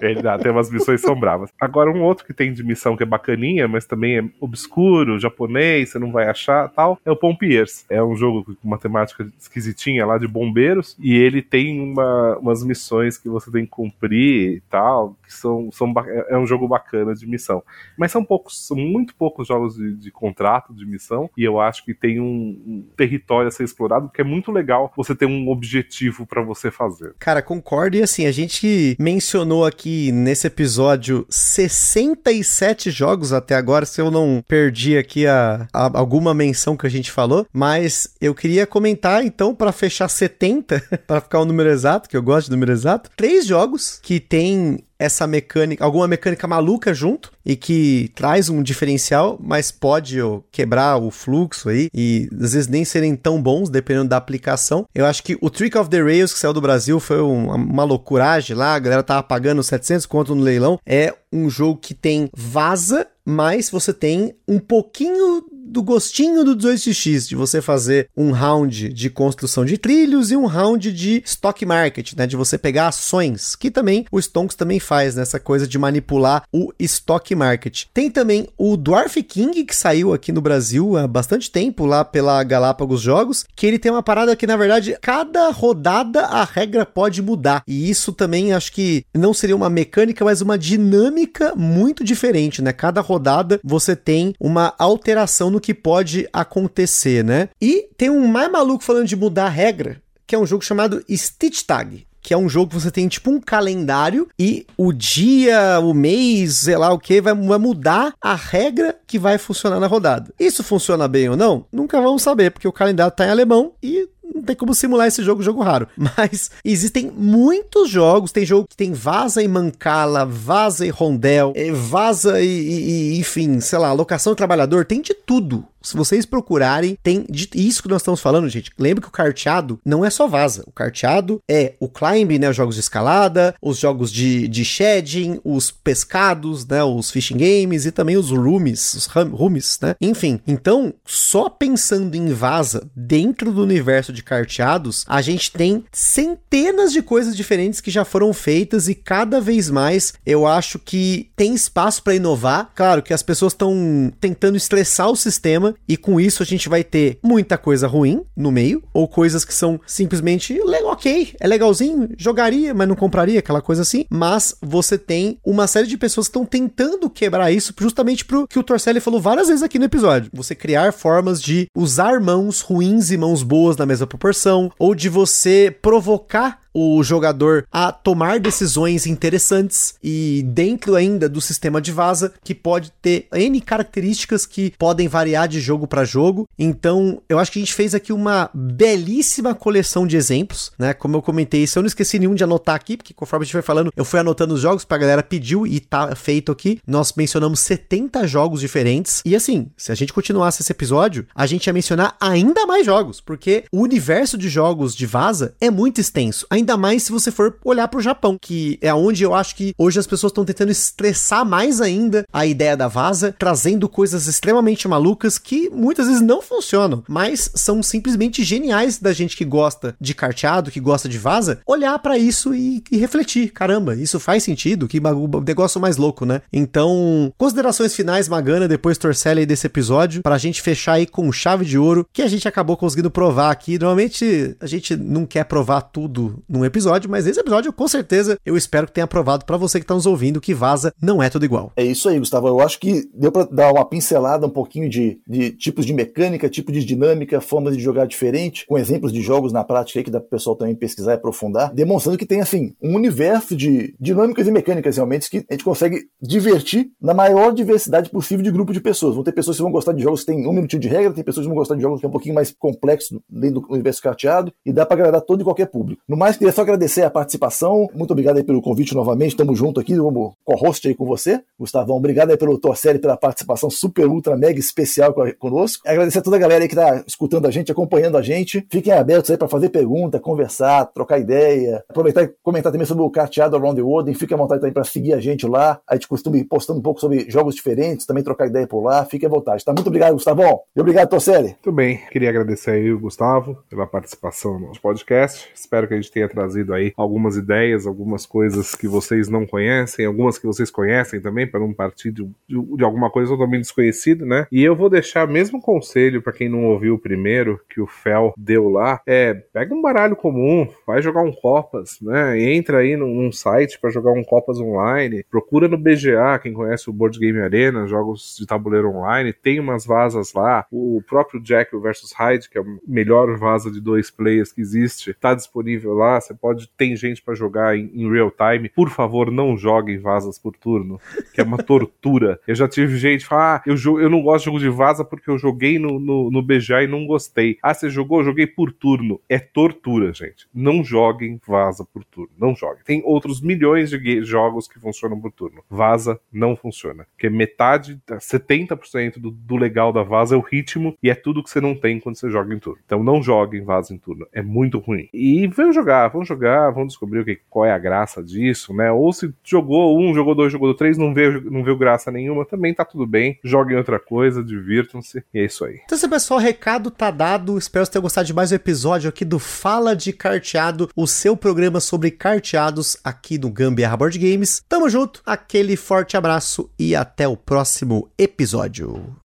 [0.00, 1.50] Ele dá, tem umas missões são bravas.
[1.60, 5.90] Agora, um outro que tem de missão que é bacaninha, mas também é obscuro, japonês,
[5.90, 7.84] você não vai achar tal, é o Pompiers.
[7.88, 12.62] É um jogo com uma temática esquisitinha lá de bombeiros, e ele tem uma, umas
[12.64, 15.92] missões que você tem que cumprir e tal, que são, são
[16.28, 17.62] é um jogo bacana de missão.
[17.96, 21.84] Mas são poucos, são muito poucos jogos de, de contrato, de missão, e eu acho
[21.84, 25.48] que tem um, um, território a ser explorado, que é muito legal você ter um
[25.48, 27.14] objetivo para você fazer.
[27.18, 34.00] Cara, concordo, e assim, a gente mencionou aqui nesse episódio 67 jogos até agora, se
[34.00, 38.66] eu não perdi aqui a, a alguma menção que a gente falou, mas eu queria
[38.66, 42.72] comentar então, para fechar 70, para ficar o número exato, que eu gosto de número
[42.72, 48.62] exato, três jogos que tem essa mecânica, alguma mecânica maluca junto e que traz um
[48.62, 50.18] diferencial, mas pode
[50.52, 54.86] quebrar o fluxo aí e às vezes nem serem tão bons dependendo da aplicação.
[54.94, 57.84] Eu acho que o Trick of the Rails que saiu do Brasil foi uma, uma
[57.84, 60.78] loucuragem lá, a galera tava pagando 700 conto no leilão.
[60.84, 67.28] É um jogo que tem vaza, mas você tem um pouquinho do gostinho do 18x,
[67.28, 72.12] de você fazer um round de construção de trilhos e um round de stock market,
[72.16, 76.42] né, de você pegar ações, que também o Stonks também faz nessa coisa de manipular
[76.52, 77.84] o stock market.
[77.94, 82.42] Tem também o Dwarf King que saiu aqui no Brasil há bastante tempo lá pela
[82.42, 87.22] Galápagos Jogos, que ele tem uma parada que na verdade cada rodada a regra pode
[87.22, 87.62] mudar.
[87.68, 92.72] E isso também acho que não seria uma mecânica, mas uma dinâmica muito diferente, né?
[92.72, 97.48] Cada rodada você tem uma alteração no que pode acontecer, né?
[97.62, 101.04] E tem um mais maluco falando de mudar a regra, que é um jogo chamado
[101.08, 105.80] Stitch Tag que é um jogo que você tem tipo um calendário e o dia,
[105.80, 109.86] o mês, sei lá o que, vai, vai mudar a regra que vai funcionar na
[109.86, 110.32] rodada.
[110.38, 111.64] Isso funciona bem ou não?
[111.72, 115.22] Nunca vamos saber, porque o calendário tá em alemão e não tem como simular esse
[115.22, 115.88] jogo, jogo raro.
[115.96, 121.72] Mas existem muitos jogos, tem jogo que tem Vaza e Mancala, Vaza e Rondel, eh,
[121.72, 125.64] Vaza e, e, enfim, sei lá, locação de trabalhador, tem de tudo.
[125.82, 128.70] Se vocês procurarem, tem isso que nós estamos falando, gente.
[128.78, 130.62] Lembra que o carteado não é só vaza.
[130.66, 132.50] O carteado é o climb, né?
[132.50, 136.82] Os jogos de escalada, os jogos de, de shedding, os pescados, né?
[136.84, 139.94] Os fishing games e também os rooms, os rooms, né?
[140.00, 146.92] Enfim, então, só pensando em vaza dentro do universo de carteados, a gente tem centenas
[146.92, 151.54] de coisas diferentes que já foram feitas e cada vez mais eu acho que tem
[151.54, 152.70] espaço para inovar.
[152.74, 156.84] Claro que as pessoas estão tentando estressar o sistema e com isso a gente vai
[156.84, 162.74] ter muita coisa ruim no meio, ou coisas que são simplesmente ok, é legalzinho, jogaria,
[162.74, 164.04] mas não compraria, aquela coisa assim.
[164.10, 168.58] Mas você tem uma série de pessoas que estão tentando quebrar isso justamente pro que
[168.58, 170.30] o Torcelli falou várias vezes aqui no episódio.
[170.32, 175.08] Você criar formas de usar mãos ruins e mãos boas na mesma proporção, ou de
[175.08, 182.32] você provocar o jogador a tomar decisões interessantes e dentro ainda do sistema de vaza
[182.42, 186.48] que pode ter N características que podem variar de jogo para jogo.
[186.58, 190.94] Então, eu acho que a gente fez aqui uma belíssima coleção de exemplos, né?
[190.94, 193.52] Como eu comentei, se eu não esqueci nenhum de anotar aqui, porque conforme a gente
[193.52, 196.80] foi falando, eu fui anotando os jogos pra galera pediu e tá feito aqui.
[196.86, 199.22] Nós mencionamos 70 jogos diferentes.
[199.24, 203.20] E assim, se a gente continuasse esse episódio, a gente ia mencionar ainda mais jogos,
[203.20, 206.46] porque o universo de jogos de vaza é muito extenso.
[206.60, 209.74] Ainda mais se você for olhar para o Japão, que é onde eu acho que
[209.78, 214.86] hoje as pessoas estão tentando estressar mais ainda a ideia da vaza, trazendo coisas extremamente
[214.86, 220.14] malucas que muitas vezes não funcionam, mas são simplesmente geniais da gente que gosta de
[220.14, 223.52] carteado, que gosta de vaza, olhar para isso e, e, refletir.
[223.52, 224.86] Caramba, isso faz sentido?
[224.86, 225.00] Que
[225.46, 226.42] negócio mais louco, né?
[226.52, 231.64] Então, considerações finais, Magana, depois Torcelli aí desse episódio, pra gente fechar aí com chave
[231.64, 233.78] de ouro, que a gente acabou conseguindo provar aqui.
[233.78, 238.56] Normalmente a gente não quer provar tudo num episódio, mas esse episódio, com certeza, eu
[238.56, 241.44] espero que tenha aprovado para você que tá nos ouvindo que vaza não é tudo
[241.44, 241.72] igual.
[241.76, 242.48] É isso aí, Gustavo.
[242.48, 246.48] Eu acho que deu para dar uma pincelada um pouquinho de, de tipos de mecânica,
[246.48, 250.10] tipo de dinâmica, formas de jogar diferente, com exemplos de jogos na prática aí que
[250.10, 254.48] dá pro pessoal também pesquisar e aprofundar, demonstrando que tem, assim, um universo de dinâmicas
[254.48, 258.80] e mecânicas realmente que a gente consegue divertir na maior diversidade possível de grupo de
[258.80, 259.14] pessoas.
[259.14, 261.22] Vão ter pessoas que vão gostar de jogos que tem um minutinho de regra, tem
[261.22, 264.02] pessoas que vão gostar de jogos que é um pouquinho mais complexo dentro do universo
[264.02, 266.02] carteado e dá para agradar todo e qualquer público.
[266.08, 267.86] No mais, queria só agradecer a participação.
[267.94, 269.36] Muito obrigado aí pelo convite novamente.
[269.36, 271.42] Tamo junto aqui, como co-host aí com você.
[271.58, 275.86] Gustavão, obrigado aí pelo Torcelli pela participação super, ultra, mega especial conosco.
[275.86, 278.66] Agradecer a toda a galera aí que tá escutando a gente, acompanhando a gente.
[278.70, 281.84] Fiquem abertos aí para fazer pergunta, conversar, trocar ideia.
[281.86, 284.14] Aproveitar e comentar também sobre o carteado Around the World.
[284.14, 285.78] Fique à vontade também para seguir a gente lá.
[285.86, 289.04] A gente costuma ir postando um pouco sobre jogos diferentes, também trocar ideia por lá.
[289.04, 289.62] Fique à vontade.
[289.62, 289.74] Tá?
[289.74, 290.60] Muito obrigado, Gustavão.
[290.74, 291.48] E obrigado, Torcelli.
[291.48, 291.98] Muito bem.
[292.10, 295.50] Queria agradecer aí o Gustavo pela participação no podcast.
[295.54, 300.06] Espero que a gente tenha trazido aí algumas ideias, algumas coisas que vocês não conhecem,
[300.06, 304.24] algumas que vocês conhecem também, para não partir de, de, de, alguma coisa totalmente desconhecida,
[304.24, 304.46] né?
[304.50, 308.32] E eu vou deixar mesmo conselho para quem não ouviu o primeiro que o Fel
[308.36, 312.40] deu lá, é pega um baralho comum, vai jogar um Copas, né?
[312.40, 316.92] Entra aí num, site para jogar um Copas online, procura no BGA, quem conhece o
[316.92, 322.12] Board Game Arena, jogos de tabuleiro online, tem umas vasas lá, o próprio Jack versus
[322.12, 326.34] Hyde, que é o melhor vaza de dois players que existe, tá disponível lá, você
[326.34, 328.68] pode, tem gente para jogar em, em real time.
[328.68, 331.00] Por favor, não joguem vazas por turno,
[331.34, 332.40] que é uma tortura.
[332.46, 335.30] Eu já tive gente falar, ah, eu, eu não gosto de jogo de vaza porque
[335.30, 337.58] eu joguei no, no, no BGA e não gostei.
[337.62, 338.20] Ah, você jogou?
[338.20, 339.20] Eu joguei por turno.
[339.28, 340.48] É tortura, gente.
[340.52, 342.30] Não joguem vaza por turno.
[342.38, 342.82] Não joguem.
[342.84, 345.62] Tem outros milhões de jogos que funcionam por turno.
[345.68, 347.06] Vaza não funciona.
[347.12, 351.50] Porque metade, 70% do, do legal da vaza é o ritmo e é tudo que
[351.50, 352.80] você não tem quando você joga em turno.
[352.84, 354.26] Então não joguem vaza em turno.
[354.32, 355.08] É muito ruim.
[355.12, 358.90] E vão jogar, vão jogar, vão descobrir o que, qual é a graça disso, né?
[358.90, 362.74] Ou se jogou um, jogou dois, jogou três, não viu, não viu graça nenhuma, também
[362.74, 363.38] tá tudo bem.
[363.42, 365.24] Joguem outra coisa, divirtam-se.
[365.32, 365.80] E é isso aí.
[365.84, 367.56] Então, pessoal, recado tá dado.
[367.56, 371.36] Espero que tenham gostado de mais um episódio aqui do Fala de Carteado, o seu
[371.36, 374.62] programa sobre carteados aqui no Gambiarra Board Games.
[374.68, 379.29] Tamo junto, aquele forte abraço e até o próximo episódio.